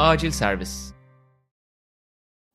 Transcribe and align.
Acil 0.00 0.30
Servis 0.30 0.92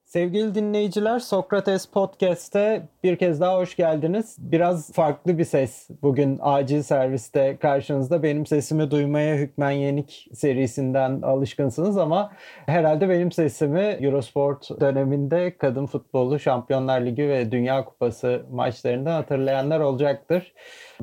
Sevgili 0.06 0.56
dinleyiciler, 0.56 1.20
Sokrates 1.20 1.86
Podcast'te 1.86 2.88
bir 3.04 3.16
kez 3.16 3.42
daha 3.42 3.58
hoş 3.58 3.76
geldiniz. 3.76 4.36
Biraz 4.40 4.94
farklı 4.94 5.38
bir 5.38 5.44
ses 5.44 5.90
bugün 6.02 6.40
acil 6.42 6.82
serviste 6.82 7.58
karşınızda. 7.58 8.24
Benim 8.24 8.46
sesimi 8.46 8.92
duymaya 8.92 9.36
Hükmen 9.36 9.72
Yenik 9.72 10.28
serisinden 10.34 11.22
alışkınsınız 11.22 11.98
ama 11.98 12.32
herhalde 12.66 13.10
benim 13.10 13.32
sesimi 13.32 13.80
Eurosport 13.80 14.80
döneminde 14.80 15.58
kadın 15.58 15.86
futbolu 15.86 16.40
Şampiyonlar 16.40 17.02
Ligi 17.02 17.30
ve 17.30 17.52
Dünya 17.52 17.86
Kupası 17.86 18.46
maçlarından 18.52 19.12
hatırlayanlar 19.12 19.80
olacaktır. 19.80 20.54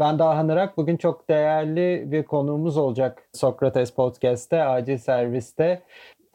Ben 0.00 0.18
daha 0.18 0.38
Hınırak. 0.38 0.76
Bugün 0.76 0.96
çok 0.96 1.28
değerli 1.28 2.12
bir 2.12 2.22
konuğumuz 2.22 2.76
olacak 2.76 3.22
Sokrates 3.32 3.90
Podcast'te, 3.90 4.64
acil 4.64 4.98
serviste. 4.98 5.82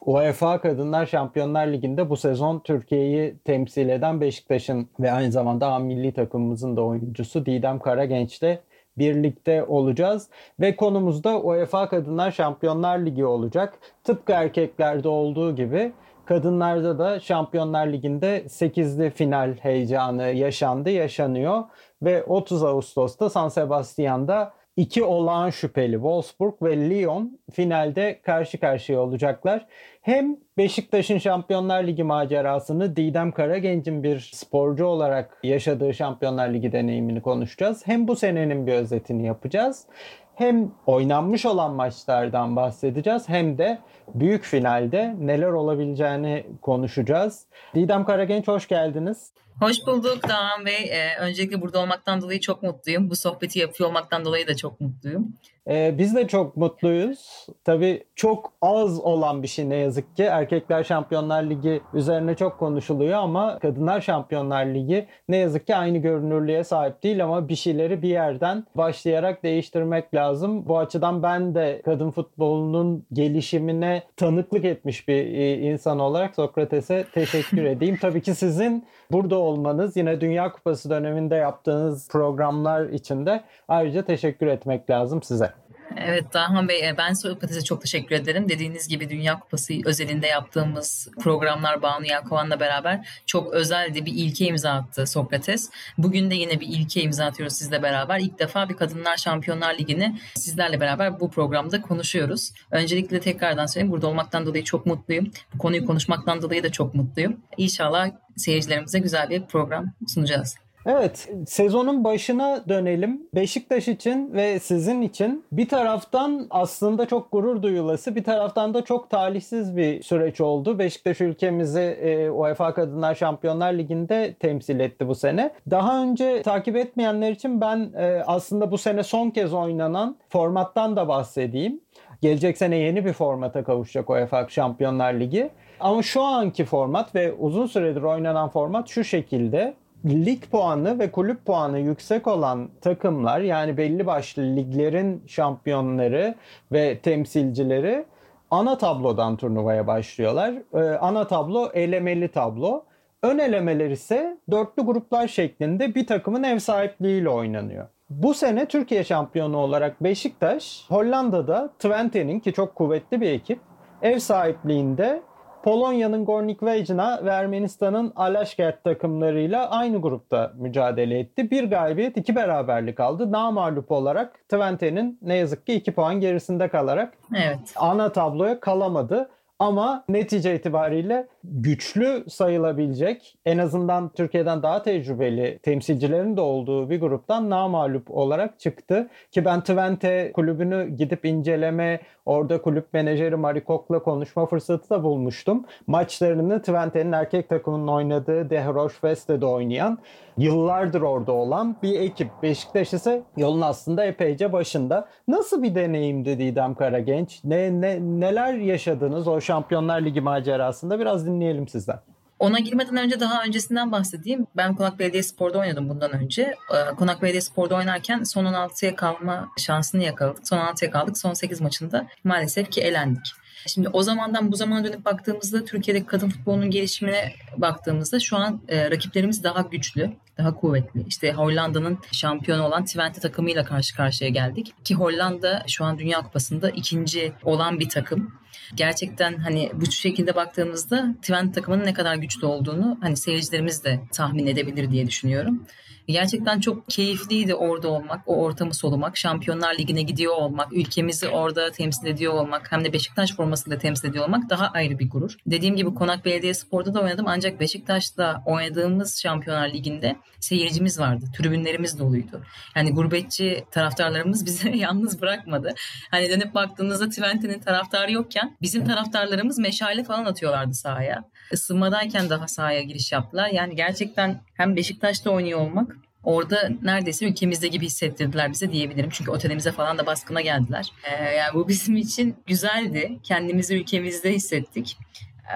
UEFA 0.00 0.60
Kadınlar 0.60 1.06
Şampiyonlar 1.06 1.66
Ligi'nde 1.66 2.10
bu 2.10 2.16
sezon 2.16 2.58
Türkiye'yi 2.58 3.38
temsil 3.44 3.88
eden 3.88 4.20
Beşiktaş'ın 4.20 4.88
ve 5.00 5.12
aynı 5.12 5.32
zamanda 5.32 5.78
milli 5.78 6.12
takımımızın 6.12 6.76
da 6.76 6.82
oyuncusu 6.82 7.46
Didem 7.46 7.78
Karagenç'le 7.78 8.58
birlikte 8.98 9.64
olacağız. 9.64 10.28
Ve 10.60 10.76
konumuz 10.76 11.24
da 11.24 11.40
UEFA 11.40 11.88
Kadınlar 11.88 12.30
Şampiyonlar 12.30 12.98
Ligi 12.98 13.24
olacak. 13.24 13.78
Tıpkı 14.04 14.32
erkeklerde 14.32 15.08
olduğu 15.08 15.56
gibi 15.56 15.92
kadınlarda 16.24 16.98
da 16.98 17.20
Şampiyonlar 17.20 17.86
Ligi'nde 17.86 18.42
8'li 18.46 19.10
final 19.10 19.54
heyecanı 19.60 20.22
yaşandı, 20.22 20.90
yaşanıyor. 20.90 21.62
Ve 22.02 22.24
30 22.24 22.64
Ağustos'ta 22.64 23.30
San 23.30 23.48
Sebastian'da 23.48 24.52
İki 24.78 25.04
olağan 25.04 25.50
şüpheli 25.50 25.92
Wolfsburg 25.92 26.54
ve 26.62 26.90
Lyon 26.90 27.38
finalde 27.52 28.20
karşı 28.22 28.60
karşıya 28.60 29.00
olacaklar. 29.00 29.66
Hem 30.02 30.36
Beşiktaş'ın 30.58 31.18
Şampiyonlar 31.18 31.84
Ligi 31.84 32.02
macerasını 32.02 32.96
Didem 32.96 33.32
Karagenç'in 33.32 34.02
bir 34.02 34.30
sporcu 34.34 34.86
olarak 34.86 35.38
yaşadığı 35.42 35.94
Şampiyonlar 35.94 36.48
Ligi 36.54 36.72
deneyimini 36.72 37.22
konuşacağız. 37.22 37.86
Hem 37.86 38.08
bu 38.08 38.16
senenin 38.16 38.66
bir 38.66 38.72
özetini 38.72 39.26
yapacağız. 39.26 39.86
Hem 40.34 40.72
oynanmış 40.86 41.46
olan 41.46 41.72
maçlardan 41.72 42.56
bahsedeceğiz 42.56 43.28
hem 43.28 43.58
de 43.58 43.78
büyük 44.14 44.44
finalde 44.44 45.14
neler 45.20 45.50
olabileceğini 45.50 46.46
konuşacağız. 46.62 47.46
Didem 47.74 48.04
Karagenç 48.04 48.48
hoş 48.48 48.68
geldiniz. 48.68 49.32
Hoş 49.60 49.86
bulduk 49.86 50.28
Dağhan 50.28 50.66
Bey. 50.66 50.90
Ee, 50.90 51.16
öncelikle 51.20 51.60
burada 51.60 51.80
olmaktan 51.80 52.20
dolayı 52.20 52.40
çok 52.40 52.62
mutluyum. 52.62 53.10
Bu 53.10 53.16
sohbeti 53.16 53.58
yapıyor 53.58 53.88
olmaktan 53.88 54.24
dolayı 54.24 54.46
da 54.46 54.56
çok 54.56 54.80
mutluyum. 54.80 55.34
Ee, 55.68 55.94
biz 55.98 56.14
de 56.16 56.28
çok 56.28 56.56
mutluyuz. 56.56 57.46
Tabii 57.64 58.04
çok 58.14 58.52
az 58.62 59.00
olan 59.00 59.42
bir 59.42 59.48
şey 59.48 59.68
ne 59.68 59.76
yazık 59.76 60.16
ki. 60.16 60.22
Erkekler 60.22 60.84
Şampiyonlar 60.84 61.42
Ligi 61.42 61.80
üzerine 61.94 62.34
çok 62.36 62.58
konuşuluyor 62.58 63.18
ama 63.18 63.58
Kadınlar 63.58 64.00
Şampiyonlar 64.00 64.66
Ligi 64.66 65.06
ne 65.28 65.36
yazık 65.36 65.66
ki 65.66 65.76
aynı 65.76 65.98
görünürlüğe 65.98 66.64
sahip 66.64 67.02
değil 67.02 67.24
ama 67.24 67.48
bir 67.48 67.56
şeyleri 67.56 68.02
bir 68.02 68.08
yerden 68.08 68.66
başlayarak 68.74 69.42
değiştirmek 69.42 70.14
lazım. 70.14 70.68
Bu 70.68 70.78
açıdan 70.78 71.22
ben 71.22 71.54
de 71.54 71.82
kadın 71.84 72.10
futbolunun 72.10 73.06
gelişimine 73.12 74.02
tanıklık 74.16 74.64
etmiş 74.64 75.08
bir 75.08 75.24
e, 75.24 75.58
insan 75.58 75.98
olarak 75.98 76.34
Sokrates'e 76.34 77.04
teşekkür 77.14 77.64
edeyim. 77.64 77.98
Tabii 78.00 78.22
ki 78.22 78.34
sizin 78.34 78.86
burada 79.12 79.38
olmanız 79.48 79.96
yine 79.96 80.20
Dünya 80.20 80.52
Kupası 80.52 80.90
döneminde 80.90 81.34
yaptığınız 81.34 82.08
programlar 82.08 82.88
için 82.88 83.26
de 83.26 83.44
ayrıca 83.68 84.02
teşekkür 84.04 84.46
etmek 84.46 84.90
lazım 84.90 85.22
size. 85.22 85.52
Evet 85.96 86.34
Dahan 86.34 86.68
Bey 86.68 86.88
e, 86.88 86.96
ben 86.98 87.12
Sokrates'e 87.12 87.64
çok 87.64 87.82
teşekkür 87.82 88.14
ederim. 88.14 88.48
Dediğiniz 88.48 88.88
gibi 88.88 89.10
Dünya 89.10 89.38
Kupası 89.38 89.74
özelinde 89.84 90.26
yaptığımız 90.26 91.08
programlar 91.20 91.82
Banu 91.82 92.06
Yelkovan'la 92.06 92.60
beraber 92.60 93.22
çok 93.26 93.52
özeldi 93.52 94.06
bir 94.06 94.12
ilke 94.12 94.46
imza 94.46 94.70
attı 94.70 95.06
Sokrates. 95.06 95.70
Bugün 95.98 96.30
de 96.30 96.34
yine 96.34 96.60
bir 96.60 96.66
ilke 96.66 97.02
imza 97.02 97.24
atıyoruz 97.24 97.56
sizle 97.56 97.82
beraber. 97.82 98.18
İlk 98.18 98.38
defa 98.38 98.68
bir 98.68 98.76
Kadınlar 98.76 99.16
Şampiyonlar 99.16 99.78
Ligi'ni 99.78 100.18
sizlerle 100.34 100.80
beraber 100.80 101.20
bu 101.20 101.30
programda 101.30 101.82
konuşuyoruz. 101.82 102.52
Öncelikle 102.70 103.20
tekrardan 103.20 103.66
söyleyeyim 103.66 103.92
burada 103.92 104.06
olmaktan 104.06 104.46
dolayı 104.46 104.64
çok 104.64 104.86
mutluyum. 104.86 105.30
Bu 105.54 105.58
konuyu 105.58 105.86
konuşmaktan 105.86 106.42
dolayı 106.42 106.62
da 106.62 106.72
çok 106.72 106.94
mutluyum. 106.94 107.40
İnşallah 107.56 108.10
seyircilerimize 108.36 108.98
güzel 108.98 109.30
bir 109.30 109.46
program 109.46 109.92
sunacağız. 110.08 110.67
Evet, 110.90 111.28
sezonun 111.46 112.04
başına 112.04 112.64
dönelim. 112.68 113.22
Beşiktaş 113.34 113.88
için 113.88 114.32
ve 114.34 114.58
sizin 114.58 115.02
için 115.02 115.44
bir 115.52 115.68
taraftan 115.68 116.46
aslında 116.50 117.06
çok 117.06 117.32
gurur 117.32 117.62
duyulası, 117.62 118.16
bir 118.16 118.24
taraftan 118.24 118.74
da 118.74 118.84
çok 118.84 119.10
talihsiz 119.10 119.76
bir 119.76 120.02
süreç 120.02 120.40
oldu. 120.40 120.78
Beşiktaş 120.78 121.20
ülkemizi 121.20 121.80
e, 121.80 122.30
UEFA 122.30 122.74
Kadınlar 122.74 123.14
Şampiyonlar 123.14 123.72
Ligi'nde 123.72 124.34
temsil 124.40 124.80
etti 124.80 125.08
bu 125.08 125.14
sene. 125.14 125.50
Daha 125.70 126.02
önce 126.02 126.42
takip 126.42 126.76
etmeyenler 126.76 127.32
için 127.32 127.60
ben 127.60 127.90
e, 127.96 128.22
aslında 128.26 128.70
bu 128.70 128.78
sene 128.78 129.02
son 129.02 129.30
kez 129.30 129.54
oynanan 129.54 130.16
formattan 130.28 130.96
da 130.96 131.08
bahsedeyim. 131.08 131.80
Gelecek 132.22 132.58
sene 132.58 132.76
yeni 132.76 133.04
bir 133.04 133.12
formata 133.12 133.64
kavuşacak 133.64 134.10
UEFA 134.10 134.48
Şampiyonlar 134.48 135.14
Ligi. 135.14 135.50
Ama 135.80 136.02
şu 136.02 136.22
anki 136.22 136.64
format 136.64 137.14
ve 137.14 137.32
uzun 137.32 137.66
süredir 137.66 138.02
oynanan 138.02 138.48
format 138.48 138.88
şu 138.88 139.04
şekilde 139.04 139.74
lig 140.06 140.42
puanı 140.50 140.98
ve 140.98 141.10
kulüp 141.10 141.44
puanı 141.44 141.78
yüksek 141.78 142.26
olan 142.26 142.68
takımlar 142.80 143.40
yani 143.40 143.76
belli 143.76 144.06
başlı 144.06 144.42
liglerin 144.42 145.22
şampiyonları 145.26 146.34
ve 146.72 146.98
temsilcileri 146.98 148.04
ana 148.50 148.78
tablodan 148.78 149.36
turnuvaya 149.36 149.86
başlıyorlar. 149.86 150.54
Ee, 150.74 150.78
ana 150.78 151.26
tablo 151.26 151.70
elemeli 151.74 152.28
tablo. 152.28 152.84
Ön 153.22 153.38
elemeler 153.38 153.90
ise 153.90 154.38
dörtlü 154.50 154.82
gruplar 154.82 155.28
şeklinde 155.28 155.94
bir 155.94 156.06
takımın 156.06 156.42
ev 156.42 156.58
sahipliğiyle 156.58 157.28
oynanıyor. 157.28 157.86
Bu 158.10 158.34
sene 158.34 158.66
Türkiye 158.66 159.04
şampiyonu 159.04 159.56
olarak 159.56 160.04
Beşiktaş 160.04 160.84
Hollanda'da 160.88 161.68
Twente'nin 161.78 162.40
ki 162.40 162.52
çok 162.52 162.74
kuvvetli 162.74 163.20
bir 163.20 163.30
ekip 163.30 163.58
ev 164.02 164.18
sahipliğinde 164.18 165.22
Polonya'nın 165.62 166.24
Gornik 166.24 166.62
Vejna 166.62 167.20
ve 167.24 167.30
Ermenistan'ın 167.30 168.12
Alaşkert 168.16 168.84
takımlarıyla 168.84 169.70
aynı 169.70 170.00
grupta 170.00 170.52
mücadele 170.56 171.18
etti. 171.18 171.50
Bir 171.50 171.64
galibiyet, 171.64 172.16
iki 172.16 172.36
beraberlik 172.36 173.00
aldı. 173.00 173.32
Namalup 173.32 173.92
olarak 173.92 174.48
Twente'nin 174.48 175.18
ne 175.22 175.34
yazık 175.34 175.66
ki 175.66 175.74
iki 175.74 175.92
puan 175.92 176.20
gerisinde 176.20 176.68
kalarak 176.68 177.14
evet. 177.36 177.74
ana 177.76 178.12
tabloya 178.12 178.60
kalamadı. 178.60 179.30
Ama 179.58 180.04
netice 180.08 180.54
itibariyle 180.54 181.28
güçlü 181.50 182.24
sayılabilecek 182.28 183.38
en 183.46 183.58
azından 183.58 184.08
Türkiye'den 184.08 184.62
daha 184.62 184.82
tecrübeli 184.82 185.58
temsilcilerin 185.62 186.36
de 186.36 186.40
olduğu 186.40 186.90
bir 186.90 187.00
gruptan 187.00 187.50
namalup 187.50 188.10
olarak 188.10 188.60
çıktı. 188.60 189.08
Ki 189.30 189.44
ben 189.44 189.60
Twente 189.60 190.32
kulübünü 190.32 190.88
gidip 190.88 191.24
inceleme, 191.24 192.00
orada 192.26 192.62
kulüp 192.62 192.92
menajeri 192.92 193.36
Marikok'la 193.36 194.02
konuşma 194.02 194.46
fırsatı 194.46 194.90
da 194.90 195.02
bulmuştum. 195.02 195.64
Maçlarını 195.86 196.60
Twente'nin 196.60 197.12
erkek 197.12 197.48
takımının 197.48 197.88
oynadığı 197.88 198.50
De 198.50 198.64
Rochefest'te 198.64 199.40
de 199.40 199.46
oynayan 199.46 199.98
yıllardır 200.36 201.02
orada 201.02 201.32
olan 201.32 201.76
bir 201.82 202.00
ekip. 202.00 202.28
Beşiktaş 202.42 202.94
ise 202.94 203.22
yolun 203.36 203.60
aslında 203.60 204.04
epeyce 204.04 204.52
başında. 204.52 205.08
Nasıl 205.28 205.62
bir 205.62 205.74
deneyimdi 205.74 206.38
Didem 206.38 206.74
Karagenç? 206.74 207.40
Ne, 207.44 207.80
ne, 207.80 207.98
neler 208.00 208.54
yaşadınız 208.54 209.28
o 209.28 209.40
Şampiyonlar 209.40 210.00
Ligi 210.00 210.20
macerasında? 210.20 211.00
Biraz 211.00 211.26
dinleyelim 211.26 211.37
sizden. 211.68 212.00
Ona 212.38 212.58
girmeden 212.58 212.96
önce 212.96 213.20
daha 213.20 213.44
öncesinden 213.44 213.92
bahsedeyim. 213.92 214.46
Ben 214.56 214.74
Konak 214.74 214.98
Belediye 214.98 215.22
Spor'da 215.22 215.58
oynadım 215.58 215.88
bundan 215.88 216.12
önce. 216.12 216.42
Ee, 216.42 216.94
Konak 216.94 217.22
Belediye 217.22 217.40
Spor'da 217.40 217.74
oynarken 217.74 218.22
son 218.22 218.44
16'ya 218.44 218.96
kalma 218.96 219.48
şansını 219.58 220.02
yakaladık. 220.02 220.48
Son 220.48 220.58
16'ya 220.58 220.90
kaldık. 220.90 221.18
Son 221.18 221.32
8 221.32 221.60
maçında 221.60 222.06
maalesef 222.24 222.70
ki 222.70 222.80
elendik. 222.80 223.26
Şimdi 223.66 223.88
o 223.88 224.02
zamandan 224.02 224.52
bu 224.52 224.56
zamana 224.56 224.84
dönüp 224.84 225.04
baktığımızda 225.04 225.64
Türkiye'deki 225.64 226.06
kadın 226.06 226.28
futbolunun 226.28 226.70
gelişimine 226.70 227.32
baktığımızda 227.56 228.20
şu 228.20 228.36
an 228.36 228.60
e, 228.68 228.90
rakiplerimiz 228.90 229.44
daha 229.44 229.60
güçlü, 229.60 230.12
daha 230.38 230.54
kuvvetli. 230.54 231.04
İşte 231.08 231.32
Hollanda'nın 231.32 231.98
şampiyonu 232.12 232.62
olan 232.62 232.84
Twente 232.84 233.20
takımıyla 233.20 233.64
karşı 233.64 233.96
karşıya 233.96 234.30
geldik. 234.30 234.74
Ki 234.84 234.94
Hollanda 234.94 235.64
şu 235.66 235.84
an 235.84 235.98
Dünya 235.98 236.22
Kupası'nda 236.22 236.70
ikinci 236.70 237.32
olan 237.42 237.80
bir 237.80 237.88
takım. 237.88 238.32
Gerçekten 238.74 239.36
hani 239.38 239.70
bu 239.74 239.90
şekilde 239.90 240.36
baktığımızda 240.36 241.14
Twente 241.22 241.52
takımının 241.52 241.84
ne 241.84 241.92
kadar 241.92 242.14
güçlü 242.14 242.46
olduğunu 242.46 242.98
hani 243.00 243.16
seyircilerimiz 243.16 243.84
de 243.84 244.00
tahmin 244.12 244.46
edebilir 244.46 244.90
diye 244.90 245.06
düşünüyorum. 245.06 245.66
Gerçekten 246.08 246.60
çok 246.60 246.88
keyifliydi 246.88 247.54
orada 247.54 247.88
olmak, 247.88 248.20
o 248.26 248.42
ortamı 248.42 248.74
solumak, 248.74 249.16
Şampiyonlar 249.16 249.78
Ligi'ne 249.78 250.02
gidiyor 250.02 250.34
olmak, 250.34 250.72
ülkemizi 250.72 251.28
orada 251.28 251.70
temsil 251.70 252.06
ediyor 252.06 252.34
olmak, 252.34 252.72
hem 252.72 252.84
de 252.84 252.92
Beşiktaş 252.92 253.32
formasıyla 253.32 253.78
temsil 253.78 254.08
ediyor 254.08 254.24
olmak 254.24 254.50
daha 254.50 254.66
ayrı 254.66 254.98
bir 254.98 255.10
gurur. 255.10 255.36
Dediğim 255.46 255.76
gibi 255.76 255.94
Konak 255.94 256.24
Belediye 256.24 256.54
Spor'da 256.54 256.94
da 256.94 257.00
oynadım 257.00 257.24
ancak 257.28 257.60
Beşiktaş'ta 257.60 258.42
oynadığımız 258.46 259.18
Şampiyonlar 259.20 259.68
Ligi'nde 259.68 260.16
seyircimiz 260.40 260.98
vardı. 260.98 261.24
Tribünlerimiz 261.36 261.98
doluydu. 261.98 262.42
Yani 262.76 262.94
gurbetçi 262.94 263.64
taraftarlarımız 263.70 264.46
bizi 264.46 264.68
yalnız 264.76 265.20
bırakmadı. 265.20 265.74
Hani 266.10 266.28
dönüp 266.28 266.54
baktığınızda 266.54 267.08
Twente'nin 267.08 267.60
taraftarı 267.60 268.12
yokken 268.12 268.56
bizim 268.62 268.84
taraftarlarımız 268.84 269.58
meşale 269.58 270.04
falan 270.04 270.24
atıyorlardı 270.24 270.74
sahaya. 270.74 271.24
Isınmadayken 271.52 272.30
daha 272.30 272.48
sahaya 272.48 272.82
giriş 272.82 273.12
yaptılar. 273.12 273.48
Yani 273.48 273.76
gerçekten 273.76 274.40
hem 274.54 274.76
Beşiktaş'ta 274.76 275.30
oynuyor 275.30 275.60
olmak 275.60 275.97
orada 276.22 276.70
neredeyse 276.82 277.26
ülkemizde 277.26 277.68
gibi 277.68 277.86
hissettirdiler 277.86 278.52
bize 278.52 278.72
diyebilirim. 278.72 279.10
Çünkü 279.12 279.30
otelimize 279.30 279.72
falan 279.72 279.98
da 279.98 280.06
baskına 280.06 280.40
geldiler. 280.40 280.92
Ee, 281.04 281.24
yani 281.24 281.54
bu 281.54 281.68
bizim 281.68 281.96
için 281.96 282.36
güzeldi. 282.46 283.18
Kendimizi 283.22 283.74
ülkemizde 283.76 284.32
hissettik. 284.32 284.96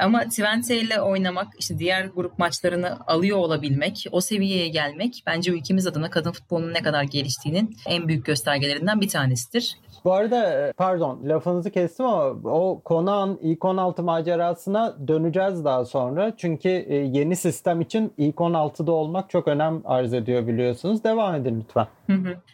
Ama 0.00 0.24
Twente 0.24 0.80
ile 0.80 1.00
oynamak, 1.00 1.48
işte 1.58 1.78
diğer 1.78 2.04
grup 2.04 2.38
maçlarını 2.38 2.98
alıyor 3.06 3.38
olabilmek, 3.38 4.06
o 4.12 4.20
seviyeye 4.20 4.68
gelmek 4.68 5.22
bence 5.26 5.50
ülkemiz 5.50 5.86
adına 5.86 6.10
kadın 6.10 6.32
futbolunun 6.32 6.74
ne 6.74 6.82
kadar 6.82 7.02
geliştiğinin 7.02 7.76
en 7.86 8.08
büyük 8.08 8.26
göstergelerinden 8.26 9.00
bir 9.00 9.08
tanesidir. 9.08 9.76
Bu 10.04 10.12
arada 10.12 10.68
e, 10.68 10.72
pardon 10.72 11.20
lafınızı 11.24 11.70
kestim 11.70 12.06
ama 12.06 12.50
o 12.50 12.80
konağın 12.84 13.38
ilk 13.42 13.64
16 13.64 14.02
macerasına 14.02 15.08
döneceğiz 15.08 15.64
daha 15.64 15.84
sonra. 15.84 16.36
Çünkü 16.36 16.68
e, 16.68 16.94
yeni 16.94 17.36
sistem 17.36 17.80
için 17.80 18.12
ilk 18.18 18.36
16'da 18.36 18.92
olmak 18.92 19.30
çok 19.30 19.48
önem 19.48 19.82
arz 19.84 20.14
ediyor 20.14 20.46
biliyorsunuz. 20.46 21.04
Devam 21.04 21.34
edin 21.34 21.60
lütfen. 21.60 21.86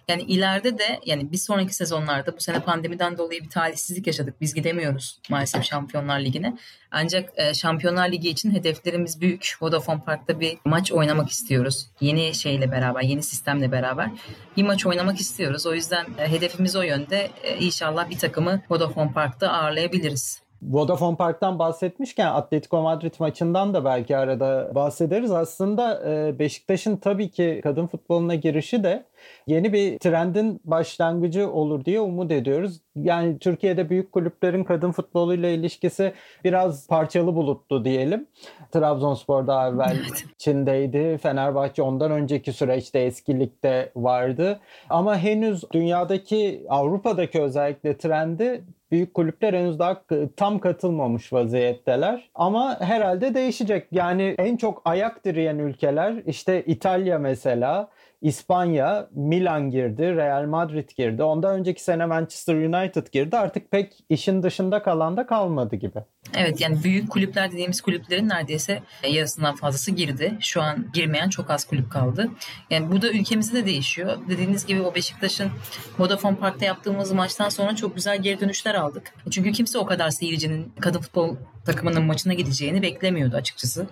Yani 0.09 0.23
ileride 0.23 0.79
de 0.79 1.01
yani 1.07 1.33
bir 1.33 1.37
sonraki 1.37 1.75
sezonlarda 1.75 2.37
bu 2.37 2.41
sene 2.41 2.61
pandemiden 2.61 3.19
dolayı 3.19 3.43
bir 3.43 3.51
talihsizlik 3.51 4.07
yaşadık. 4.07 4.41
Biz 4.41 4.55
gidemiyoruz 4.55 5.21
maalesef 5.31 5.65
Şampiyonlar 5.65 6.21
Ligi'ne. 6.21 6.57
Ancak 6.91 7.33
e, 7.37 7.55
Şampiyonlar 7.55 8.13
Ligi 8.13 8.29
için 8.29 8.51
hedeflerimiz 8.51 9.21
büyük. 9.21 9.57
Vodafone 9.61 10.01
Park'ta 10.01 10.41
bir 10.41 10.59
maç 10.65 10.93
oynamak 10.93 11.31
istiyoruz. 11.31 11.87
Yeni 12.01 12.35
şeyle 12.35 12.71
beraber, 12.71 13.03
yeni 13.03 13.23
sistemle 13.23 13.73
beraber 13.73 14.11
bir 14.57 14.63
maç 14.63 14.87
oynamak 14.87 15.21
istiyoruz. 15.21 15.67
O 15.67 15.75
yüzden 15.75 16.07
e, 16.19 16.29
hedefimiz 16.29 16.77
o 16.77 16.83
yönde. 16.83 17.31
E, 17.43 17.59
inşallah 17.59 18.11
bir 18.11 18.19
takımı 18.19 18.63
Vodafone 18.71 19.13
Park'ta 19.13 19.53
ağırlayabiliriz. 19.53 20.48
Vodafone 20.63 21.17
Park'tan 21.17 21.59
bahsetmişken 21.59 22.27
Atletico 22.27 22.83
Madrid 22.83 23.15
maçından 23.19 23.75
da 23.75 23.85
belki 23.85 24.17
arada 24.17 24.71
bahsederiz. 24.75 25.31
Aslında 25.31 26.03
e, 26.11 26.39
Beşiktaş'ın 26.39 26.97
tabii 26.97 27.31
ki 27.31 27.61
kadın 27.63 27.87
futboluna 27.87 28.35
girişi 28.35 28.85
de 28.85 29.05
yeni 29.47 29.73
bir 29.73 29.99
trendin 29.99 30.61
başlangıcı 30.65 31.51
olur 31.51 31.85
diye 31.85 32.01
umut 32.01 32.33
ediyoruz. 32.33 32.81
Yani 32.97 33.39
Türkiye'de 33.39 33.91
büyük 33.91 34.13
kulüplerin 34.13 34.65
kadın 34.65 34.93
futboluyla 34.93 35.49
ilişkisi 35.49 36.13
biraz 36.45 36.87
parçalı 36.87 37.35
buluttu 37.35 37.85
diyelim. 37.85 38.27
Trabzonspor 38.73 39.47
daha 39.47 39.69
evvel 39.69 39.97
evet. 40.01 40.25
Çin'deydi. 40.39 41.19
Fenerbahçe 41.19 41.83
ondan 41.83 42.11
önceki 42.11 42.53
süreçte 42.53 42.99
eski 42.99 43.41
ligde 43.41 43.93
vardı. 43.97 44.61
Ama 44.91 45.19
henüz 45.19 45.65
dünyadaki 45.73 46.67
Avrupa'daki 46.69 47.43
özellikle 47.43 47.99
trendi 47.99 48.65
büyük 48.91 49.15
kulüpler 49.15 49.55
henüz 49.55 49.79
daha 49.79 50.03
tam 50.37 50.59
katılmamış 50.59 51.33
vaziyetteler. 51.33 52.31
Ama 52.35 52.81
herhalde 52.81 53.35
değişecek. 53.35 53.89
Yani 53.93 54.35
en 54.39 54.57
çok 54.57 54.83
ayak 54.85 55.25
direyen 55.25 55.59
ülkeler 55.59 56.15
işte 56.27 56.65
İtalya 56.65 57.19
mesela 57.19 57.89
İspanya, 58.23 59.09
Milan 59.15 59.71
girdi, 59.71 60.03
Real 60.03 60.45
Madrid 60.45 60.91
girdi. 60.97 61.23
Ondan 61.23 61.59
önceki 61.59 61.83
sene 61.83 62.07
Manchester 62.07 62.55
United 62.55 63.07
girdi. 63.13 63.37
Artık 63.37 63.71
pek 63.71 64.05
işin 64.09 64.43
dışında 64.43 64.83
kalan 64.83 65.17
da 65.17 65.27
kalmadı 65.27 65.77
gibi. 65.77 65.99
Evet 66.37 66.61
yani 66.61 66.85
büyük 66.85 67.11
kulüpler 67.11 67.53
dediğimiz 67.53 67.81
kulüplerin 67.81 68.29
neredeyse 68.29 68.83
yarısından 69.09 69.55
fazlası 69.55 69.91
girdi. 69.91 70.37
Şu 70.41 70.63
an 70.63 70.87
girmeyen 70.95 71.29
çok 71.29 71.51
az 71.51 71.65
kulüp 71.65 71.91
kaldı. 71.91 72.31
Yani 72.71 72.93
bu 72.93 73.03
da 73.03 73.11
ülkemizde 73.11 73.63
de 73.63 73.67
değişiyor. 73.67 74.17
Dediğiniz 74.29 74.67
gibi 74.67 74.83
o 74.83 74.95
Beşiktaş'ın 74.95 75.51
Vodafone 75.99 76.37
Park'ta 76.37 76.65
yaptığımız 76.65 77.13
maçtan 77.13 77.49
sonra 77.49 77.77
çok 77.77 77.95
güzel 77.95 78.23
geri 78.23 78.41
dönüşler 78.41 78.75
aldık. 78.75 79.15
Çünkü 79.31 79.53
kimse 79.53 79.79
o 79.79 79.87
kadar 79.87 80.11
seyircinin 80.11 80.73
kadın 80.81 81.01
futbol 81.01 81.37
takımının 81.65 82.03
maçına 82.03 82.35
gideceğini 82.35 82.83
beklemiyordu 82.83 83.37
açıkçası. 83.37 83.87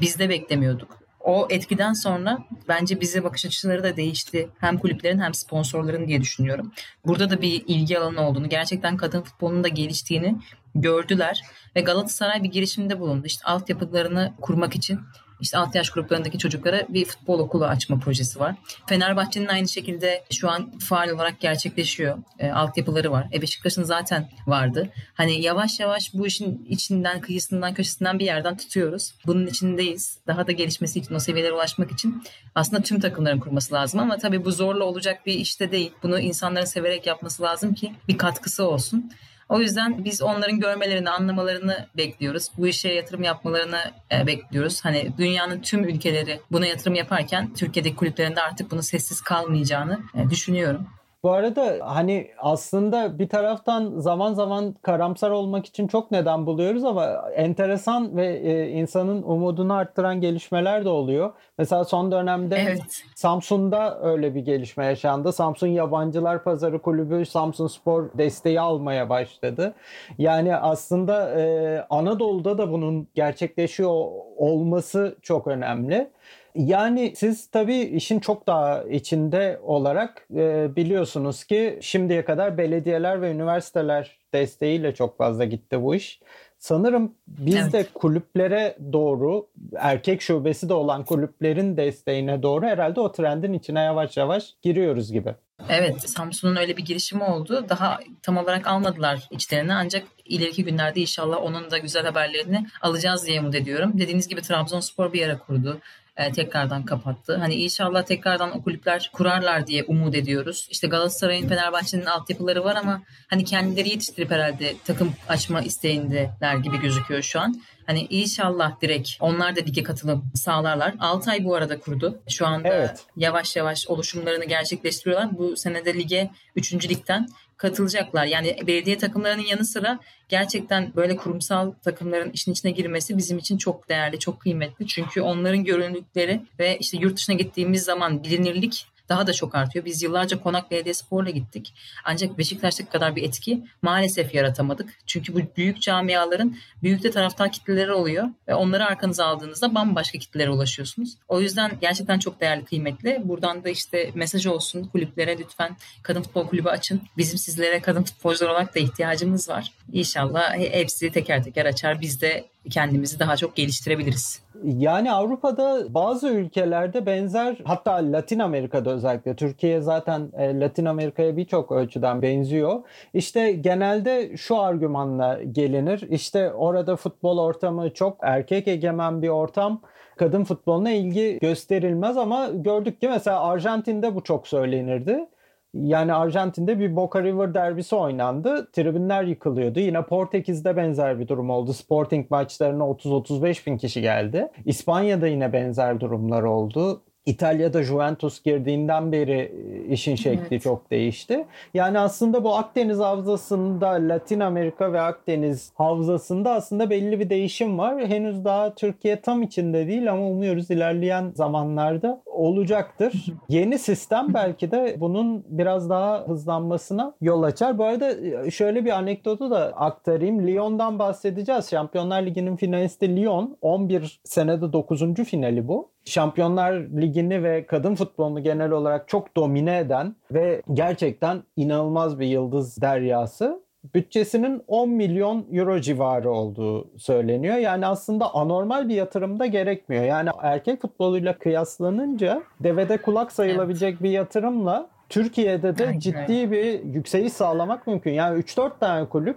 Biz 0.00 0.18
de 0.18 0.28
beklemiyorduk 0.28 0.99
o 1.20 1.46
etkiden 1.50 1.92
sonra 1.92 2.38
bence 2.68 3.00
bize 3.00 3.24
bakış 3.24 3.46
açıları 3.46 3.82
da 3.82 3.96
değişti. 3.96 4.48
Hem 4.58 4.78
kulüplerin 4.78 5.18
hem 5.18 5.34
sponsorların 5.34 6.08
diye 6.08 6.20
düşünüyorum. 6.20 6.72
Burada 7.06 7.30
da 7.30 7.42
bir 7.42 7.64
ilgi 7.66 7.98
alanı 7.98 8.20
olduğunu, 8.20 8.48
gerçekten 8.48 8.96
kadın 8.96 9.22
futbolunun 9.22 9.64
da 9.64 9.68
geliştiğini 9.68 10.36
gördüler 10.74 11.42
ve 11.76 11.80
Galatasaray 11.80 12.42
bir 12.42 12.50
girişimde 12.50 13.00
bulundu. 13.00 13.26
İşte 13.26 13.44
altyapılarını 13.44 14.32
kurmak 14.40 14.76
için 14.76 15.00
işte 15.40 15.58
alt 15.58 15.74
yaş 15.74 15.90
gruplarındaki 15.90 16.38
çocuklara 16.38 16.86
bir 16.88 17.04
futbol 17.04 17.38
okulu 17.38 17.64
açma 17.64 17.98
projesi 17.98 18.40
var. 18.40 18.54
Fenerbahçe'nin 18.86 19.46
aynı 19.46 19.68
şekilde 19.68 20.24
şu 20.30 20.50
an 20.50 20.78
faal 20.78 21.08
olarak 21.08 21.40
gerçekleşiyor. 21.40 22.18
E, 22.38 22.50
altyapıları 22.50 23.12
var. 23.12 23.28
E 23.32 23.42
Beşiktaş'ın 23.42 23.82
zaten 23.82 24.30
vardı. 24.46 24.88
Hani 25.14 25.40
yavaş 25.40 25.80
yavaş 25.80 26.14
bu 26.14 26.26
işin 26.26 26.66
içinden, 26.68 27.20
kıyısından, 27.20 27.74
köşesinden 27.74 28.18
bir 28.18 28.24
yerden 28.24 28.56
tutuyoruz. 28.56 29.14
Bunun 29.26 29.46
içindeyiz. 29.46 30.18
Daha 30.26 30.46
da 30.46 30.52
gelişmesi 30.52 30.98
için, 30.98 31.14
o 31.14 31.18
seviyelere 31.18 31.52
ulaşmak 31.52 31.92
için 31.92 32.22
aslında 32.54 32.82
tüm 32.82 33.00
takımların 33.00 33.40
kurması 33.40 33.74
lazım 33.74 34.00
ama 34.00 34.18
tabii 34.18 34.44
bu 34.44 34.52
zorla 34.52 34.84
olacak 34.84 35.26
bir 35.26 35.34
işte 35.34 35.72
değil. 35.72 35.92
Bunu 36.02 36.20
insanların 36.20 36.64
severek 36.64 37.06
yapması 37.06 37.42
lazım 37.42 37.74
ki 37.74 37.94
bir 38.08 38.18
katkısı 38.18 38.64
olsun. 38.64 39.10
O 39.50 39.60
yüzden 39.60 40.04
biz 40.04 40.22
onların 40.22 40.60
görmelerini, 40.60 41.10
anlamalarını 41.10 41.86
bekliyoruz. 41.96 42.48
Bu 42.58 42.66
işe 42.66 42.88
yatırım 42.88 43.22
yapmalarını 43.22 43.80
e, 44.12 44.26
bekliyoruz. 44.26 44.84
Hani 44.84 45.12
dünyanın 45.18 45.60
tüm 45.60 45.84
ülkeleri 45.84 46.40
buna 46.52 46.66
yatırım 46.66 46.94
yaparken 46.94 47.54
Türkiye'deki 47.54 47.96
kulüplerinde 47.96 48.42
artık 48.42 48.70
bunu 48.70 48.82
sessiz 48.82 49.20
kalmayacağını 49.20 50.00
e, 50.14 50.30
düşünüyorum. 50.30 50.86
Bu 51.22 51.30
arada 51.30 51.78
hani 51.80 52.30
aslında 52.38 53.18
bir 53.18 53.28
taraftan 53.28 53.98
zaman 53.98 54.34
zaman 54.34 54.74
karamsar 54.82 55.30
olmak 55.30 55.66
için 55.66 55.86
çok 55.86 56.10
neden 56.10 56.46
buluyoruz 56.46 56.84
ama 56.84 57.30
enteresan 57.34 58.16
ve 58.16 58.36
e, 58.36 58.68
insanın 58.68 59.22
umudunu 59.22 59.74
arttıran 59.74 60.20
gelişmeler 60.20 60.84
de 60.84 60.88
oluyor. 60.88 61.32
Mesela 61.58 61.84
son 61.84 62.12
dönemde 62.12 62.56
evet. 62.56 62.82
Samsun'da 63.14 64.00
öyle 64.02 64.34
bir 64.34 64.40
gelişme 64.40 64.86
yaşandı. 64.86 65.32
Samsun 65.32 65.66
Yabancılar 65.66 66.44
Pazarı 66.44 66.82
Kulübü 66.82 67.26
Samsun 67.26 67.66
Spor 67.66 68.10
desteği 68.18 68.60
almaya 68.60 69.08
başladı. 69.08 69.74
Yani 70.18 70.56
aslında 70.56 71.40
e, 71.40 71.86
Anadolu'da 71.90 72.58
da 72.58 72.72
bunun 72.72 73.08
gerçekleşiyor 73.14 74.06
olması 74.36 75.16
çok 75.22 75.46
önemli. 75.46 76.10
Yani 76.54 77.12
siz 77.16 77.46
tabii 77.46 77.80
işin 77.80 78.20
çok 78.20 78.46
daha 78.46 78.82
içinde 78.82 79.60
olarak 79.62 80.26
e, 80.36 80.76
biliyorsunuz 80.76 81.44
ki 81.44 81.78
şimdiye 81.82 82.24
kadar 82.24 82.58
belediyeler 82.58 83.22
ve 83.22 83.30
üniversiteler 83.30 84.18
desteğiyle 84.34 84.94
çok 84.94 85.18
fazla 85.18 85.44
gitti 85.44 85.82
bu 85.82 85.94
iş. 85.94 86.20
Sanırım 86.58 87.14
biz 87.26 87.56
evet. 87.56 87.72
de 87.72 87.86
kulüplere 87.94 88.76
doğru 88.92 89.48
erkek 89.76 90.22
şubesi 90.22 90.68
de 90.68 90.74
olan 90.74 91.04
kulüplerin 91.04 91.76
desteğine 91.76 92.42
doğru 92.42 92.66
herhalde 92.66 93.00
o 93.00 93.12
trendin 93.12 93.52
içine 93.52 93.80
yavaş 93.80 94.16
yavaş 94.16 94.54
giriyoruz 94.62 95.12
gibi. 95.12 95.34
Evet 95.68 96.10
Samsun'un 96.10 96.56
öyle 96.56 96.76
bir 96.76 96.84
girişimi 96.84 97.24
oldu. 97.24 97.66
Daha 97.68 97.98
tam 98.22 98.36
olarak 98.36 98.66
almadılar 98.66 99.28
içlerine 99.30 99.74
ancak 99.74 100.06
ileriki 100.24 100.64
günlerde 100.64 101.00
inşallah 101.00 101.42
onun 101.42 101.70
da 101.70 101.78
güzel 101.78 102.04
haberlerini 102.04 102.66
alacağız 102.80 103.26
diye 103.26 103.40
umut 103.40 103.54
ediyorum. 103.54 103.92
Dediğiniz 103.94 104.28
gibi 104.28 104.42
Trabzonspor 104.42 105.12
bir 105.12 105.26
ara 105.26 105.38
kurdu 105.38 105.80
e, 106.20 106.32
tekrardan 106.32 106.84
kapattı. 106.84 107.36
Hani 107.36 107.54
inşallah 107.54 108.02
tekrardan 108.02 108.58
o 108.58 108.62
kulüpler 108.62 109.10
kurarlar 109.12 109.66
diye 109.66 109.84
umut 109.84 110.14
ediyoruz. 110.14 110.68
İşte 110.70 110.86
Galatasaray'ın, 110.86 111.48
Fenerbahçe'nin 111.48 112.06
altyapıları 112.06 112.64
var 112.64 112.76
ama 112.76 113.02
hani 113.28 113.44
kendileri 113.44 113.88
yetiştirip 113.88 114.30
herhalde 114.30 114.74
takım 114.84 115.12
açma 115.28 115.60
isteğindeler 115.60 116.56
gibi 116.56 116.80
gözüküyor 116.80 117.22
şu 117.22 117.40
an. 117.40 117.62
Hani 117.86 118.06
inşallah 118.10 118.80
direkt 118.80 119.10
onlar 119.20 119.56
da 119.56 119.60
lige 119.60 119.82
katılım 119.82 120.24
sağlarlar. 120.34 120.94
Altay 121.00 121.44
bu 121.44 121.54
arada 121.54 121.80
kurdu. 121.80 122.18
Şu 122.28 122.46
anda 122.46 122.68
evet. 122.68 123.04
yavaş 123.16 123.56
yavaş 123.56 123.88
oluşumlarını 123.88 124.44
gerçekleştiriyorlar. 124.44 125.38
Bu 125.38 125.56
senede 125.56 125.94
lige 125.94 126.30
3. 126.56 126.88
ligden 126.88 127.28
katılacaklar. 127.60 128.26
Yani 128.26 128.56
belediye 128.66 128.98
takımlarının 128.98 129.42
yanı 129.42 129.64
sıra 129.64 129.98
gerçekten 130.28 130.92
böyle 130.96 131.16
kurumsal 131.16 131.72
takımların 131.84 132.30
işin 132.30 132.52
içine 132.52 132.70
girmesi 132.70 133.18
bizim 133.18 133.38
için 133.38 133.58
çok 133.58 133.88
değerli, 133.88 134.18
çok 134.18 134.40
kıymetli. 134.40 134.86
Çünkü 134.86 135.20
onların 135.20 135.64
görünürlükleri 135.64 136.42
ve 136.58 136.78
işte 136.78 136.98
yurt 137.00 137.16
dışına 137.16 137.36
gittiğimiz 137.36 137.82
zaman 137.82 138.24
bilinirlik 138.24 138.86
daha 139.10 139.26
da 139.26 139.32
çok 139.32 139.54
artıyor. 139.54 139.84
Biz 139.84 140.02
yıllarca 140.02 140.40
Konak 140.40 140.70
Belediyespor'la 140.70 141.30
gittik. 141.30 141.74
Ancak 142.04 142.38
Beşiktaş'taki 142.38 142.90
kadar 142.90 143.16
bir 143.16 143.22
etki 143.22 143.64
maalesef 143.82 144.34
yaratamadık. 144.34 144.94
Çünkü 145.06 145.34
bu 145.34 145.40
büyük 145.56 145.82
camiaların 145.82 146.56
büyük 146.82 147.02
de 147.02 147.10
taraftar 147.10 147.52
kitleleri 147.52 147.92
oluyor 147.92 148.28
ve 148.48 148.54
onları 148.54 148.86
arkanıza 148.86 149.26
aldığınızda 149.26 149.74
bambaşka 149.74 150.18
kitlelere 150.18 150.50
ulaşıyorsunuz. 150.50 151.16
O 151.28 151.40
yüzden 151.40 151.72
gerçekten 151.80 152.18
çok 152.18 152.40
değerli, 152.40 152.64
kıymetli. 152.64 153.20
Buradan 153.24 153.64
da 153.64 153.68
işte 153.68 154.10
mesaj 154.14 154.46
olsun 154.46 154.84
kulüplere 154.84 155.38
lütfen 155.38 155.76
kadın 156.02 156.22
futbol 156.22 156.46
kulübü 156.46 156.68
açın. 156.68 157.02
Bizim 157.16 157.38
sizlere 157.38 157.80
kadın 157.80 158.02
futbolcular 158.02 158.50
olarak 158.50 158.74
da 158.74 158.80
ihtiyacımız 158.80 159.48
var. 159.48 159.72
İnşallah 159.92 160.56
hepsi 160.56 161.12
teker 161.12 161.44
teker 161.44 161.66
açar. 161.66 162.00
Biz 162.00 162.20
de 162.20 162.44
kendimizi 162.70 163.18
daha 163.18 163.36
çok 163.36 163.56
geliştirebiliriz. 163.56 164.40
Yani 164.64 165.12
Avrupa'da 165.12 165.94
bazı 165.94 166.28
ülkelerde 166.28 167.06
benzer 167.06 167.56
hatta 167.64 167.92
Latin 167.92 168.38
Amerika'da 168.38 168.90
özellikle 168.90 169.36
Türkiye 169.36 169.80
zaten 169.80 170.28
e, 170.36 170.60
Latin 170.60 170.84
Amerika'ya 170.84 171.36
birçok 171.36 171.72
ölçüden 171.72 172.22
benziyor. 172.22 172.80
İşte 173.14 173.52
genelde 173.52 174.36
şu 174.36 174.58
argümanla 174.58 175.42
gelinir. 175.52 176.06
İşte 176.10 176.52
orada 176.52 176.96
futbol 176.96 177.38
ortamı 177.38 177.94
çok 177.94 178.16
erkek 178.22 178.68
egemen 178.68 179.22
bir 179.22 179.28
ortam 179.28 179.80
kadın 180.16 180.44
futboluna 180.44 180.90
ilgi 180.90 181.38
gösterilmez 181.40 182.16
ama 182.16 182.48
gördük 182.54 183.00
ki 183.00 183.08
mesela 183.08 183.40
Arjantin'de 183.40 184.14
bu 184.14 184.22
çok 184.22 184.48
söylenirdi. 184.48 185.26
Yani 185.74 186.14
Arjantin'de 186.14 186.78
bir 186.78 186.96
Boca 186.96 187.22
River 187.22 187.54
derbisi 187.54 187.96
oynandı. 187.96 188.70
Tribünler 188.72 189.24
yıkılıyordu. 189.24 189.80
Yine 189.80 190.02
Portekiz'de 190.02 190.76
benzer 190.76 191.18
bir 191.18 191.28
durum 191.28 191.50
oldu. 191.50 191.72
Sporting 191.72 192.30
maçlarına 192.30 192.84
30-35 192.84 193.66
bin 193.66 193.78
kişi 193.78 194.00
geldi. 194.00 194.48
İspanya'da 194.64 195.26
yine 195.26 195.52
benzer 195.52 196.00
durumlar 196.00 196.42
oldu. 196.42 197.02
İtalya'da 197.26 197.82
Juventus 197.82 198.42
girdiğinden 198.42 199.12
beri 199.12 199.52
e, 199.88 199.92
işin 199.92 200.16
şekli 200.16 200.46
evet. 200.50 200.62
çok 200.62 200.90
değişti. 200.90 201.46
Yani 201.74 201.98
aslında 201.98 202.44
bu 202.44 202.54
Akdeniz 202.56 202.98
havzasında 202.98 203.88
Latin 203.88 204.40
Amerika 204.40 204.92
ve 204.92 205.00
Akdeniz 205.00 205.72
havzasında 205.74 206.52
aslında 206.52 206.90
belli 206.90 207.20
bir 207.20 207.30
değişim 207.30 207.78
var. 207.78 208.06
Henüz 208.06 208.44
daha 208.44 208.74
Türkiye 208.74 209.20
tam 209.20 209.42
içinde 209.42 209.88
değil 209.88 210.12
ama 210.12 210.26
umuyoruz 210.26 210.70
ilerleyen 210.70 211.32
zamanlarda 211.34 212.22
olacaktır. 212.26 213.26
Yeni 213.48 213.78
sistem 213.78 214.34
belki 214.34 214.70
de 214.70 214.96
bunun 215.00 215.44
biraz 215.48 215.90
daha 215.90 216.28
hızlanmasına 216.28 217.14
yol 217.20 217.42
açar. 217.42 217.78
Bu 217.78 217.84
arada 217.84 218.10
e, 218.46 218.50
şöyle 218.50 218.84
bir 218.84 218.90
anekdotu 218.90 219.50
da 219.50 219.72
aktarayım. 219.76 220.46
Lyon'dan 220.46 220.98
bahsedeceğiz. 220.98 221.70
Şampiyonlar 221.70 222.22
Ligi'nin 222.22 222.56
finalisti 222.56 223.16
Lyon. 223.16 223.56
11 223.60 224.20
senede 224.24 224.72
9. 224.72 225.14
finali 225.14 225.68
bu. 225.68 225.90
Şampiyonlar 226.04 226.72
Ligi'ni 226.72 227.42
ve 227.42 227.66
kadın 227.66 227.94
futbolunu 227.94 228.42
genel 228.42 228.70
olarak 228.70 229.08
çok 229.08 229.36
domine 229.36 229.78
eden 229.78 230.16
ve 230.32 230.62
gerçekten 230.72 231.42
inanılmaz 231.56 232.20
bir 232.20 232.26
yıldız 232.26 232.82
deryası 232.82 233.62
bütçesinin 233.94 234.62
10 234.66 234.88
milyon 234.88 235.46
euro 235.52 235.80
civarı 235.80 236.30
olduğu 236.30 236.98
söyleniyor. 236.98 237.56
Yani 237.56 237.86
aslında 237.86 238.34
anormal 238.34 238.88
bir 238.88 238.94
yatırım 238.94 239.40
da 239.40 239.46
gerekmiyor. 239.46 240.04
Yani 240.04 240.30
erkek 240.42 240.82
futboluyla 240.82 241.38
kıyaslanınca 241.38 242.42
devede 242.60 242.96
kulak 242.96 243.32
sayılabilecek 243.32 243.92
evet. 243.92 244.02
bir 244.02 244.10
yatırımla 244.10 244.88
Türkiye'de 245.08 245.78
de 245.78 245.86
Aynen. 245.86 245.98
ciddi 245.98 246.50
bir 246.50 246.84
yükseliş 246.84 247.32
sağlamak 247.32 247.86
mümkün. 247.86 248.12
Yani 248.12 248.40
3-4 248.40 248.70
tane 248.80 249.08
kulüp 249.08 249.36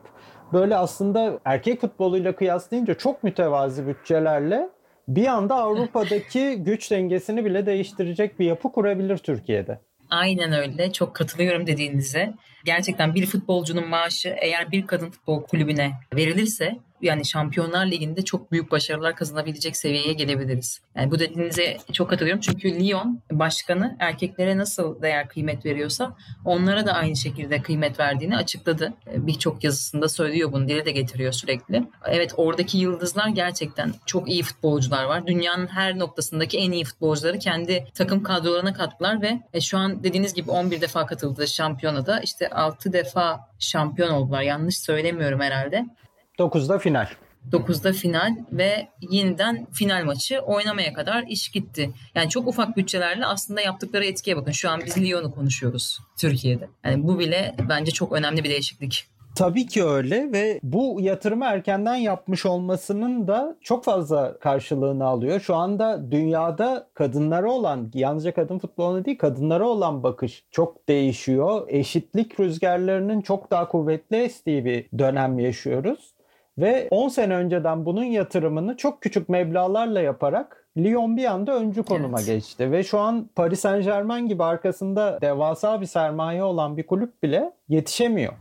böyle 0.54 0.78
aslında 0.78 1.40
erkek 1.46 1.82
futboluyla 1.82 2.36
kıyaslayınca 2.36 2.94
çok 2.94 3.24
mütevazi 3.24 3.88
bütçelerle 3.88 4.70
bir 5.08 5.28
anda 5.28 5.56
Avrupa'daki 5.56 6.56
güç 6.58 6.92
dengesini 6.92 7.46
bile 7.46 7.66
değiştirecek 7.66 8.40
bir 8.40 8.46
yapı 8.46 8.72
kurabilir 8.72 9.18
Türkiye'de. 9.18 9.80
Aynen 10.10 10.54
öyle. 10.54 10.92
Çok 10.92 11.16
katılıyorum 11.16 11.68
dediğinize. 11.68 12.34
Gerçekten 12.64 13.16
bir 13.16 13.26
futbolcunun 13.26 13.90
maaşı 13.90 14.36
eğer 14.42 14.72
bir 14.72 14.88
kadın 14.88 15.10
futbol 15.10 15.44
kulübüne 15.44 15.94
verilirse 16.16 16.80
yani 17.04 17.26
Şampiyonlar 17.26 17.86
Ligi'nde 17.86 18.22
çok 18.22 18.52
büyük 18.52 18.72
başarılar 18.72 19.16
kazanabilecek 19.16 19.78
seviyeye 19.78 20.14
gelebiliriz. 20.14 20.82
Yani 20.96 21.12
bu 21.12 21.20
dediğinize 21.20 21.78
çok 21.94 22.10
katılıyorum. 22.10 22.42
Çünkü 22.42 22.80
Lyon 22.80 23.22
başkanı 23.32 23.96
erkeklere 24.00 24.58
nasıl 24.58 25.02
değer 25.02 25.28
kıymet 25.28 25.66
veriyorsa 25.66 26.16
onlara 26.46 26.86
da 26.86 26.94
aynı 26.94 27.16
şekilde 27.16 27.62
kıymet 27.62 28.00
verdiğini 28.00 28.38
açıkladı. 28.38 28.94
Birçok 29.16 29.64
yazısında 29.64 30.10
söylüyor 30.10 30.52
bunu, 30.52 30.68
dile 30.68 30.86
de 30.86 30.92
getiriyor 30.92 31.32
sürekli. 31.32 31.84
Evet 32.06 32.34
oradaki 32.38 32.78
yıldızlar 32.78 33.28
gerçekten 33.28 33.94
çok 34.06 34.30
iyi 34.30 34.44
futbolcular 34.44 35.04
var. 35.04 35.28
Dünyanın 35.28 35.68
her 35.68 36.00
noktasındaki 36.00 36.58
en 36.58 36.72
iyi 36.72 36.84
futbolcuları 36.84 37.40
kendi 37.40 37.86
takım 37.94 38.24
kadrolarına 38.24 38.74
kattılar 38.74 39.22
ve 39.22 39.40
e, 39.54 39.62
şu 39.62 39.78
an 39.78 40.04
dediğiniz 40.04 40.34
gibi 40.34 40.52
11 40.52 40.82
defa 40.82 41.06
katıldı 41.06 41.48
şampiyonada. 41.48 42.20
İşte 42.20 42.50
6 42.54 42.94
defa 42.94 43.40
şampiyon 43.60 44.10
oldular. 44.10 44.42
Yanlış 44.42 44.80
söylemiyorum 44.80 45.40
herhalde. 45.40 45.86
9'da 46.40 46.80
final. 46.80 47.08
9'da 47.52 47.94
final 47.94 48.36
ve 48.52 48.88
yeniden 49.02 49.68
final 49.72 50.04
maçı 50.06 50.40
oynamaya 50.40 50.94
kadar 50.94 51.24
iş 51.24 51.50
gitti. 51.50 51.92
Yani 52.16 52.30
çok 52.30 52.48
ufak 52.48 52.78
bütçelerle 52.78 53.26
aslında 53.26 53.62
yaptıkları 53.62 54.06
etkiye 54.06 54.38
bakın. 54.38 54.52
Şu 54.52 54.70
an 54.70 54.82
biz 54.86 54.98
Lyon'u 54.98 55.32
konuşuyoruz 55.32 56.00
Türkiye'de. 56.20 56.70
Yani 56.86 57.04
bu 57.08 57.20
bile 57.20 57.56
bence 57.70 57.92
çok 57.92 58.12
önemli 58.12 58.44
bir 58.44 58.50
değişiklik. 58.50 59.08
Tabii 59.36 59.66
ki 59.66 59.84
öyle 59.84 60.32
ve 60.32 60.60
bu 60.64 60.98
yatırımı 61.02 61.46
erkenden 61.46 61.96
yapmış 61.96 62.46
olmasının 62.46 63.28
da 63.28 63.56
çok 63.62 63.84
fazla 63.84 64.40
karşılığını 64.40 65.06
alıyor. 65.06 65.40
Şu 65.40 65.56
anda 65.56 66.12
dünyada 66.12 66.88
kadınlara 66.94 67.52
olan, 67.52 67.92
yalnızca 67.94 68.34
kadın 68.34 68.60
futboluna 68.60 69.06
değil 69.06 69.18
kadınlara 69.18 69.68
olan 69.68 70.04
bakış 70.04 70.46
çok 70.52 70.90
değişiyor. 70.90 71.66
Eşitlik 71.68 72.40
rüzgarlarının 72.40 73.22
çok 73.22 73.52
daha 73.52 73.68
kuvvetli 73.68 74.18
estiği 74.18 74.66
bir 74.66 75.00
dönem 75.00 75.40
yaşıyoruz. 75.40 76.14
Ve 76.58 76.88
10 76.92 77.08
sene 77.08 77.36
önceden 77.36 77.86
bunun 77.86 78.04
yatırımını 78.04 78.78
çok 78.78 79.02
küçük 79.02 79.30
meblalarla 79.30 80.02
yaparak 80.02 80.63
Lyon 80.78 81.18
bir 81.18 81.26
anda 81.26 81.56
öncü 81.56 81.84
konuma 81.84 82.18
evet. 82.18 82.28
geçti 82.28 82.72
ve 82.72 82.84
şu 82.84 83.00
an 83.00 83.30
Paris 83.36 83.60
Saint 83.60 83.86
Germain 83.86 84.28
gibi 84.28 84.44
arkasında 84.44 85.22
devasa 85.22 85.82
bir 85.82 85.86
sermaye 85.86 86.44
olan 86.44 86.78
bir 86.78 86.88
kulüp 86.88 87.24
bile 87.24 87.54
yetişemiyor. 87.70 88.34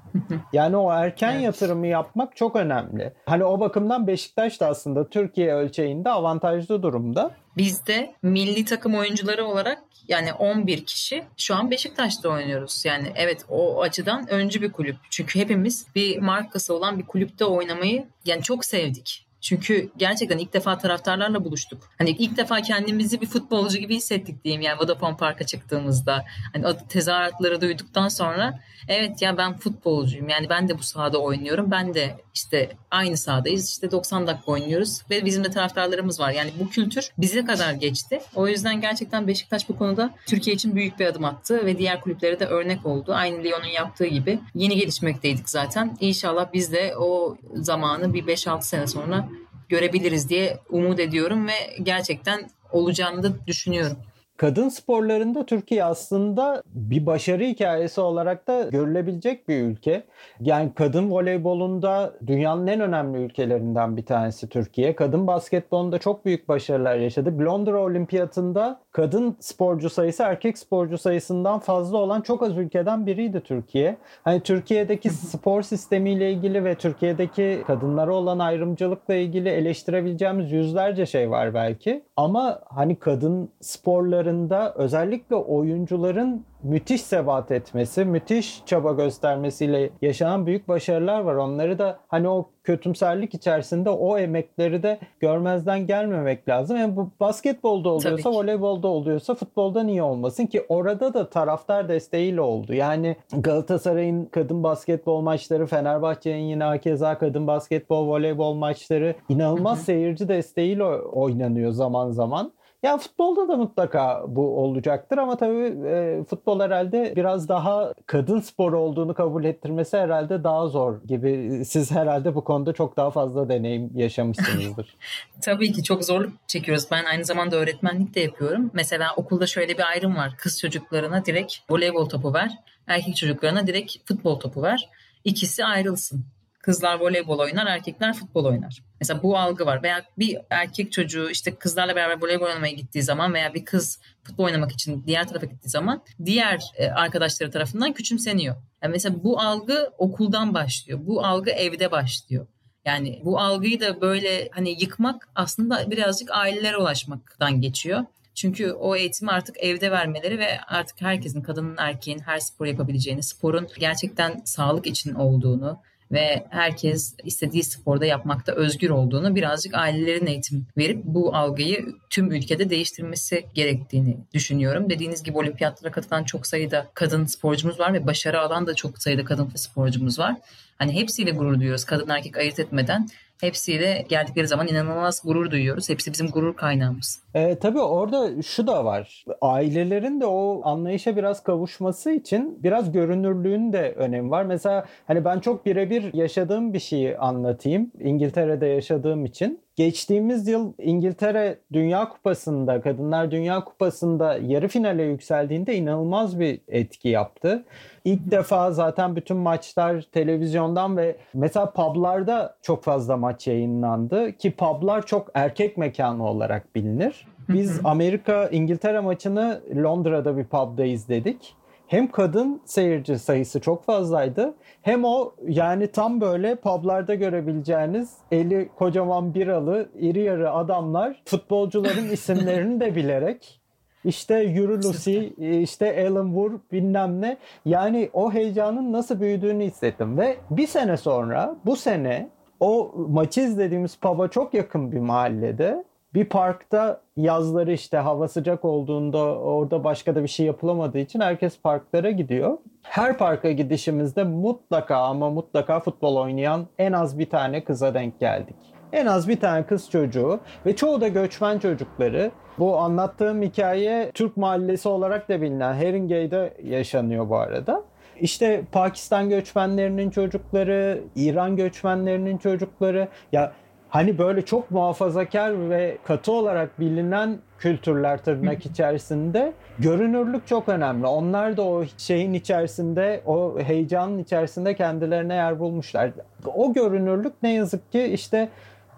yani 0.52 0.76
o 0.76 0.92
erken 0.92 1.32
evet. 1.32 1.44
yatırımı 1.44 1.86
yapmak 1.86 2.36
çok 2.36 2.56
önemli. 2.56 3.12
Hani 3.26 3.44
o 3.44 3.60
bakımdan 3.60 4.06
Beşiktaş 4.06 4.60
da 4.60 4.66
aslında 4.66 5.08
Türkiye 5.08 5.54
ölçeğinde 5.54 6.10
avantajlı 6.10 6.82
durumda. 6.82 7.30
Biz 7.56 7.86
de 7.86 8.14
milli 8.22 8.64
takım 8.64 8.94
oyuncuları 8.94 9.44
olarak 9.44 9.82
yani 10.08 10.32
11 10.32 10.84
kişi 10.84 11.24
şu 11.36 11.54
an 11.54 11.70
Beşiktaş'ta 11.70 12.28
oynuyoruz. 12.28 12.84
Yani 12.84 13.12
evet 13.14 13.44
o 13.48 13.82
açıdan 13.82 14.30
öncü 14.30 14.62
bir 14.62 14.72
kulüp. 14.72 14.96
Çünkü 15.10 15.38
hepimiz 15.38 15.86
bir 15.94 16.18
markası 16.18 16.74
olan 16.74 16.98
bir 16.98 17.06
kulüpte 17.06 17.44
oynamayı 17.44 18.06
yani 18.24 18.42
çok 18.42 18.64
sevdik. 18.64 19.26
Çünkü 19.42 19.90
gerçekten 19.96 20.38
ilk 20.38 20.52
defa 20.52 20.78
taraftarlarla 20.78 21.44
buluştuk. 21.44 21.90
Hani 21.98 22.10
ilk 22.10 22.36
defa 22.36 22.62
kendimizi 22.62 23.20
bir 23.20 23.26
futbolcu 23.26 23.78
gibi 23.78 23.96
hissettik 23.96 24.44
diyeyim 24.44 24.62
yani 24.62 24.78
Vodafone 24.80 25.16
Park'a 25.16 25.46
çıktığımızda. 25.46 26.24
Hani 26.52 26.66
o 26.66 26.76
tezahüratları 26.88 27.60
duyduktan 27.60 28.08
sonra 28.08 28.60
evet 28.88 29.22
ya 29.22 29.36
ben 29.36 29.56
futbolcuyum. 29.56 30.28
Yani 30.28 30.48
ben 30.48 30.68
de 30.68 30.78
bu 30.78 30.82
sahada 30.82 31.18
oynuyorum. 31.18 31.70
Ben 31.70 31.94
de 31.94 32.16
işte 32.34 32.72
aynı 32.90 33.16
sahadayız. 33.16 33.70
İşte 33.70 33.90
90 33.90 34.26
dakika 34.26 34.52
oynuyoruz 34.52 35.02
ve 35.10 35.24
bizim 35.24 35.44
de 35.44 35.50
taraftarlarımız 35.50 36.20
var. 36.20 36.30
Yani 36.30 36.50
bu 36.60 36.68
kültür 36.68 37.10
bize 37.18 37.44
kadar 37.44 37.72
geçti. 37.72 38.20
O 38.34 38.48
yüzden 38.48 38.80
gerçekten 38.80 39.26
Beşiktaş 39.26 39.68
bu 39.68 39.78
konuda 39.78 40.14
Türkiye 40.26 40.56
için 40.56 40.74
büyük 40.74 40.98
bir 40.98 41.06
adım 41.06 41.24
attı 41.24 41.66
ve 41.66 41.78
diğer 41.78 42.00
kulüplere 42.00 42.40
de 42.40 42.46
örnek 42.46 42.86
oldu. 42.86 43.14
Aynı 43.14 43.44
Lyon'un 43.44 43.66
yaptığı 43.66 44.06
gibi 44.06 44.38
yeni 44.54 44.76
gelişmekteydik 44.76 45.50
zaten. 45.50 45.96
İnşallah 46.00 46.52
biz 46.52 46.72
de 46.72 46.96
o 46.96 47.36
zamanı 47.54 48.14
bir 48.14 48.26
5-6 48.26 48.62
sene 48.62 48.86
sonra 48.86 49.28
görebiliriz 49.68 50.28
diye 50.28 50.58
umut 50.70 51.00
ediyorum 51.00 51.46
ve 51.46 51.82
gerçekten 51.82 52.50
olacağını 52.72 53.22
da 53.22 53.46
düşünüyorum. 53.46 53.96
Kadın 54.36 54.68
sporlarında 54.68 55.46
Türkiye 55.46 55.84
aslında 55.84 56.62
bir 56.66 57.06
başarı 57.06 57.44
hikayesi 57.44 58.00
olarak 58.00 58.46
da 58.46 58.62
görülebilecek 58.62 59.48
bir 59.48 59.62
ülke. 59.62 60.04
Yani 60.40 60.72
kadın 60.74 61.10
voleybolunda 61.10 62.14
dünyanın 62.26 62.66
en 62.66 62.80
önemli 62.80 63.18
ülkelerinden 63.18 63.96
bir 63.96 64.06
tanesi 64.06 64.48
Türkiye. 64.48 64.96
Kadın 64.96 65.26
basketbolunda 65.26 65.98
çok 65.98 66.24
büyük 66.24 66.48
başarılar 66.48 66.96
yaşadı. 66.96 67.38
Londra 67.38 67.82
Olimpiyatında 67.82 68.80
kadın 68.92 69.36
sporcu 69.40 69.90
sayısı 69.90 70.22
erkek 70.22 70.58
sporcu 70.58 70.98
sayısından 70.98 71.58
fazla 71.58 71.98
olan 71.98 72.20
çok 72.20 72.42
az 72.42 72.58
ülkeden 72.58 73.06
biriydi 73.06 73.40
Türkiye. 73.40 73.96
Hani 74.24 74.40
Türkiye'deki 74.40 75.10
spor 75.10 75.62
sistemiyle 75.62 76.32
ilgili 76.32 76.64
ve 76.64 76.74
Türkiye'deki 76.74 77.62
kadınlara 77.66 78.14
olan 78.14 78.38
ayrımcılıkla 78.38 79.14
ilgili 79.14 79.48
eleştirebileceğimiz 79.48 80.52
yüzlerce 80.52 81.06
şey 81.06 81.30
var 81.30 81.54
belki. 81.54 82.02
Ama 82.16 82.60
hani 82.66 82.96
kadın 82.96 83.48
sporlarında 83.60 84.74
özellikle 84.74 85.36
oyuncuların 85.36 86.44
müthiş 86.62 87.02
sebat 87.02 87.50
etmesi, 87.50 88.04
müthiş 88.04 88.62
çaba 88.66 88.92
göstermesiyle 88.92 89.90
yaşanan 90.02 90.46
büyük 90.46 90.68
başarılar 90.68 91.20
var. 91.20 91.34
Onları 91.34 91.78
da 91.78 91.98
hani 92.08 92.28
o 92.28 92.48
kötümserlik 92.64 93.34
içerisinde 93.34 93.90
o 93.90 94.18
emekleri 94.18 94.82
de 94.82 94.98
görmezden 95.20 95.86
gelmemek 95.86 96.48
lazım. 96.48 96.76
Yani 96.76 96.96
bu 96.96 97.10
basketbolda 97.20 97.88
oluyorsa, 97.88 98.30
voleybolda 98.30 98.88
oluyorsa 98.88 99.34
futbolda 99.34 99.82
niye 99.82 100.02
olmasın 100.02 100.46
ki 100.46 100.64
orada 100.68 101.14
da 101.14 101.30
taraftar 101.30 101.88
desteğiyle 101.88 102.40
oldu. 102.40 102.74
Yani 102.74 103.16
Galatasaray'ın 103.32 104.24
kadın 104.24 104.62
basketbol 104.62 105.20
maçları, 105.20 105.66
Fenerbahçe'nin 105.66 106.42
yine 106.42 106.64
hakeza 106.64 107.18
kadın 107.18 107.46
basketbol, 107.46 108.08
voleybol 108.08 108.54
maçları 108.54 109.14
inanılmaz 109.28 109.82
seyirci 109.82 110.28
desteğiyle 110.28 110.84
oynanıyor 110.84 111.72
zaman 111.72 112.10
zaman. 112.10 112.52
Ya 112.82 112.98
futbolda 112.98 113.48
da 113.48 113.56
mutlaka 113.56 114.24
bu 114.28 114.58
olacaktır 114.58 115.18
ama 115.18 115.36
tabii 115.36 115.88
e, 115.88 116.24
futbol 116.24 116.60
herhalde 116.60 117.12
biraz 117.16 117.48
daha 117.48 117.94
kadın 118.06 118.40
sporu 118.40 118.78
olduğunu 118.78 119.14
kabul 119.14 119.44
ettirmesi 119.44 119.96
herhalde 119.96 120.44
daha 120.44 120.68
zor 120.68 121.02
gibi. 121.02 121.62
Siz 121.64 121.90
herhalde 121.90 122.34
bu 122.34 122.44
konuda 122.44 122.72
çok 122.72 122.96
daha 122.96 123.10
fazla 123.10 123.48
deneyim 123.48 123.90
yaşamışsınızdır. 123.94 124.96
tabii 125.40 125.72
ki 125.72 125.82
çok 125.82 126.04
zorluk 126.04 126.32
çekiyoruz. 126.46 126.84
Ben 126.90 127.04
aynı 127.04 127.24
zamanda 127.24 127.56
öğretmenlik 127.56 128.14
de 128.14 128.20
yapıyorum. 128.20 128.70
Mesela 128.72 129.14
okulda 129.16 129.46
şöyle 129.46 129.78
bir 129.78 129.88
ayrım 129.88 130.16
var. 130.16 130.34
Kız 130.38 130.60
çocuklarına 130.60 131.24
direkt 131.24 131.54
voleybol 131.70 132.08
topu 132.08 132.34
ver, 132.34 132.50
erkek 132.86 133.16
çocuklarına 133.16 133.66
direkt 133.66 134.08
futbol 134.08 134.40
topu 134.40 134.62
ver. 134.62 134.88
İkisi 135.24 135.64
ayrılsın. 135.64 136.24
Kızlar 136.62 137.00
voleybol 137.00 137.38
oynar, 137.38 137.66
erkekler 137.66 138.14
futbol 138.14 138.44
oynar. 138.44 138.82
Mesela 139.00 139.22
bu 139.22 139.38
algı 139.38 139.66
var. 139.66 139.82
Veya 139.82 140.04
bir 140.18 140.38
erkek 140.50 140.92
çocuğu 140.92 141.30
işte 141.30 141.54
kızlarla 141.54 141.96
beraber 141.96 142.22
voleybol 142.22 142.46
oynamaya 142.46 142.72
gittiği 142.72 143.02
zaman 143.02 143.34
veya 143.34 143.54
bir 143.54 143.64
kız 143.64 144.00
futbol 144.22 144.44
oynamak 144.44 144.72
için 144.72 145.04
diğer 145.06 145.28
tarafa 145.28 145.46
gittiği 145.46 145.68
zaman 145.68 146.02
diğer 146.24 146.62
e, 146.76 146.86
arkadaşları 146.86 147.50
tarafından 147.50 147.92
küçümseniyor. 147.92 148.56
Yani 148.82 148.92
mesela 148.92 149.24
bu 149.24 149.40
algı 149.40 149.92
okuldan 149.98 150.54
başlıyor. 150.54 150.98
Bu 151.02 151.24
algı 151.24 151.50
evde 151.50 151.90
başlıyor. 151.90 152.46
Yani 152.84 153.20
bu 153.24 153.40
algıyı 153.40 153.80
da 153.80 154.00
böyle 154.00 154.48
hani 154.52 154.70
yıkmak 154.80 155.28
aslında 155.34 155.90
birazcık 155.90 156.30
ailelere 156.30 156.76
ulaşmaktan 156.76 157.60
geçiyor. 157.60 158.04
Çünkü 158.34 158.72
o 158.72 158.96
eğitimi 158.96 159.30
artık 159.30 159.56
evde 159.58 159.90
vermeleri 159.90 160.38
ve 160.38 160.60
artık 160.60 161.00
herkesin, 161.00 161.42
kadının, 161.42 161.76
erkeğin 161.78 162.18
her 162.18 162.38
spor 162.38 162.66
yapabileceğini, 162.66 163.22
sporun 163.22 163.68
gerçekten 163.78 164.42
sağlık 164.44 164.86
için 164.86 165.14
olduğunu, 165.14 165.80
ve 166.12 166.46
herkes 166.50 167.14
istediği 167.24 167.64
sporda 167.64 168.06
yapmakta 168.06 168.52
özgür 168.52 168.90
olduğunu 168.90 169.34
birazcık 169.34 169.74
ailelerin 169.74 170.26
eğitim 170.26 170.66
verip 170.76 171.04
bu 171.04 171.36
algıyı 171.36 171.86
tüm 172.10 172.32
ülkede 172.32 172.70
değiştirmesi 172.70 173.46
gerektiğini 173.54 174.16
düşünüyorum. 174.34 174.90
Dediğiniz 174.90 175.22
gibi 175.22 175.38
olimpiyatlara 175.38 175.92
katılan 175.92 176.24
çok 176.24 176.46
sayıda 176.46 176.86
kadın 176.94 177.24
sporcumuz 177.24 177.80
var 177.80 177.92
ve 177.92 178.06
başarı 178.06 178.40
alan 178.40 178.66
da 178.66 178.74
çok 178.74 179.02
sayıda 179.02 179.24
kadın 179.24 179.50
sporcumuz 179.54 180.18
var. 180.18 180.36
Hani 180.78 180.92
hepsiyle 180.92 181.30
gurur 181.30 181.58
duyuyoruz 181.58 181.84
kadın 181.84 182.08
erkek 182.08 182.36
ayırt 182.36 182.58
etmeden 182.58 183.08
hepsiyle 183.42 184.04
geldikleri 184.08 184.48
zaman 184.48 184.68
inanılmaz 184.68 185.22
gurur 185.24 185.50
duyuyoruz. 185.50 185.88
Hepsi 185.88 186.12
bizim 186.12 186.28
gurur 186.28 186.56
kaynağımız. 186.56 187.22
E, 187.34 187.58
tabii 187.58 187.80
orada 187.80 188.42
şu 188.42 188.66
da 188.66 188.84
var. 188.84 189.24
Ailelerin 189.40 190.20
de 190.20 190.26
o 190.26 190.60
anlayışa 190.64 191.16
biraz 191.16 191.42
kavuşması 191.42 192.10
için 192.10 192.62
biraz 192.62 192.92
görünürlüğün 192.92 193.72
de 193.72 193.92
önemi 193.96 194.30
var. 194.30 194.44
Mesela 194.44 194.84
hani 195.06 195.24
ben 195.24 195.40
çok 195.40 195.66
birebir 195.66 196.14
yaşadığım 196.14 196.74
bir 196.74 196.78
şeyi 196.78 197.18
anlatayım. 197.18 197.90
İngiltere'de 198.00 198.66
yaşadığım 198.66 199.24
için. 199.24 199.60
Geçtiğimiz 199.76 200.48
yıl 200.48 200.72
İngiltere 200.78 201.58
Dünya 201.72 202.08
Kupası'nda, 202.08 202.80
Kadınlar 202.80 203.30
Dünya 203.30 203.64
Kupası'nda 203.64 204.38
yarı 204.46 204.68
finale 204.68 205.02
yükseldiğinde 205.02 205.76
inanılmaz 205.76 206.40
bir 206.40 206.60
etki 206.68 207.08
yaptı. 207.08 207.64
İlk 208.04 208.30
defa 208.30 208.70
zaten 208.70 209.16
bütün 209.16 209.36
maçlar 209.36 210.02
televizyondan 210.02 210.96
ve 210.96 211.16
mesela 211.34 211.70
publarda 211.70 212.56
çok 212.62 212.84
fazla 212.84 213.16
maç 213.16 213.46
yayınlandı 213.46 214.32
ki 214.32 214.56
publar 214.56 215.06
çok 215.06 215.30
erkek 215.34 215.76
mekanı 215.76 216.26
olarak 216.26 216.74
bilinir. 216.74 217.26
Biz 217.48 217.80
Amerika 217.84 218.48
İngiltere 218.48 219.00
maçını 219.00 219.60
Londra'da 219.76 220.36
bir 220.36 220.44
pubda 220.44 220.84
izledik 220.84 221.56
hem 221.92 222.10
kadın 222.10 222.60
seyirci 222.64 223.18
sayısı 223.18 223.60
çok 223.60 223.84
fazlaydı 223.84 224.54
hem 224.82 225.04
o 225.04 225.32
yani 225.48 225.86
tam 225.86 226.20
böyle 226.20 226.56
publarda 226.56 227.14
görebileceğiniz 227.14 228.16
eli 228.30 228.68
kocaman 228.76 229.34
biralı 229.34 229.88
iri 229.98 230.22
yarı 230.22 230.52
adamlar 230.52 231.22
futbolcuların 231.24 232.08
isimlerini 232.12 232.80
de 232.80 232.96
bilerek 232.96 233.61
işte 234.04 234.38
Yuri 234.42 234.84
Lucy, 234.84 235.26
işte 235.62 236.08
Alan 236.08 236.26
Moore 236.26 236.54
bilmem 236.72 237.20
ne. 237.20 237.36
Yani 237.64 238.10
o 238.12 238.32
heyecanın 238.32 238.92
nasıl 238.92 239.20
büyüdüğünü 239.20 239.64
hissettim. 239.64 240.18
Ve 240.18 240.36
bir 240.50 240.66
sene 240.66 240.96
sonra 240.96 241.56
bu 241.66 241.76
sene 241.76 242.28
o 242.60 242.94
maçı 243.08 243.40
izlediğimiz 243.40 243.96
pub'a 243.96 244.28
çok 244.28 244.54
yakın 244.54 244.92
bir 244.92 245.00
mahallede 245.00 245.84
bir 246.14 246.24
parkta 246.24 247.00
yazları 247.16 247.72
işte 247.72 247.96
hava 247.96 248.28
sıcak 248.28 248.64
olduğunda 248.64 249.18
orada 249.38 249.84
başka 249.84 250.14
da 250.14 250.22
bir 250.22 250.28
şey 250.28 250.46
yapılamadığı 250.46 250.98
için 250.98 251.20
herkes 251.20 251.60
parklara 251.60 252.10
gidiyor. 252.10 252.58
Her 252.82 253.18
parka 253.18 253.50
gidişimizde 253.50 254.24
mutlaka 254.24 254.96
ama 254.96 255.30
mutlaka 255.30 255.80
futbol 255.80 256.16
oynayan 256.16 256.66
en 256.78 256.92
az 256.92 257.18
bir 257.18 257.30
tane 257.30 257.64
kıza 257.64 257.94
denk 257.94 258.20
geldik. 258.20 258.56
En 258.92 259.06
az 259.06 259.28
bir 259.28 259.40
tane 259.40 259.66
kız 259.66 259.90
çocuğu 259.90 260.40
ve 260.66 260.76
çoğu 260.76 261.00
da 261.00 261.08
göçmen 261.08 261.58
çocukları. 261.58 262.30
Bu 262.58 262.78
anlattığım 262.78 263.42
hikaye 263.42 264.10
Türk 264.14 264.36
mahallesi 264.36 264.88
olarak 264.88 265.28
da 265.28 265.42
bilinen 265.42 265.74
Haringey'de 265.74 266.54
yaşanıyor 266.64 267.28
bu 267.28 267.36
arada. 267.36 267.82
İşte 268.20 268.62
Pakistan 268.72 269.28
göçmenlerinin 269.28 270.10
çocukları, 270.10 271.00
İran 271.16 271.56
göçmenlerinin 271.56 272.38
çocukları 272.38 273.08
ya 273.32 273.52
hani 273.88 274.18
böyle 274.18 274.44
çok 274.44 274.70
muhafazakar 274.70 275.70
ve 275.70 275.98
katı 276.04 276.32
olarak 276.32 276.80
bilinen 276.80 277.38
kültürler 277.58 278.24
tırnak 278.24 278.66
içerisinde 278.66 279.52
görünürlük 279.78 280.46
çok 280.46 280.68
önemli. 280.68 281.06
Onlar 281.06 281.56
da 281.56 281.62
o 281.62 281.84
şeyin 281.98 282.32
içerisinde, 282.32 283.22
o 283.26 283.58
heyecanın 283.60 284.18
içerisinde 284.18 284.74
kendilerine 284.74 285.34
yer 285.34 285.58
bulmuşlar. 285.60 286.10
O 286.54 286.72
görünürlük 286.72 287.32
ne 287.42 287.54
yazık 287.54 287.92
ki 287.92 288.02
işte 288.02 288.48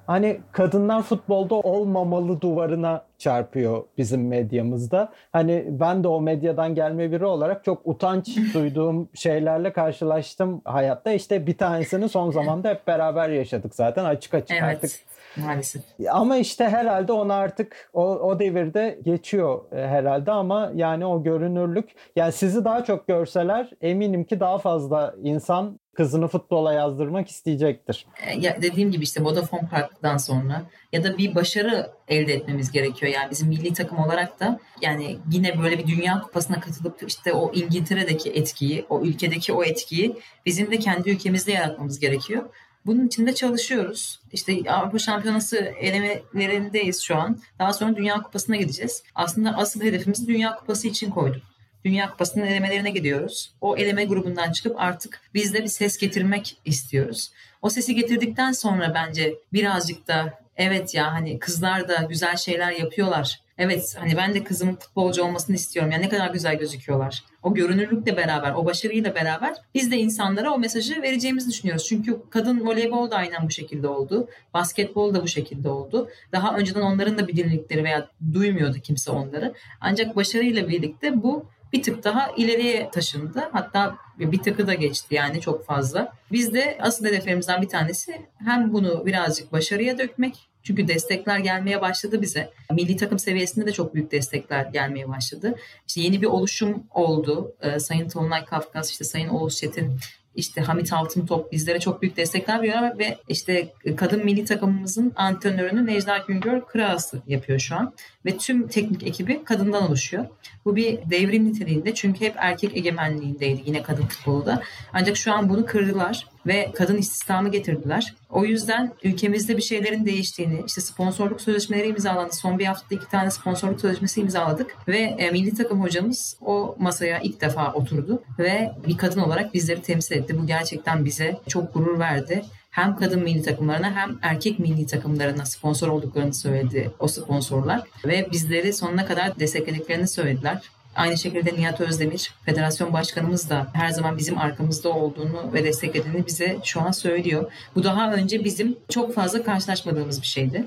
hani 0.07 0.41
kadınlar 0.53 1.03
futbolda 1.03 1.55
olmamalı 1.55 2.41
duvarına 2.41 3.05
çarpıyor 3.19 3.85
bizim 3.99 4.29
medyamızda. 4.29 5.13
Hani 5.33 5.65
ben 5.69 6.05
de 6.05 6.09
o 6.09 6.21
medyadan 6.21 6.75
gelme 6.75 7.13
biri 7.13 7.25
olarak 7.25 7.65
çok 7.65 7.81
utanç 7.85 8.37
duyduğum 8.55 9.09
şeylerle 9.15 9.73
karşılaştım 9.73 10.63
hayatta. 10.65 11.13
İşte 11.13 11.47
bir 11.47 11.59
tanesini 11.59 12.09
son 12.09 12.31
zamanda 12.31 12.69
hep 12.69 12.87
beraber 12.87 13.29
yaşadık 13.29 13.75
zaten 13.75 14.05
açık 14.05 14.35
açık 14.35 14.57
evet. 14.63 14.63
artık. 14.63 14.91
Maalesef. 15.37 15.83
Ama 16.11 16.37
işte 16.37 16.69
herhalde 16.69 17.13
onu 17.13 17.33
artık 17.33 17.91
o, 17.93 18.03
o 18.05 18.39
devirde 18.39 18.99
geçiyor 19.05 19.73
e, 19.73 19.87
herhalde 19.87 20.31
ama 20.31 20.73
yani 20.75 21.07
o 21.07 21.23
görünürlük 21.23 21.91
yani 22.17 22.33
sizi 22.33 22.65
daha 22.65 22.85
çok 22.85 23.09
görseler 23.09 23.71
eminim 23.81 24.25
ki 24.25 24.41
daha 24.41 24.59
fazla 24.59 25.15
insan 25.23 25.81
kızını 25.95 26.29
futbola 26.29 26.73
yazdırmak 26.73 27.29
isteyecektir. 27.29 28.07
E, 28.27 28.41
ya 28.41 28.63
dediğim 28.63 28.91
gibi 28.91 29.05
işte 29.05 29.25
Vodafone 29.25 29.69
Park'tan 29.71 30.17
sonra 30.17 30.63
ya 30.93 31.05
da 31.05 31.19
bir 31.19 31.35
başarı 31.35 31.91
elde 32.09 32.35
etmemiz 32.35 32.73
gerekiyor. 32.73 33.13
Yani 33.13 33.31
bizim 33.31 33.49
milli 33.49 33.73
takım 33.73 33.99
olarak 33.99 34.41
da 34.41 34.61
yani 34.83 35.19
yine 35.31 35.63
böyle 35.63 35.79
bir 35.79 35.87
dünya 35.87 36.21
kupasına 36.21 36.61
katılıp 36.61 37.05
işte 37.07 37.33
o 37.33 37.53
İngiltere'deki 37.53 38.31
etkiyi, 38.31 38.87
o 38.89 39.03
ülkedeki 39.03 39.53
o 39.53 39.65
etkiyi 39.65 40.17
bizim 40.47 40.71
de 40.71 40.79
kendi 40.79 41.11
ülkemizde 41.11 41.53
yaratmamız 41.53 42.01
gerekiyor. 42.01 42.45
Bunun 42.87 43.07
için 43.07 43.27
de 43.27 43.35
çalışıyoruz. 43.35 44.21
İşte 44.33 44.71
Avrupa 44.71 44.99
Şampiyonası 44.99 45.57
elemelerindeyiz 45.57 47.03
şu 47.03 47.17
an. 47.17 47.39
Daha 47.59 47.73
sonra 47.73 47.97
Dünya 47.97 48.23
Kupası'na 48.23 48.57
gideceğiz. 48.57 49.03
Aslında 49.15 49.57
asıl 49.57 49.81
hedefimizi 49.81 50.27
Dünya 50.27 50.57
Kupası 50.57 50.89
için 50.89 51.11
koyduk. 51.11 51.43
Dünya 51.85 52.11
Kupası'nın 52.11 52.47
elemelerine 52.47 52.91
gidiyoruz. 52.91 53.55
O 53.61 53.77
eleme 53.77 54.05
grubundan 54.05 54.53
çıkıp 54.53 54.81
artık 54.81 55.21
biz 55.35 55.55
de 55.55 55.63
bir 55.63 55.69
ses 55.69 55.97
getirmek 55.99 56.57
istiyoruz. 56.65 57.31
O 57.63 57.71
sesi 57.71 57.95
getirdikten 57.95 58.53
sonra 58.53 58.95
bence 58.95 59.35
birazcık 59.53 60.09
da 60.09 60.39
evet 60.57 60.95
ya 60.95 61.13
hani 61.13 61.39
kızlar 61.39 61.89
da 61.89 62.07
güzel 62.09 62.37
şeyler 62.37 62.73
yapıyorlar. 62.73 63.41
Evet 63.59 63.97
hani 63.99 64.17
ben 64.17 64.35
de 64.35 64.45
kızımın 64.45 64.75
futbolcu 64.75 65.25
olmasını 65.25 65.57
istiyorum. 65.57 65.93
Yani 65.93 66.05
ne 66.05 66.09
kadar 66.09 66.31
güzel 66.31 66.59
gözüküyorlar. 66.59 67.25
O 67.43 67.55
görünürlükle 67.55 68.17
beraber, 68.17 68.53
o 68.53 68.65
başarıyla 68.65 69.15
beraber 69.15 69.55
biz 69.75 69.93
de 69.93 69.97
insanlara 69.97 70.51
o 70.51 70.59
mesajı 70.59 71.03
vereceğimizi 71.03 71.51
düşünüyoruz. 71.51 71.87
Çünkü 71.89 72.21
kadın 72.31 72.67
voleybol 72.67 73.11
da 73.11 73.17
aynen 73.17 73.47
bu 73.47 73.51
şekilde 73.51 73.89
oldu. 73.89 74.29
Basketbol 74.55 75.15
da 75.15 75.23
bu 75.23 75.29
şekilde 75.29 75.69
oldu. 75.69 76.09
Daha 76.33 76.57
önceden 76.57 76.81
onların 76.81 77.19
da 77.19 77.29
bir 77.29 77.37
dinledikleri 77.37 77.85
veya 77.85 78.09
duymuyordu 78.33 78.79
kimse 78.79 79.11
onları. 79.11 79.55
Ancak 79.81 80.17
başarıyla 80.17 80.69
birlikte 80.69 81.23
bu 81.23 81.47
bir 81.75 81.83
tık 81.83 82.05
daha 82.05 82.31
ileriye 82.37 82.91
taşındı. 82.91 83.49
Hatta 83.53 83.97
bir 84.19 84.39
tıkı 84.39 84.67
da 84.67 84.75
geçti 84.75 85.15
yani 85.15 85.41
çok 85.41 85.67
fazla. 85.67 86.13
Biz 86.33 86.55
de 86.55 86.79
asıl 86.81 87.05
hedeflerimizden 87.05 87.63
bir 87.63 87.69
tanesi 87.69 88.27
hem 88.45 88.73
bunu 88.73 89.07
birazcık 89.07 89.53
başarıya 89.53 89.99
dökmek 89.99 90.51
Çünkü 90.63 90.89
destekler 90.89 91.39
gelmeye 91.39 91.81
başladı 91.81 92.23
bize. 92.23 92.51
Milli 92.73 92.97
takım 92.97 93.19
seviyesinde 93.19 93.67
de 93.67 93.73
çok 93.73 93.95
büyük 93.95 94.13
destekler 94.13 94.67
gelmeye 94.67 95.09
başladı. 95.09 95.55
İşte 95.89 96.01
yeni 96.01 96.23
bir 96.23 96.27
oluşum 96.27 96.83
oldu. 96.91 97.55
Ee, 97.61 97.79
Sayın 97.79 98.09
Tolunay 98.09 98.45
Kafkas, 98.45 98.91
işte 98.91 99.05
Sayın 99.05 99.29
Oğuz 99.29 99.57
Çetin 99.57 99.99
işte 100.37 100.61
Hamit 100.61 100.93
Altıntop 100.93 101.53
bizlere 101.53 101.81
çok 101.81 102.03
büyük 102.03 102.17
destekler 102.17 102.63
veriyorlar 102.63 102.99
ve 102.99 103.19
işte 103.29 103.73
kadın 103.97 104.25
milli 104.25 104.45
takımımızın 104.45 105.13
antrenörünü 105.17 105.87
Necla 105.87 106.19
Güngör 106.19 106.61
Kırağası 106.61 107.23
yapıyor 107.27 107.59
şu 107.59 107.77
an. 107.77 107.93
Ve 108.27 108.37
tüm 108.37 108.69
teknik 108.69 109.07
ekibi 109.07 109.45
kadından 109.45 109.83
oluşuyor. 109.83 110.27
Bu 110.65 110.77
bir 110.77 110.99
devrim 111.11 111.45
niteliğinde 111.45 111.95
çünkü 111.95 112.25
hep 112.25 112.35
erkek 112.37 112.77
egemenliğindeydi 112.77 113.63
yine 113.67 113.83
kadın 113.83 114.07
futbolu 114.07 114.47
da. 114.47 114.63
Ancak 114.93 115.17
şu 115.17 115.33
an 115.33 115.49
bunu 115.49 115.67
kırdılar 115.67 116.27
ve 116.47 116.73
kadın 116.75 116.97
istihdamı 116.97 117.49
getirdiler. 117.49 118.15
O 118.31 118.45
yüzden 118.45 118.93
ülkemizde 119.03 119.57
bir 119.57 119.63
şeylerin 119.63 120.07
değiştiğini, 120.07 120.63
işte 120.67 120.81
sponsorluk 120.81 121.41
sözleşmeleri 121.41 121.89
imzalandı. 121.89 122.33
Son 122.33 122.59
bir 122.59 122.67
haftada 122.67 122.95
iki 122.95 123.09
tane 123.09 123.31
sponsorluk 123.31 123.81
sözleşmesi 123.81 124.21
imzaladık 124.21 124.77
ve 124.89 124.99
e, 124.99 125.31
milli 125.31 125.55
takım 125.55 125.83
hocamız 125.83 126.37
o 126.41 126.77
masaya 126.79 127.21
ilk 127.21 127.41
defa 127.41 127.73
oturdu 127.73 128.23
ve 128.39 128.73
bir 128.87 128.97
kadın 128.97 129.21
olarak 129.21 129.55
bizleri 129.55 129.83
temsil 129.83 130.17
etti. 130.17 130.39
Bu 130.43 130.47
gerçekten 130.47 131.05
bize 131.05 131.37
çok 131.49 131.75
gurur 131.75 131.99
verdi 131.99 132.45
hem 132.75 132.97
kadın 132.97 133.23
milli 133.23 133.43
takımlarına 133.43 133.97
hem 133.97 134.19
erkek 134.23 134.59
milli 134.59 134.87
takımlarına 134.87 135.47
sponsor 135.47 135.89
olduklarını 135.89 136.35
söyledi 136.35 136.91
o 136.99 137.09
sponsorlar 137.09 137.83
ve 138.05 138.29
bizleri 138.33 138.73
sonuna 138.73 139.07
kadar 139.07 139.39
desteklediklerini 139.39 140.09
söylediler. 140.09 140.63
Aynı 140.97 141.19
şekilde 141.19 141.55
Nihat 141.55 141.81
Özdemir, 141.81 142.35
federasyon 142.45 142.93
başkanımız 142.93 143.51
da 143.51 143.67
her 143.73 143.91
zaman 143.91 144.19
bizim 144.19 144.39
arkamızda 144.39 144.89
olduğunu 144.89 145.53
ve 145.53 145.65
desteklediğini 145.65 146.27
bize 146.27 146.59
şu 146.65 146.81
an 146.81 146.91
söylüyor. 146.91 147.53
Bu 147.75 147.85
daha 147.85 148.13
önce 148.13 148.45
bizim 148.45 148.77
çok 148.89 149.15
fazla 149.15 149.43
karşılaşmadığımız 149.43 150.23
bir 150.23 150.27
şeydi. 150.27 150.65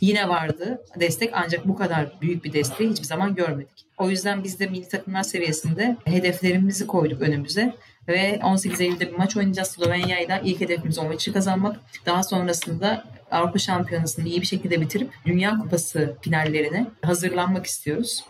Yine 0.00 0.28
vardı 0.28 0.82
destek 1.00 1.30
ancak 1.32 1.68
bu 1.68 1.76
kadar 1.76 2.12
büyük 2.20 2.44
bir 2.44 2.52
desteği 2.52 2.90
hiçbir 2.90 3.06
zaman 3.06 3.34
görmedik. 3.34 3.86
O 3.98 4.10
yüzden 4.10 4.44
biz 4.44 4.60
de 4.60 4.66
milli 4.66 4.88
takımlar 4.88 5.22
seviyesinde 5.22 5.96
hedeflerimizi 6.04 6.86
koyduk 6.86 7.22
önümüze 7.22 7.74
ve 8.08 8.40
18 8.44 8.80
Eylül'de 8.80 9.12
bir 9.12 9.16
maç 9.16 9.36
oynayacağız 9.36 9.68
Slovenya 9.68 10.20
ile 10.20 10.40
ilk 10.44 10.60
hedefimiz 10.60 10.98
o 10.98 11.04
maçı 11.04 11.32
kazanmak. 11.32 11.80
Daha 12.06 12.22
sonrasında 12.22 13.04
Avrupa 13.30 13.58
Şampiyonası'nı 13.58 14.28
iyi 14.28 14.40
bir 14.40 14.46
şekilde 14.46 14.80
bitirip 14.80 15.10
Dünya 15.26 15.58
Kupası 15.58 16.16
finallerine 16.20 16.86
hazırlanmak 17.02 17.66
istiyoruz. 17.66 18.24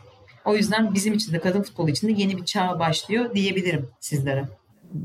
O 0.45 0.55
yüzden 0.55 0.95
bizim 0.95 1.15
için 1.15 1.33
de 1.33 1.39
kadın 1.39 1.63
futbolu 1.63 1.91
için 1.91 2.09
de 2.09 2.13
yeni 2.13 2.37
bir 2.37 2.45
çağ 2.45 2.79
başlıyor 2.79 3.35
diyebilirim 3.35 3.89
sizlere. 4.01 4.45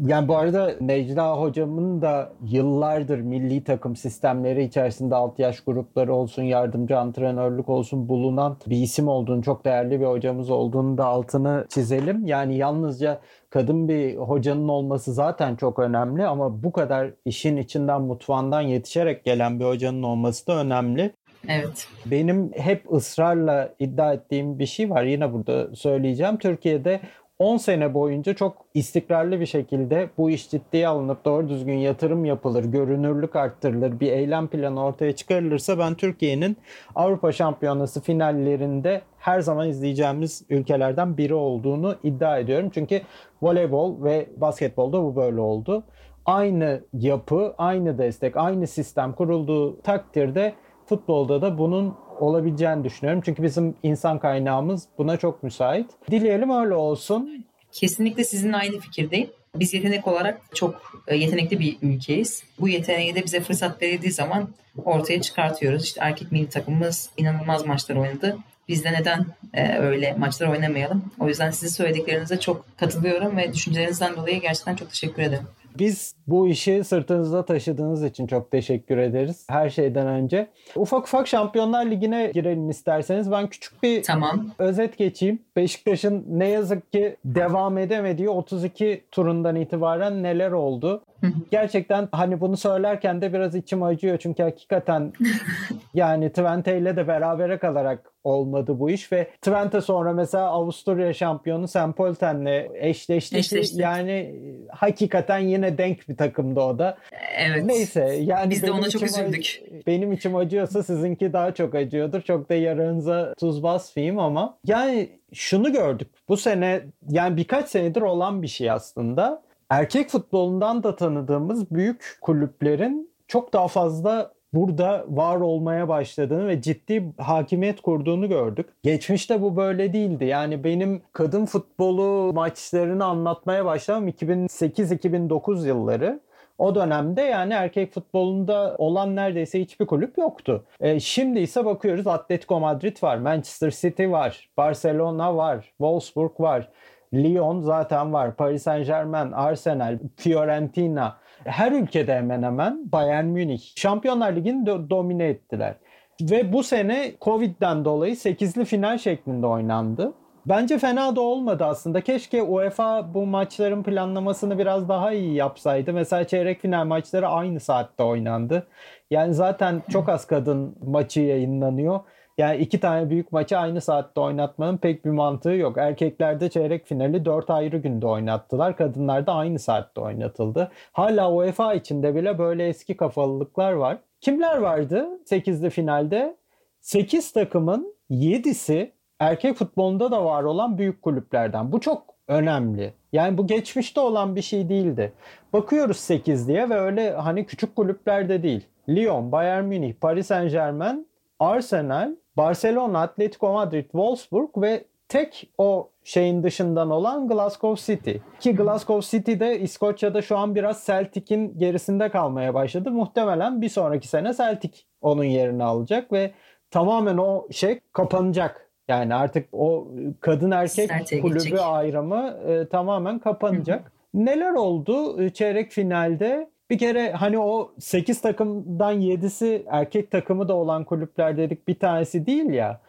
Yani 0.05 0.27
bu 0.27 0.37
arada 0.37 0.75
Necla 0.81 1.41
hocamın 1.41 2.01
da 2.01 2.33
yıllardır 2.45 3.19
milli 3.21 3.63
takım 3.63 3.95
sistemleri 3.95 4.63
içerisinde 4.63 5.15
alt 5.15 5.39
yaş 5.39 5.61
grupları 5.61 6.13
olsun, 6.13 6.43
yardımcı 6.43 6.99
antrenörlük 6.99 7.69
olsun 7.69 8.09
bulunan 8.09 8.57
bir 8.67 8.77
isim 8.77 9.07
olduğunu, 9.07 9.43
çok 9.43 9.65
değerli 9.65 9.99
bir 9.99 10.05
hocamız 10.05 10.49
olduğunu 10.49 10.97
da 10.97 11.05
altını 11.05 11.65
çizelim. 11.69 12.25
Yani 12.25 12.57
yalnızca 12.57 13.19
kadın 13.49 13.87
bir 13.87 14.15
hocanın 14.15 14.67
olması 14.67 15.13
zaten 15.13 15.55
çok 15.55 15.79
önemli 15.79 16.25
ama 16.25 16.63
bu 16.63 16.71
kadar 16.71 17.11
işin 17.25 17.57
içinden 17.57 18.01
mutfağından 18.01 18.61
yetişerek 18.61 19.25
gelen 19.25 19.59
bir 19.59 19.65
hocanın 19.65 20.03
olması 20.03 20.47
da 20.47 20.55
önemli. 20.57 21.11
Evet. 21.47 21.87
Benim 22.05 22.51
hep 22.53 22.93
ısrarla 22.93 23.73
iddia 23.79 24.13
ettiğim 24.13 24.59
bir 24.59 24.65
şey 24.65 24.89
var. 24.89 25.03
Yine 25.03 25.33
burada 25.33 25.75
söyleyeceğim. 25.75 26.37
Türkiye'de 26.37 26.99
10 27.39 27.57
sene 27.57 27.93
boyunca 27.93 28.33
çok 28.33 28.65
istikrarlı 28.73 29.39
bir 29.39 29.45
şekilde 29.45 30.09
bu 30.17 30.29
iş 30.29 30.49
ciddiye 30.49 30.87
alınıp 30.87 31.25
doğru 31.25 31.49
düzgün 31.49 31.77
yatırım 31.77 32.25
yapılır, 32.25 32.63
görünürlük 32.63 33.35
arttırılır, 33.35 33.99
bir 33.99 34.11
eylem 34.11 34.47
planı 34.47 34.85
ortaya 34.85 35.15
çıkarılırsa 35.15 35.79
ben 35.79 35.95
Türkiye'nin 35.95 36.57
Avrupa 36.95 37.31
Şampiyonası 37.31 38.01
finallerinde 38.01 39.01
her 39.17 39.39
zaman 39.39 39.69
izleyeceğimiz 39.69 40.45
ülkelerden 40.49 41.17
biri 41.17 41.33
olduğunu 41.33 41.95
iddia 42.03 42.37
ediyorum. 42.39 42.69
Çünkü 42.73 43.01
voleybol 43.41 44.03
ve 44.03 44.27
basketbolda 44.37 45.03
bu 45.03 45.15
böyle 45.15 45.39
oldu. 45.39 45.83
Aynı 46.25 46.81
yapı, 46.93 47.55
aynı 47.57 47.97
destek, 47.97 48.37
aynı 48.37 48.67
sistem 48.67 49.13
kurulduğu 49.13 49.81
takdirde 49.81 50.53
futbolda 50.89 51.41
da 51.41 51.57
bunun 51.57 51.95
olabileceğini 52.19 52.83
düşünüyorum. 52.83 53.21
Çünkü 53.25 53.43
bizim 53.43 53.75
insan 53.83 54.19
kaynağımız 54.19 54.83
buna 54.97 55.17
çok 55.17 55.43
müsait. 55.43 55.85
Dileyelim 56.11 56.49
öyle 56.49 56.73
olsun. 56.73 57.45
Kesinlikle 57.71 58.23
sizinle 58.23 58.57
aynı 58.57 58.79
fikirdeyim. 58.79 59.29
Biz 59.55 59.73
yetenek 59.73 60.07
olarak 60.07 60.41
çok 60.53 61.01
e, 61.07 61.15
yetenekli 61.15 61.59
bir 61.59 61.77
ülkeyiz. 61.81 62.43
Bu 62.59 62.69
yeteneği 62.69 63.15
de 63.15 63.23
bize 63.23 63.39
fırsat 63.39 63.81
verildiği 63.81 64.11
zaman 64.11 64.49
ortaya 64.85 65.21
çıkartıyoruz. 65.21 65.83
İşte 65.83 66.01
erkek 66.03 66.31
milli 66.31 66.49
takımımız 66.49 67.09
inanılmaz 67.17 67.65
maçlar 67.65 67.95
oynadı. 67.95 68.37
Biz 68.67 68.83
de 68.83 68.93
neden 68.93 69.25
e, 69.53 69.77
öyle 69.77 70.13
maçlar 70.13 70.47
oynamayalım? 70.47 71.03
O 71.19 71.27
yüzden 71.27 71.51
sizin 71.51 71.75
söylediklerinize 71.75 72.39
çok 72.39 72.77
katılıyorum 72.77 73.37
ve 73.37 73.53
düşüncelerinizden 73.53 74.15
dolayı 74.15 74.41
gerçekten 74.41 74.75
çok 74.75 74.89
teşekkür 74.89 75.21
ederim. 75.21 75.47
Biz 75.79 76.15
bu 76.27 76.47
işi 76.47 76.83
sırtınızda 76.83 77.45
taşıdığınız 77.45 78.03
için 78.03 78.27
çok 78.27 78.51
teşekkür 78.51 78.97
ederiz. 78.97 79.45
Her 79.49 79.69
şeyden 79.69 80.07
önce. 80.07 80.47
Ufak 80.75 81.03
ufak 81.03 81.27
Şampiyonlar 81.27 81.85
Ligi'ne 81.85 82.31
girelim 82.33 82.69
isterseniz. 82.69 83.31
Ben 83.31 83.47
küçük 83.47 83.83
bir 83.83 84.03
tamam. 84.03 84.49
özet 84.59 84.97
geçeyim. 84.97 85.39
Beşiktaş'ın 85.55 86.25
ne 86.29 86.47
yazık 86.49 86.91
ki 86.91 87.15
devam 87.25 87.77
edemediği 87.77 88.29
32 88.29 89.03
turundan 89.11 89.55
itibaren 89.55 90.23
neler 90.23 90.51
oldu? 90.51 91.03
Gerçekten 91.51 92.07
hani 92.11 92.41
bunu 92.41 92.57
söylerken 92.57 93.21
de 93.21 93.33
biraz 93.33 93.55
içim 93.55 93.83
acıyor 93.83 94.17
çünkü 94.17 94.43
hakikaten 94.43 95.13
yani 95.93 96.29
Twente 96.29 96.77
ile 96.77 96.95
de 96.95 97.07
berabere 97.07 97.57
kalarak 97.57 98.11
olmadı 98.23 98.79
bu 98.79 98.89
iş 98.89 99.11
ve 99.11 99.25
Twente 99.25 99.81
sonra 99.81 100.13
mesela 100.13 100.43
Avusturya 100.43 101.13
şampiyonu 101.13 101.67
St. 101.67 101.97
Polten'le 101.97 102.67
eşleşti. 102.73 103.37
Eşleştik. 103.37 103.79
Yani 103.79 104.35
hakikaten 104.69 105.39
yine 105.39 105.77
denk 105.77 106.09
bir 106.09 106.17
takımdı 106.17 106.59
o 106.59 106.79
da. 106.79 106.97
Evet. 107.37 107.65
Neyse 107.65 108.19
yani 108.21 108.49
biz 108.49 108.63
de 108.63 108.71
ona 108.71 108.89
çok 108.89 109.03
üzüldük. 109.03 109.61
Benim 109.87 110.11
içim 110.11 110.35
acıyorsa 110.35 110.83
sizinki 110.83 111.33
daha 111.33 111.53
çok 111.53 111.75
acıyordur. 111.75 112.21
Çok 112.21 112.49
da 112.49 112.53
yaranıza 112.53 113.33
tuz 113.39 113.63
basmayayım 113.63 114.19
ama 114.19 114.57
yani 114.65 115.09
şunu 115.33 115.71
gördük. 115.71 116.07
Bu 116.29 116.37
sene 116.37 116.81
yani 117.09 117.37
birkaç 117.37 117.69
senedir 117.69 118.01
olan 118.01 118.41
bir 118.41 118.47
şey 118.47 118.71
aslında. 118.71 119.46
Erkek 119.69 120.09
futbolundan 120.09 120.83
da 120.83 120.95
tanıdığımız 120.95 121.71
büyük 121.71 122.17
kulüplerin 122.21 123.11
çok 123.27 123.53
daha 123.53 123.67
fazla 123.67 124.33
burada 124.53 125.05
var 125.09 125.37
olmaya 125.37 125.87
başladığını 125.87 126.47
ve 126.47 126.61
ciddi 126.61 127.13
hakimiyet 127.17 127.81
kurduğunu 127.81 128.29
gördük. 128.29 128.69
Geçmişte 128.83 129.41
bu 129.41 129.55
böyle 129.57 129.93
değildi. 129.93 130.25
Yani 130.25 130.63
benim 130.63 131.01
kadın 131.13 131.45
futbolu 131.45 132.33
maçlarını 132.33 133.05
anlatmaya 133.05 133.65
başlamam 133.65 134.07
2008-2009 134.07 135.67
yılları. 135.67 136.19
O 136.57 136.75
dönemde 136.75 137.21
yani 137.21 137.53
erkek 137.53 137.93
futbolunda 137.93 138.75
olan 138.77 139.15
neredeyse 139.15 139.61
hiçbir 139.61 139.85
kulüp 139.85 140.17
yoktu. 140.17 140.65
E, 140.79 140.99
şimdi 140.99 141.39
ise 141.39 141.65
bakıyoruz 141.65 142.07
Atletico 142.07 142.59
Madrid 142.59 143.03
var, 143.03 143.17
Manchester 143.17 143.71
City 143.71 144.07
var, 144.07 144.49
Barcelona 144.57 145.35
var, 145.35 145.65
Wolfsburg 145.77 146.39
var. 146.39 146.69
Lyon 147.13 147.61
zaten 147.61 148.13
var. 148.13 148.35
Paris 148.35 148.63
Saint 148.63 148.87
Germain, 148.87 149.31
Arsenal, 149.31 149.99
Fiorentina. 150.15 151.17
Her 151.43 151.71
ülkede 151.71 152.15
hemen 152.15 152.43
hemen 152.43 152.91
Bayern 152.91 153.25
Münih. 153.25 153.61
Şampiyonlar 153.75 154.35
Ligi'ni 154.35 154.65
do- 154.65 154.89
domine 154.89 155.27
ettiler. 155.27 155.75
Ve 156.21 156.53
bu 156.53 156.63
sene 156.63 157.11
Covid'den 157.21 157.85
dolayı 157.85 158.15
8'li 158.15 158.65
final 158.65 158.97
şeklinde 158.97 159.47
oynandı. 159.47 160.13
Bence 160.45 160.77
fena 160.77 161.15
da 161.15 161.21
olmadı 161.21 161.65
aslında. 161.65 162.01
Keşke 162.01 162.43
UEFA 162.43 163.13
bu 163.13 163.25
maçların 163.25 163.83
planlamasını 163.83 164.57
biraz 164.59 164.89
daha 164.89 165.11
iyi 165.11 165.33
yapsaydı. 165.33 165.93
Mesela 165.93 166.23
çeyrek 166.23 166.61
final 166.61 166.85
maçları 166.85 167.27
aynı 167.27 167.59
saatte 167.59 168.03
oynandı. 168.03 168.67
Yani 169.11 169.33
zaten 169.33 169.81
çok 169.89 170.09
az 170.09 170.27
kadın 170.27 170.75
maçı 170.85 171.21
yayınlanıyor. 171.21 171.99
Yani 172.37 172.57
iki 172.57 172.79
tane 172.79 173.09
büyük 173.09 173.31
maçı 173.31 173.57
aynı 173.57 173.81
saatte 173.81 174.19
oynatmanın 174.19 174.77
pek 174.77 175.05
bir 175.05 175.09
mantığı 175.09 175.51
yok. 175.51 175.77
Erkeklerde 175.77 176.49
çeyrek 176.49 176.85
finali 176.85 177.25
dört 177.25 177.49
ayrı 177.49 177.77
günde 177.77 178.07
oynattılar. 178.07 178.77
Kadınlarda 178.77 179.33
aynı 179.33 179.59
saatte 179.59 180.01
oynatıldı. 180.01 180.71
Hala 180.91 181.31
UEFA 181.31 181.73
içinde 181.73 182.15
bile 182.15 182.39
böyle 182.39 182.67
eski 182.67 182.97
kafalılıklar 182.97 183.71
var. 183.71 183.97
Kimler 184.21 184.57
vardı 184.57 185.07
8'li 185.25 185.69
finalde? 185.69 186.37
8 186.81 187.31
takımın 187.31 187.95
7'si 188.11 188.91
erkek 189.19 189.55
futbolunda 189.55 190.11
da 190.11 190.25
var 190.25 190.43
olan 190.43 190.77
büyük 190.77 191.01
kulüplerden. 191.01 191.71
Bu 191.71 191.79
çok 191.79 192.03
önemli. 192.27 192.93
Yani 193.13 193.37
bu 193.37 193.47
geçmişte 193.47 193.99
olan 193.99 194.35
bir 194.35 194.41
şey 194.41 194.69
değildi. 194.69 195.13
Bakıyoruz 195.53 195.97
8 195.97 196.47
diye 196.47 196.69
ve 196.69 196.75
öyle 196.75 197.11
hani 197.11 197.45
küçük 197.45 197.75
kulüplerde 197.75 198.43
değil. 198.43 198.65
Lyon, 198.89 199.31
Bayern 199.31 199.65
Münih, 199.65 199.93
Paris 199.93 200.27
Saint 200.27 200.51
Germain, 200.51 201.07
Arsenal, 201.39 202.15
Barcelona, 202.37 203.01
Atletico 203.01 203.53
Madrid, 203.53 203.83
Wolfsburg 203.83 204.49
ve 204.57 204.83
tek 205.09 205.49
o 205.57 205.89
şeyin 206.03 206.43
dışından 206.43 206.91
olan 206.91 207.27
Glasgow 207.27 207.93
City. 207.93 208.11
Ki 208.39 208.55
Glasgow 208.55 209.17
City'de 209.17 209.59
İskoçya'da 209.59 210.21
şu 210.21 210.37
an 210.37 210.55
biraz 210.55 210.85
Celtic'in 210.85 211.59
gerisinde 211.59 212.09
kalmaya 212.09 212.53
başladı. 212.53 212.91
Muhtemelen 212.91 213.61
bir 213.61 213.69
sonraki 213.69 214.07
sene 214.07 214.33
Celtic 214.33 214.79
onun 215.01 215.23
yerini 215.23 215.63
alacak 215.63 216.11
ve 216.11 216.31
tamamen 216.71 217.17
o 217.17 217.47
şey 217.51 217.79
kapanacak. 217.93 218.69
Yani 218.87 219.15
artık 219.15 219.47
o 219.51 219.87
kadın 220.19 220.51
erkek 220.51 220.89
Celtic'e 220.89 221.21
kulübü 221.21 221.39
gidecek. 221.39 221.59
ayrımı 221.61 222.37
e, 222.47 222.67
tamamen 222.67 223.19
kapanacak. 223.19 223.91
Neler 224.13 224.51
oldu 224.53 225.21
e, 225.23 225.29
çeyrek 225.29 225.71
finalde? 225.71 226.49
Bir 226.69 226.77
kere 226.77 227.11
hani 227.11 227.39
o 227.39 227.71
8 227.79 228.21
takımdan 228.21 229.01
7'si 229.01 229.63
erkek 229.67 230.11
takımı 230.11 230.47
da 230.47 230.55
olan 230.55 230.83
kulüpler 230.83 231.37
dedik 231.37 231.67
bir 231.67 231.79
tanesi 231.79 232.25
değil 232.25 232.49
ya. 232.49 232.81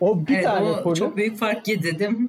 O 0.00 0.26
bir 0.26 0.34
evet, 0.34 0.44
tane 0.44 0.70
o 0.70 0.82
kulüp. 0.82 0.96
çok 0.96 1.16
büyük 1.16 1.36
fark 1.36 1.68
yedi 1.68 1.98
değil 1.98 2.10
mi? 2.10 2.28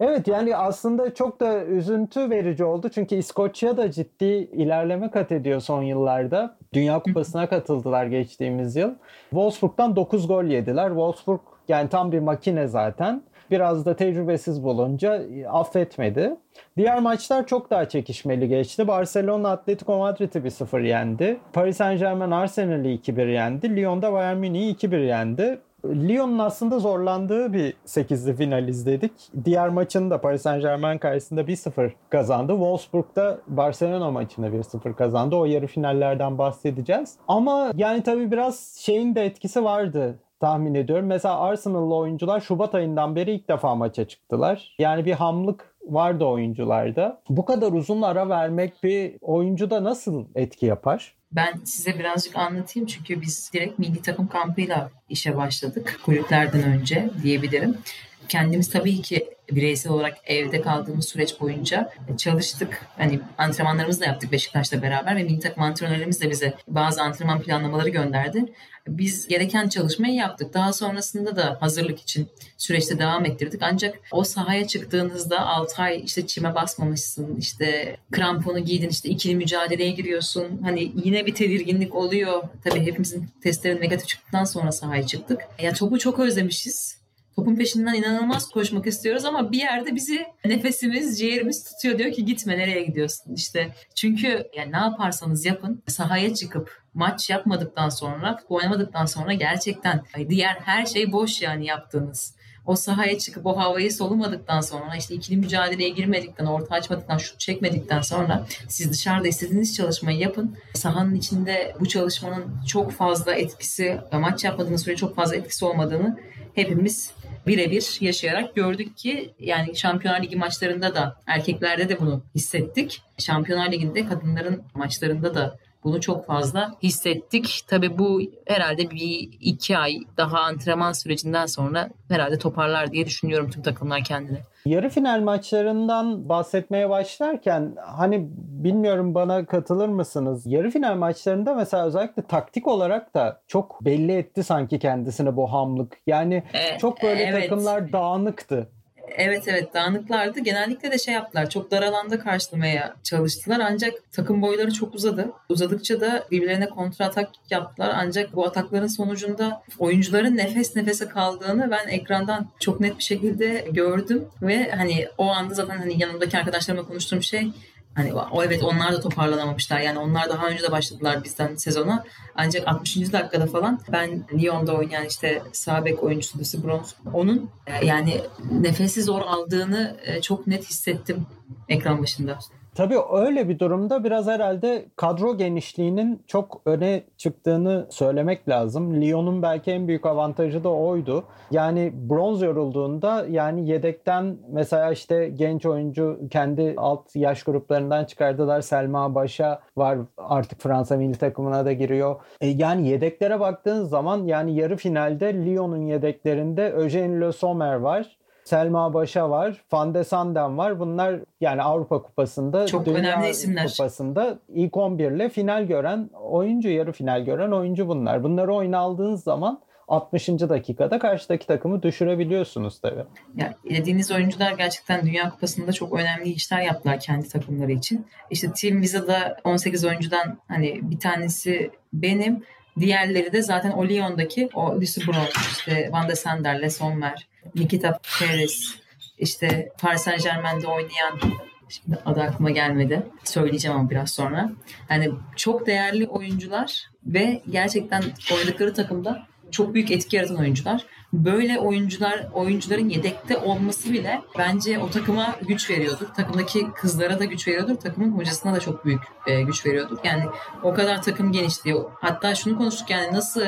Evet 0.00 0.28
yani 0.28 0.56
aslında 0.56 1.14
çok 1.14 1.40
da 1.40 1.64
üzüntü 1.64 2.30
verici 2.30 2.64
oldu. 2.64 2.88
Çünkü 2.94 3.14
İskoçya 3.14 3.76
da 3.76 3.90
ciddi 3.90 4.24
ilerleme 4.52 5.10
kat 5.10 5.32
ediyor 5.32 5.60
son 5.60 5.82
yıllarda. 5.82 6.56
Dünya 6.72 6.98
Kupası'na 6.98 7.48
katıldılar 7.48 8.06
geçtiğimiz 8.06 8.76
yıl. 8.76 8.90
Wolfsburg'dan 9.30 9.96
9 9.96 10.28
gol 10.28 10.44
yediler. 10.44 10.88
Wolfsburg 10.88 11.40
yani 11.68 11.88
tam 11.88 12.12
bir 12.12 12.18
makine 12.18 12.66
zaten. 12.66 13.22
Biraz 13.50 13.86
da 13.86 13.96
tecrübesiz 13.96 14.64
bulunca 14.64 15.22
affetmedi. 15.48 16.36
Diğer 16.76 16.98
maçlar 16.98 17.46
çok 17.46 17.70
daha 17.70 17.88
çekişmeli 17.88 18.48
geçti. 18.48 18.88
Barcelona 18.88 19.50
Atletico 19.50 19.98
Madrid'i 19.98 20.38
1-0 20.38 20.86
yendi. 20.86 21.36
Paris 21.52 21.76
Saint 21.76 22.00
Germain 22.00 22.30
Arsenal'i 22.30 22.88
2-1 22.88 23.30
yendi. 23.30 23.76
Lyon'da 23.76 24.12
Bayern 24.12 24.36
Münih'i 24.36 24.74
2-1 24.74 25.06
yendi. 25.06 25.58
Lyon'un 25.84 26.38
aslında 26.38 26.78
zorlandığı 26.78 27.52
bir 27.52 27.74
8'li 27.86 28.36
final 28.36 28.68
izledik. 28.68 29.12
Diğer 29.44 29.68
maçını 29.68 30.10
da 30.10 30.20
Paris 30.20 30.42
Saint 30.42 30.62
Germain 30.62 30.98
karşısında 30.98 31.40
1-0 31.40 31.90
kazandı. 32.10 32.52
Wolfsburg'da 32.52 33.38
Barcelona 33.46 34.10
maçını 34.10 34.48
1-0 34.48 34.94
kazandı. 34.94 35.36
O 35.36 35.44
yarı 35.44 35.66
finallerden 35.66 36.38
bahsedeceğiz. 36.38 37.14
Ama 37.28 37.72
yani 37.74 38.02
tabii 38.02 38.30
biraz 38.30 38.76
şeyin 38.80 39.14
de 39.14 39.24
etkisi 39.24 39.64
vardı 39.64 40.18
tahmin 40.40 40.74
ediyorum. 40.74 41.06
Mesela 41.06 41.40
Arsenal'lı 41.40 41.94
oyuncular 41.94 42.40
Şubat 42.40 42.74
ayından 42.74 43.16
beri 43.16 43.32
ilk 43.32 43.48
defa 43.48 43.74
maça 43.74 44.08
çıktılar. 44.08 44.76
Yani 44.78 45.04
bir 45.04 45.12
hamlık 45.12 45.76
vardı 45.86 46.24
oyuncularda. 46.24 47.22
Bu 47.28 47.44
kadar 47.44 47.72
uzun 47.72 48.02
ara 48.02 48.28
vermek 48.28 48.82
bir 48.82 49.16
oyuncuda 49.20 49.84
nasıl 49.84 50.24
etki 50.34 50.66
yapar? 50.66 51.14
Ben 51.32 51.52
size 51.64 51.98
birazcık 51.98 52.36
anlatayım 52.36 52.86
çünkü 52.86 53.20
biz 53.20 53.50
direkt 53.52 53.78
milli 53.78 54.02
takım 54.02 54.26
kampıyla 54.26 54.90
işe 55.08 55.36
başladık 55.36 56.00
kulüplerden 56.04 56.62
önce 56.62 57.10
diyebilirim. 57.22 57.78
Kendimiz 58.28 58.70
tabii 58.70 59.02
ki 59.02 59.36
bireysel 59.52 59.92
olarak 59.92 60.18
evde 60.26 60.60
kaldığımız 60.60 61.08
süreç 61.08 61.40
boyunca 61.40 61.92
çalıştık. 62.16 62.86
Hani 62.96 63.20
antrenmanlarımızı 63.38 64.00
da 64.00 64.06
yaptık 64.06 64.32
Beşiktaş'la 64.32 64.82
beraber 64.82 65.16
ve 65.16 65.22
milli 65.22 65.40
takım 65.40 65.62
antrenörlerimiz 65.62 66.20
de 66.20 66.30
bize 66.30 66.54
bazı 66.68 67.02
antrenman 67.02 67.42
planlamaları 67.42 67.88
gönderdi. 67.88 68.44
Biz 68.88 69.28
gereken 69.28 69.68
çalışmayı 69.68 70.14
yaptık. 70.14 70.54
Daha 70.54 70.72
sonrasında 70.72 71.36
da 71.36 71.56
hazırlık 71.60 72.00
için 72.00 72.28
süreçte 72.58 72.98
devam 72.98 73.24
ettirdik. 73.24 73.62
Ancak 73.62 73.98
o 74.12 74.24
sahaya 74.24 74.66
çıktığınızda 74.66 75.46
6 75.46 75.82
ay 75.82 76.02
işte 76.04 76.26
çime 76.26 76.54
basmamışsın, 76.54 77.36
işte 77.36 77.96
kramponu 78.12 78.58
giydin, 78.58 78.88
işte 78.88 79.08
ikili 79.08 79.36
mücadeleye 79.36 79.90
giriyorsun. 79.90 80.60
Hani 80.62 80.92
yine 81.04 81.26
bir 81.26 81.34
tedirginlik 81.34 81.94
oluyor. 81.94 82.42
Tabii 82.64 82.80
hepimizin 82.80 83.28
testleri 83.42 83.80
negatif 83.80 84.08
çıktıktan 84.08 84.44
sonra 84.44 84.72
sahaya 84.72 85.06
çıktık. 85.06 85.40
Ya 85.62 85.72
topu 85.72 85.98
çok 85.98 86.18
özlemişiz. 86.18 87.05
Topun 87.36 87.56
peşinden 87.56 87.94
inanılmaz 87.94 88.50
koşmak 88.50 88.86
istiyoruz 88.86 89.24
ama 89.24 89.52
bir 89.52 89.58
yerde 89.58 89.94
bizi 89.94 90.26
nefesimiz, 90.44 91.18
ciğerimiz 91.18 91.64
tutuyor. 91.64 91.98
Diyor 91.98 92.12
ki 92.12 92.24
gitme 92.24 92.58
nereye 92.58 92.82
gidiyorsun 92.82 93.34
işte. 93.34 93.74
Çünkü 93.94 94.48
yani 94.56 94.72
ne 94.72 94.76
yaparsanız 94.76 95.44
yapın 95.44 95.82
sahaya 95.86 96.34
çıkıp 96.34 96.82
maç 96.94 97.30
yapmadıktan 97.30 97.88
sonra, 97.88 98.36
futbol 98.36 98.56
oynamadıktan 98.56 99.06
sonra 99.06 99.32
gerçekten 99.32 100.02
diğer 100.28 100.54
her 100.54 100.86
şey 100.86 101.12
boş 101.12 101.42
yani 101.42 101.66
yaptığınız. 101.66 102.34
O 102.66 102.76
sahaya 102.76 103.18
çıkıp 103.18 103.46
o 103.46 103.56
havayı 103.56 103.92
solumadıktan 103.92 104.60
sonra 104.60 104.96
işte 104.96 105.14
ikili 105.14 105.36
mücadeleye 105.36 105.88
girmedikten, 105.88 106.46
orta 106.46 106.74
açmadıktan, 106.74 107.18
şut 107.18 107.40
çekmedikten 107.40 108.00
sonra 108.00 108.46
siz 108.68 108.90
dışarıda 108.90 109.28
istediğiniz 109.28 109.76
çalışmayı 109.76 110.18
yapın. 110.18 110.56
Sahanın 110.74 111.14
içinde 111.14 111.74
bu 111.80 111.88
çalışmanın 111.88 112.60
çok 112.66 112.92
fazla 112.92 113.34
etkisi, 113.34 114.00
maç 114.12 114.44
yapmadığınız 114.44 114.82
süre 114.82 114.96
çok 114.96 115.16
fazla 115.16 115.36
etkisi 115.36 115.64
olmadığını 115.64 116.18
hepimiz 116.54 117.10
birebir 117.46 117.96
yaşayarak 118.00 118.54
gördük 118.54 118.96
ki 118.96 119.34
yani 119.38 119.76
Şampiyonlar 119.76 120.22
Ligi 120.22 120.36
maçlarında 120.36 120.94
da 120.94 121.16
erkeklerde 121.26 121.88
de 121.88 122.00
bunu 122.00 122.22
hissettik. 122.34 123.02
Şampiyonlar 123.18 123.72
Ligi'nde 123.72 124.06
kadınların 124.06 124.62
maçlarında 124.74 125.34
da 125.34 125.58
bunu 125.84 126.00
çok 126.00 126.26
fazla 126.26 126.74
hissettik. 126.82 127.60
Tabii 127.66 127.98
bu 127.98 128.20
herhalde 128.46 128.90
bir 128.90 129.28
iki 129.40 129.78
ay 129.78 129.98
daha 130.16 130.40
antrenman 130.40 130.92
sürecinden 130.92 131.46
sonra 131.46 131.90
herhalde 132.08 132.38
toparlar 132.38 132.92
diye 132.92 133.06
düşünüyorum 133.06 133.50
tüm 133.50 133.62
takımlar 133.62 134.04
kendini. 134.04 134.38
Yarı 134.66 134.88
final 134.88 135.20
maçlarından 135.20 136.28
bahsetmeye 136.28 136.90
başlarken 136.90 137.74
hani 137.86 138.28
bilmiyorum 138.36 139.14
bana 139.14 139.46
katılır 139.46 139.88
mısınız? 139.88 140.46
Yarı 140.46 140.70
final 140.70 140.96
maçlarında 140.96 141.54
mesela 141.54 141.86
özellikle 141.86 142.22
taktik 142.22 142.66
olarak 142.66 143.14
da 143.14 143.40
çok 143.46 143.84
belli 143.84 144.12
etti 144.12 144.44
sanki 144.44 144.78
kendisine 144.78 145.36
bu 145.36 145.52
hamlık. 145.52 145.98
Yani 146.06 146.42
E, 146.54 146.78
çok 146.78 147.02
böyle 147.02 147.22
evet. 147.22 147.42
takımlar 147.42 147.92
dağınıktı. 147.92 148.68
Evet 149.08 149.48
evet 149.48 149.74
dağınıklardı. 149.74 150.40
Genellikle 150.40 150.92
de 150.92 150.98
şey 150.98 151.14
yaptılar. 151.14 151.50
Çok 151.50 151.70
dar 151.70 151.82
alanda 151.82 152.18
karşılamaya 152.18 152.96
çalıştılar. 153.02 153.60
Ancak 153.60 153.94
takım 154.12 154.42
boyları 154.42 154.72
çok 154.72 154.94
uzadı. 154.94 155.32
Uzadıkça 155.48 156.00
da 156.00 156.26
birbirlerine 156.30 156.68
kontra 156.68 157.04
atak 157.04 157.30
yaptılar. 157.50 157.92
Ancak 157.96 158.36
bu 158.36 158.46
atakların 158.46 158.86
sonucunda 158.86 159.62
oyuncuların 159.78 160.36
nefes 160.36 160.76
nefese 160.76 161.08
kaldığını 161.08 161.70
ben 161.70 161.88
ekrandan 161.88 162.48
çok 162.60 162.80
net 162.80 162.98
bir 162.98 163.02
şekilde 163.02 163.68
gördüm. 163.72 164.24
Ve 164.42 164.70
hani 164.70 165.08
o 165.18 165.24
anda 165.24 165.54
zaten 165.54 165.78
hani 165.78 166.02
yanımdaki 166.02 166.38
arkadaşlarımla 166.38 166.86
konuştuğum 166.86 167.22
şey 167.22 167.50
Hani 167.96 168.14
o 168.14 168.44
evet 168.44 168.62
onlar 168.62 168.92
da 168.92 169.00
toparlanamamışlar. 169.00 169.80
Yani 169.80 169.98
onlar 169.98 170.28
daha 170.28 170.46
önce 170.46 170.62
de 170.62 170.70
başladılar 170.72 171.24
bizden 171.24 171.56
sezona. 171.56 172.04
Ancak 172.34 172.68
60. 172.68 173.12
dakikada 173.12 173.46
falan 173.46 173.80
ben 173.92 174.24
Lyon'da 174.34 174.74
oynayan 174.74 175.06
işte 175.06 175.42
sağ 175.52 175.84
bek 175.84 176.02
oyuncusu 176.02 176.38
Lucy 176.38 176.56
Bronze 176.64 176.96
onun 177.12 177.50
yani 177.82 178.20
nefesi 178.50 179.02
zor 179.02 179.20
aldığını 179.20 179.96
e, 180.04 180.20
çok 180.20 180.46
net 180.46 180.64
hissettim 180.64 181.26
ekran 181.68 182.02
başında. 182.02 182.38
Tabii 182.76 182.96
öyle 183.12 183.48
bir 183.48 183.58
durumda 183.58 184.04
biraz 184.04 184.26
herhalde 184.26 184.84
kadro 184.96 185.36
genişliğinin 185.36 186.22
çok 186.26 186.62
öne 186.66 187.02
çıktığını 187.16 187.86
söylemek 187.90 188.48
lazım. 188.48 189.00
Lyon'un 189.00 189.42
belki 189.42 189.70
en 189.70 189.88
büyük 189.88 190.06
avantajı 190.06 190.64
da 190.64 190.68
oydu. 190.68 191.24
Yani 191.50 191.92
bronz 191.94 192.42
yorulduğunda 192.42 193.26
yani 193.30 193.68
yedekten 193.68 194.36
mesela 194.52 194.92
işte 194.92 195.28
genç 195.28 195.66
oyuncu 195.66 196.20
kendi 196.30 196.74
alt 196.76 197.16
yaş 197.16 197.42
gruplarından 197.42 198.04
çıkardılar. 198.04 198.60
Selma 198.60 199.14
Başa 199.14 199.60
var 199.76 199.98
artık 200.18 200.60
Fransa 200.60 200.96
milli 200.96 201.18
takımına 201.18 201.64
da 201.64 201.72
giriyor. 201.72 202.16
E 202.40 202.48
yani 202.48 202.88
yedeklere 202.88 203.40
baktığın 203.40 203.84
zaman 203.84 204.24
yani 204.24 204.54
yarı 204.54 204.76
finalde 204.76 205.34
Lyon'un 205.34 205.82
yedeklerinde 205.82 206.68
Eugène 206.68 207.20
Le 207.20 207.32
Sommer 207.32 207.74
var. 207.74 208.16
Selma 208.46 208.94
Başa 208.94 209.30
var, 209.30 209.64
Van 209.72 209.94
de 209.94 210.04
Sanden 210.04 210.58
var. 210.58 210.80
Bunlar 210.80 211.20
yani 211.40 211.62
Avrupa 211.62 212.02
Kupası'nda, 212.02 212.66
Çok 212.66 212.86
Dünya 212.86 212.98
önemli 212.98 213.28
isimler. 213.28 213.68
Kupası'nda 213.68 214.38
ilk 214.48 214.76
11 214.76 215.10
ile 215.10 215.28
final 215.28 215.64
gören 215.64 216.10
oyuncu, 216.22 216.68
yarı 216.68 216.92
final 216.92 217.24
gören 217.24 217.50
oyuncu 217.50 217.88
bunlar. 217.88 218.22
Bunları 218.22 218.54
oyuna 218.54 218.78
aldığınız 218.78 219.22
zaman 219.22 219.60
60. 219.88 220.28
dakikada 220.28 220.98
karşıdaki 220.98 221.46
takımı 221.46 221.82
düşürebiliyorsunuz 221.82 222.80
tabii. 222.80 223.04
Ya, 223.36 223.54
dediğiniz 223.70 224.10
oyuncular 224.10 224.52
gerçekten 224.52 225.06
Dünya 225.06 225.30
Kupası'nda 225.30 225.72
çok 225.72 226.00
önemli 226.00 226.28
işler 226.28 226.60
yaptılar 226.60 227.00
kendi 227.00 227.28
takımları 227.28 227.72
için. 227.72 228.06
İşte 228.30 228.52
Team 228.52 228.80
Visa'da 228.80 229.36
18 229.44 229.84
oyuncudan 229.84 230.38
hani 230.48 230.80
bir 230.82 230.98
tanesi 230.98 231.70
benim. 231.92 232.42
Diğerleri 232.80 233.32
de 233.32 233.42
zaten 233.42 233.70
o 233.70 233.88
Lyon'daki 233.88 234.48
o 234.54 234.76
Lucy 234.76 235.00
Bronze, 235.06 235.30
işte 235.50 235.88
Van 235.92 236.08
de 236.08 236.14
Sander, 236.14 236.62
Les 236.62 236.76
Sommer, 236.76 237.28
Nikita 237.54 237.98
Perez, 238.18 238.74
işte 239.18 239.68
Paris 239.80 240.02
Saint 240.02 240.22
Germain'de 240.22 240.66
oynayan 240.66 241.20
Şimdi 241.68 241.98
adı 242.06 242.20
aklıma 242.20 242.50
gelmedi. 242.50 243.06
Söyleyeceğim 243.24 243.76
ama 243.76 243.90
biraz 243.90 244.10
sonra. 244.10 244.50
Yani 244.90 245.10
çok 245.36 245.66
değerli 245.66 246.06
oyuncular 246.06 246.90
ve 247.06 247.42
gerçekten 247.50 248.02
oynadıkları 248.34 248.74
takımda 248.74 249.26
çok 249.50 249.74
büyük 249.74 249.90
etki 249.90 250.16
yaratan 250.16 250.36
oyuncular. 250.36 250.86
Böyle 251.12 251.58
oyuncular, 251.58 252.26
oyuncuların 252.32 252.88
yedekte 252.88 253.36
olması 253.36 253.92
bile 253.92 254.20
bence 254.38 254.78
o 254.78 254.90
takıma 254.90 255.36
güç 255.48 255.70
veriyordur. 255.70 256.06
Takımdaki 256.16 256.66
kızlara 256.74 257.18
da 257.18 257.24
güç 257.24 257.48
veriyordur. 257.48 257.76
Takımın 257.76 258.18
hocasına 258.18 258.54
da 258.54 258.60
çok 258.60 258.84
büyük 258.84 259.02
e, 259.26 259.42
güç 259.42 259.66
veriyordur. 259.66 259.98
Yani 260.04 260.24
o 260.62 260.74
kadar 260.74 261.02
takım 261.02 261.32
genişliyor. 261.32 261.90
Hatta 262.00 262.34
şunu 262.34 262.58
konuştuk 262.58 262.90
yani 262.90 263.12
nasıl 263.12 263.42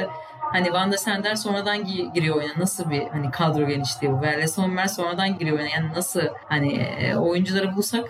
Hani 0.52 0.72
Van 0.72 0.92
der 0.92 0.96
Sender 0.96 1.34
sonradan 1.34 1.76
gi- 1.76 2.12
giriyor 2.12 2.36
oyuna. 2.36 2.52
Nasıl 2.58 2.90
bir 2.90 3.02
hani 3.02 3.30
kadro 3.30 3.66
genişliği 3.66 4.12
bu? 4.12 4.22
Ve 4.22 4.46
Sommer 4.48 4.86
sonradan 4.86 5.38
giriyor 5.38 5.58
oyuna. 5.58 5.68
Yani 5.70 5.92
nasıl 5.96 6.20
hani 6.44 6.72
e, 6.72 7.16
oyuncuları 7.16 7.76
bulsak 7.76 8.04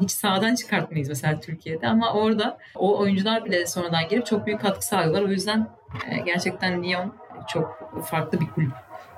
hiç 0.00 0.10
sağdan 0.10 0.54
çıkartmayız 0.54 1.08
mesela 1.08 1.40
Türkiye'de 1.40 1.88
ama 1.88 2.12
orada 2.12 2.58
o 2.76 2.98
oyuncular 2.98 3.44
bile 3.44 3.66
sonradan 3.66 4.08
girip 4.10 4.26
çok 4.26 4.46
büyük 4.46 4.60
katkı 4.60 4.86
sağlıyorlar. 4.86 5.22
O 5.22 5.28
yüzden 5.28 5.66
e, 6.10 6.18
gerçekten 6.18 6.82
Lyon 6.82 7.12
çok 7.48 7.92
farklı 8.04 8.40
bir 8.40 8.46
kulüp. 8.50 8.72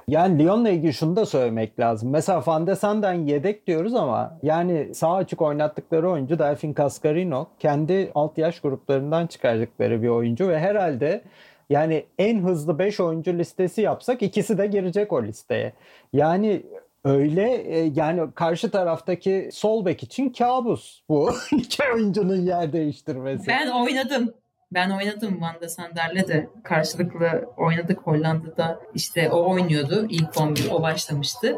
Yani 0.09 0.39
Lyon'la 0.45 0.69
ilgili 0.71 0.93
şunu 0.95 1.17
da 1.17 1.27
söylemek 1.27 1.81
lazım. 1.81 2.11
Mesela 2.11 2.43
Van 2.47 2.67
de 2.67 2.77
Sanden 2.77 3.13
yedek 3.15 3.67
diyoruz 3.67 3.95
ama 3.95 4.39
yani 4.43 4.95
sağ 4.95 5.15
açık 5.15 5.43
oynattıkları 5.43 6.11
oyuncu 6.11 6.39
Delfin 6.39 6.75
Cascarino 6.75 7.47
kendi 7.59 8.11
alt 8.15 8.39
yaş 8.39 8.61
gruplarından 8.61 9.27
çıkardıkları 9.27 10.03
bir 10.03 10.09
oyuncu 10.09 10.49
ve 10.49 10.59
herhalde 10.61 11.23
yani 11.71 12.07
en 12.19 12.43
hızlı 12.43 12.79
5 12.79 13.01
oyuncu 13.01 13.39
listesi 13.39 13.81
yapsak 13.83 14.23
ikisi 14.23 14.59
de 14.59 14.67
girecek 14.67 15.13
o 15.13 15.23
listeye. 15.23 15.73
Yani 16.13 16.63
öyle 17.05 17.55
e, 17.55 17.93
yani 17.95 18.35
karşı 18.35 18.71
taraftaki 18.71 19.51
sol 19.53 19.85
bek 19.85 20.03
için 20.03 20.31
kabus 20.31 21.03
bu. 21.09 21.33
İki 21.53 21.83
oyuncunun 21.95 22.41
yer 22.41 22.73
değiştirmesi. 22.73 23.47
Ben 23.49 23.71
oynadım. 23.71 24.35
Ben 24.73 24.91
oynadım 24.91 25.41
Van 25.41 25.61
de 25.61 25.69
Sander'le 25.69 26.29
de 26.29 26.51
karşılıklı 26.65 27.45
oynadık 27.57 27.99
Hollanda'da. 27.99 28.81
İşte 28.95 29.31
o 29.31 29.51
oynuyordu. 29.51 30.07
İlk 30.11 30.41
11 30.41 30.71
o 30.71 30.83
başlamıştı. 30.83 31.57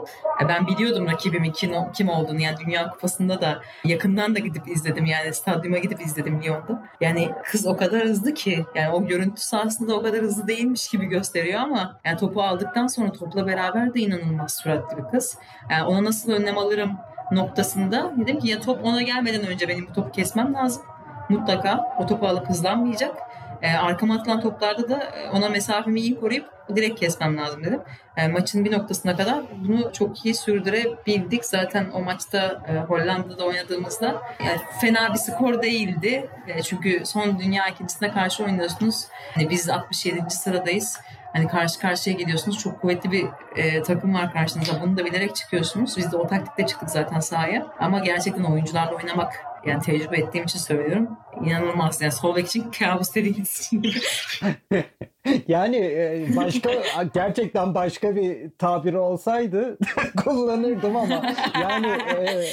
Ben 0.48 0.66
biliyordum 0.66 1.06
rakibimin 1.06 1.52
kim, 1.52 1.72
kim 1.92 2.08
olduğunu. 2.08 2.40
Yani 2.40 2.56
Dünya 2.66 2.90
Kupası'nda 2.90 3.40
da 3.40 3.62
yakından 3.84 4.34
da 4.34 4.38
gidip 4.38 4.68
izledim. 4.68 5.04
Yani 5.04 5.34
stadyuma 5.34 5.78
gidip 5.78 6.00
izledim 6.00 6.42
Lyon'da. 6.42 6.88
Yani 7.00 7.30
kız 7.44 7.66
o 7.66 7.76
kadar 7.76 8.04
hızlı 8.04 8.34
ki 8.34 8.64
yani 8.74 8.94
o 8.94 9.06
görüntüsü 9.06 9.56
aslında 9.56 9.94
o 9.94 10.02
kadar 10.02 10.20
hızlı 10.20 10.48
değilmiş 10.48 10.88
gibi 10.88 11.06
gösteriyor 11.06 11.60
ama 11.60 12.00
yani 12.04 12.18
topu 12.18 12.42
aldıktan 12.42 12.86
sonra 12.86 13.12
topla 13.12 13.46
beraber 13.46 13.94
de 13.94 14.00
inanılmaz 14.00 14.54
süratli 14.54 14.96
bir 14.96 15.10
kız. 15.10 15.38
Yani 15.70 15.84
ona 15.84 16.04
nasıl 16.04 16.32
önlem 16.32 16.58
alırım 16.58 16.90
noktasında 17.32 18.12
dedim 18.20 18.38
ki 18.38 18.48
ya 18.48 18.60
top 18.60 18.84
ona 18.84 19.02
gelmeden 19.02 19.46
önce 19.46 19.68
benim 19.68 19.86
bu 19.86 19.92
topu 19.92 20.12
kesmem 20.12 20.54
lazım 20.54 20.82
mutlaka 21.28 21.96
o 21.98 22.06
topu 22.06 22.26
alıp 22.26 22.48
hızlanmayacak. 22.48 23.14
E, 23.62 23.70
arkama 23.70 24.14
atılan 24.14 24.40
toplarda 24.40 24.88
da 24.88 25.12
ona 25.32 25.48
mesafemi 25.48 26.00
iyi 26.00 26.20
koruyup 26.20 26.46
direkt 26.76 27.00
kesmem 27.00 27.36
lazım 27.36 27.64
dedim. 27.64 27.80
E, 28.16 28.28
maçın 28.28 28.64
bir 28.64 28.72
noktasına 28.72 29.16
kadar 29.16 29.42
bunu 29.68 29.92
çok 29.92 30.24
iyi 30.24 30.34
sürdürebildik. 30.34 31.44
Zaten 31.44 31.86
o 31.94 32.00
maçta 32.00 32.62
e, 32.68 32.76
Hollanda'da 32.76 33.44
oynadığımızda 33.44 34.22
yani 34.46 34.60
fena 34.80 35.12
bir 35.12 35.18
skor 35.18 35.62
değildi. 35.62 36.30
E, 36.46 36.62
çünkü 36.62 37.02
son 37.04 37.38
dünya 37.38 37.68
ikincisine 37.68 38.12
karşı 38.12 38.44
oynuyorsunuz. 38.44 39.06
Hani 39.34 39.50
biz 39.50 39.68
67. 39.68 40.30
sıradayız. 40.30 41.00
Hani 41.32 41.48
karşı 41.48 41.80
karşıya 41.80 42.16
geliyorsunuz. 42.16 42.58
Çok 42.58 42.80
kuvvetli 42.80 43.10
bir 43.12 43.26
e, 43.56 43.82
takım 43.82 44.14
var 44.14 44.32
karşınızda. 44.32 44.80
Bunu 44.82 44.96
da 44.96 45.04
bilerek 45.04 45.36
çıkıyorsunuz. 45.36 45.96
Biz 45.96 46.12
de 46.12 46.16
o 46.16 46.26
taktikte 46.26 46.66
çıktık 46.66 46.90
zaten 46.90 47.20
sahaya. 47.20 47.66
Ama 47.80 47.98
gerçekten 47.98 48.44
oyuncularla 48.44 48.94
oynamak 48.94 49.47
yani 49.68 49.82
tecrübe 49.82 50.16
ettiğim 50.16 50.44
için 50.44 50.58
söylüyorum. 50.58 51.08
İnanılmaz. 51.44 52.00
Yani 52.02 52.12
sol 52.12 52.36
için 52.36 52.70
kabus 52.70 53.14
dediğiniz 53.14 53.70
yani 55.48 55.76
e, 55.76 56.26
başka 56.36 56.70
gerçekten 57.14 57.74
başka 57.74 58.16
bir 58.16 58.50
tabiri 58.58 58.98
olsaydı 58.98 59.78
kullanırdım 60.24 60.96
ama 60.96 61.34
yani 61.62 61.86
e, 61.86 62.44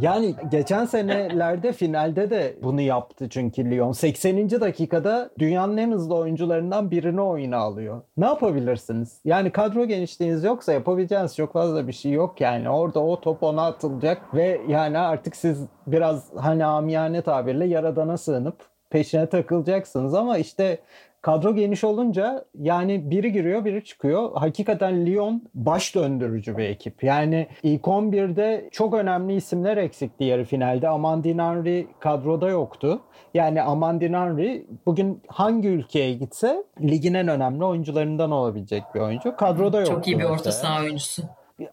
yani 0.00 0.34
geçen 0.50 0.84
senelerde 0.84 1.72
finalde 1.72 2.30
de 2.30 2.56
bunu 2.62 2.80
yaptı 2.80 3.28
çünkü 3.28 3.70
Lyon. 3.70 3.92
80. 3.92 4.50
dakikada 4.50 5.30
dünyanın 5.38 5.76
en 5.76 5.92
hızlı 5.92 6.14
oyuncularından 6.14 6.90
birini 6.90 7.20
oyuna 7.20 7.56
alıyor. 7.56 8.02
Ne 8.16 8.26
yapabilirsiniz? 8.26 9.20
Yani 9.24 9.50
kadro 9.50 9.84
genişliğiniz 9.84 10.44
yoksa 10.44 10.72
yapabileceğiniz 10.72 11.36
çok 11.36 11.52
fazla 11.52 11.88
bir 11.88 11.92
şey 11.92 12.12
yok 12.12 12.40
yani. 12.40 12.70
Orada 12.70 13.00
o 13.00 13.20
top 13.20 13.42
ona 13.42 13.66
atılacak 13.66 14.34
ve 14.34 14.60
yani 14.68 14.98
artık 14.98 15.36
siz 15.36 15.66
biraz 15.86 16.24
hani 16.36 16.64
amiyane 16.64 17.22
tabirle 17.22 17.66
yaradana 17.66 18.16
sığınıp 18.16 18.56
peşine 18.90 19.26
takılacaksınız 19.26 20.14
ama 20.14 20.38
işte 20.38 20.78
kadro 21.22 21.54
geniş 21.54 21.84
olunca 21.84 22.44
yani 22.54 23.10
biri 23.10 23.32
giriyor 23.32 23.64
biri 23.64 23.84
çıkıyor. 23.84 24.30
Hakikaten 24.34 25.06
Lyon 25.06 25.42
baş 25.54 25.94
döndürücü 25.94 26.56
bir 26.56 26.64
ekip. 26.64 27.04
Yani 27.04 27.46
ilk 27.62 27.82
11'de 27.82 28.68
çok 28.72 28.94
önemli 28.94 29.34
isimler 29.34 29.76
eksikti 29.76 30.24
yarı 30.24 30.44
finalde. 30.44 30.88
Amandine 30.88 31.42
Henry 31.42 31.86
kadroda 32.00 32.48
yoktu. 32.48 33.00
Yani 33.34 33.62
Amandine 33.62 34.16
Henry 34.16 34.66
bugün 34.86 35.22
hangi 35.28 35.68
ülkeye 35.68 36.14
gitse 36.14 36.64
ligin 36.80 37.14
en 37.14 37.28
önemli 37.28 37.64
oyuncularından 37.64 38.30
olabilecek 38.30 38.82
bir 38.94 39.00
oyuncu. 39.00 39.36
Kadroda 39.36 39.78
yoktu. 39.78 39.94
Çok 39.94 40.06
iyi 40.06 40.18
bir 40.18 40.24
orta 40.24 40.52
saha 40.52 40.82
oyuncusu. 40.82 41.22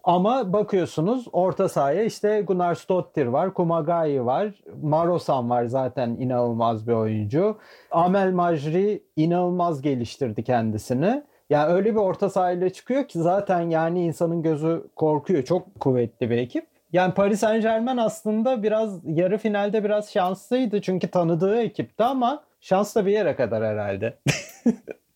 Ama 0.04 0.54
bakıyorsunuz 0.54 1.26
orta 1.32 1.70
sahaya 1.70 2.04
işte 2.04 2.42
Gunnar 2.42 2.76
Stottir 2.76 3.26
var, 3.26 3.54
Kumagai 3.54 4.26
var, 4.26 4.54
Marosan 4.82 5.50
var 5.50 5.66
zaten 5.66 6.10
inanılmaz 6.10 6.88
bir 6.88 6.94
oyuncu. 6.94 7.58
Amel 7.92 8.32
Majri 8.32 9.04
inanılmaz 9.16 9.82
geliştirdi 9.82 10.44
kendisini. 10.44 11.24
Yani 11.50 11.74
öyle 11.74 11.92
bir 11.92 12.00
orta 12.00 12.30
sahayla 12.30 12.70
çıkıyor 12.70 13.08
ki 13.08 13.20
zaten 13.20 13.62
yani 13.70 14.06
insanın 14.06 14.42
gözü 14.42 14.88
korkuyor. 14.96 15.44
Çok 15.44 15.80
kuvvetli 15.80 16.30
bir 16.30 16.38
ekip. 16.38 16.68
Yani 16.94 17.14
Paris 17.14 17.40
Saint 17.40 17.64
Germain 17.64 17.98
aslında 17.98 18.64
biraz 18.64 19.00
yarı 19.06 19.38
finalde 19.38 19.84
biraz 19.84 20.12
şanslıydı 20.12 20.82
çünkü 20.82 21.08
tanıdığı 21.08 21.60
ekipti 21.60 22.04
ama 22.04 22.44
şans 22.62 22.96
da 22.96 23.06
bir 23.06 23.12
yere 23.12 23.36
kadar 23.36 23.64
herhalde. 23.64 24.18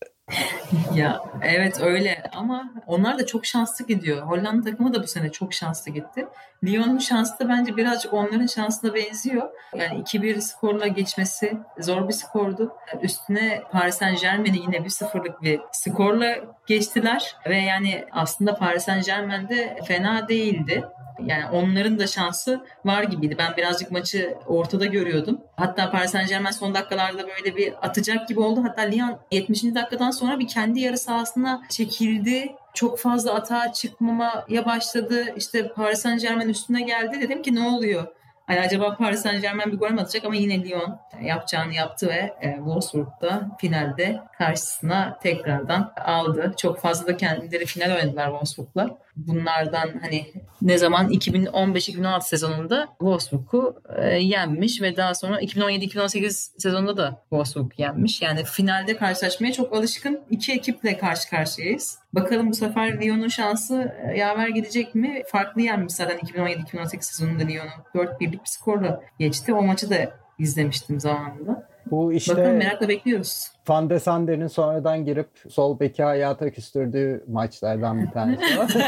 ya 0.94 1.22
evet 1.42 1.80
öyle 1.80 2.22
ama 2.32 2.72
onlar 2.86 3.18
da 3.18 3.26
çok 3.26 3.46
şanslı 3.46 3.86
gidiyor. 3.86 4.26
Hollanda 4.26 4.70
takımı 4.70 4.94
da 4.94 5.02
bu 5.02 5.06
sene 5.06 5.32
çok 5.32 5.54
şanslı 5.54 5.92
gitti. 5.92 6.26
Lyon'un 6.64 6.98
şansı 6.98 7.38
da 7.38 7.48
bence 7.48 7.76
birazcık 7.76 8.14
onların 8.14 8.46
şansına 8.46 8.94
benziyor. 8.94 9.50
Yani 9.76 10.02
2-1 10.02 10.40
skorla 10.40 10.86
geçmesi 10.86 11.58
zor 11.78 12.08
bir 12.08 12.12
skordu. 12.12 12.72
Üstüne 13.02 13.62
Paris 13.72 13.94
Saint 13.94 14.20
Germain'i 14.20 14.58
yine 14.58 14.76
1-0'lık 14.76 15.42
bir 15.42 15.60
skorla 15.72 16.36
geçtiler. 16.74 17.36
Ve 17.48 17.56
yani 17.56 18.04
aslında 18.12 18.54
Paris 18.54 18.84
Saint 18.84 19.06
Germain 19.06 19.48
de 19.48 19.78
fena 19.86 20.28
değildi. 20.28 20.84
Yani 21.26 21.44
onların 21.52 21.98
da 21.98 22.06
şansı 22.06 22.60
var 22.84 23.02
gibiydi. 23.02 23.36
Ben 23.38 23.56
birazcık 23.56 23.90
maçı 23.90 24.34
ortada 24.46 24.86
görüyordum. 24.86 25.40
Hatta 25.56 25.90
Paris 25.90 26.10
Saint 26.10 26.28
Germain 26.28 26.52
son 26.52 26.74
dakikalarda 26.74 27.22
böyle 27.28 27.56
bir 27.56 27.86
atacak 27.86 28.28
gibi 28.28 28.40
oldu. 28.40 28.64
Hatta 28.64 28.82
Lyon 28.82 29.18
70. 29.30 29.64
dakikadan 29.64 30.10
sonra 30.10 30.38
bir 30.38 30.48
kendi 30.48 30.80
yarı 30.80 30.98
sahasına 30.98 31.62
çekildi. 31.68 32.52
Çok 32.74 32.98
fazla 32.98 33.34
atağa 33.34 33.72
çıkmamaya 33.72 34.64
başladı. 34.64 35.24
İşte 35.36 35.68
Paris 35.68 35.98
Saint 36.00 36.20
Germain 36.20 36.48
üstüne 36.48 36.82
geldi. 36.82 37.20
Dedim 37.20 37.42
ki 37.42 37.54
ne 37.54 37.68
oluyor? 37.68 38.06
Hani 38.46 38.60
acaba 38.60 38.96
Paris 38.96 39.22
Saint 39.22 39.42
Germain 39.42 39.72
bir 39.72 39.78
gol 39.78 39.90
mü 39.90 40.00
atacak 40.00 40.24
ama 40.24 40.34
yine 40.34 40.64
Lyon 40.64 40.98
yapacağını 41.22 41.74
yaptı 41.74 42.08
ve 42.08 42.34
e, 42.40 42.56
Wolfsburg'da 42.56 43.48
finalde 43.60 44.20
karşısına 44.38 45.18
tekrardan 45.22 45.92
aldı. 46.04 46.54
Çok 46.56 46.80
fazla 46.80 47.06
da 47.06 47.16
kendileri 47.16 47.66
final 47.66 47.96
oynadılar 47.96 48.26
Wolfsburg'la. 48.26 48.98
Bunlardan 49.16 49.90
hani 50.00 50.26
ne 50.62 50.78
zaman 50.78 51.10
2015-2016 51.10 52.22
sezonunda 52.22 52.88
Wolfsburg'u 52.98 53.82
e, 53.96 54.06
yenmiş 54.06 54.82
ve 54.82 54.96
daha 54.96 55.14
sonra 55.14 55.42
2017-2018 55.42 56.60
sezonunda 56.60 56.96
da 56.96 57.22
Wolfsburg 57.22 57.72
yenmiş. 57.78 58.22
Yani 58.22 58.44
finalde 58.44 58.96
karşılaşmaya 58.96 59.52
çok 59.52 59.72
alışkın 59.72 60.20
iki 60.30 60.52
ekiple 60.52 60.98
karşı 60.98 61.30
karşıyayız. 61.30 61.98
Bakalım 62.12 62.50
bu 62.50 62.54
sefer 62.54 63.00
Lyon'un 63.00 63.28
şansı 63.28 63.94
e, 64.08 64.18
yaver 64.18 64.48
gidecek 64.48 64.94
mi? 64.94 65.22
Farklı 65.26 65.62
yenmiş 65.62 65.92
zaten 65.92 66.18
2017-2018 66.18 67.02
sezonunda 67.02 67.42
Lyon'u. 67.44 68.02
4-1'lik 68.02 68.32
bir 68.32 68.40
skorla 68.44 69.00
geçti. 69.18 69.54
O 69.54 69.62
maçı 69.62 69.90
da 69.90 70.12
izlemiştim 70.38 71.00
zamanında. 71.00 71.71
Bu 71.92 72.12
işte 72.12 72.36
Bakalım 72.36 72.56
merakla 72.56 72.88
bekliyoruz. 72.88 73.48
Van 73.68 73.90
de 73.90 74.00
Sander'in 74.00 74.46
sonradan 74.46 75.04
girip 75.04 75.28
sol 75.48 75.80
beki 75.80 76.02
hayata 76.02 76.50
küstürdüğü 76.50 77.24
maçlardan 77.28 78.02
bir 78.02 78.10
tanesi. 78.10 78.42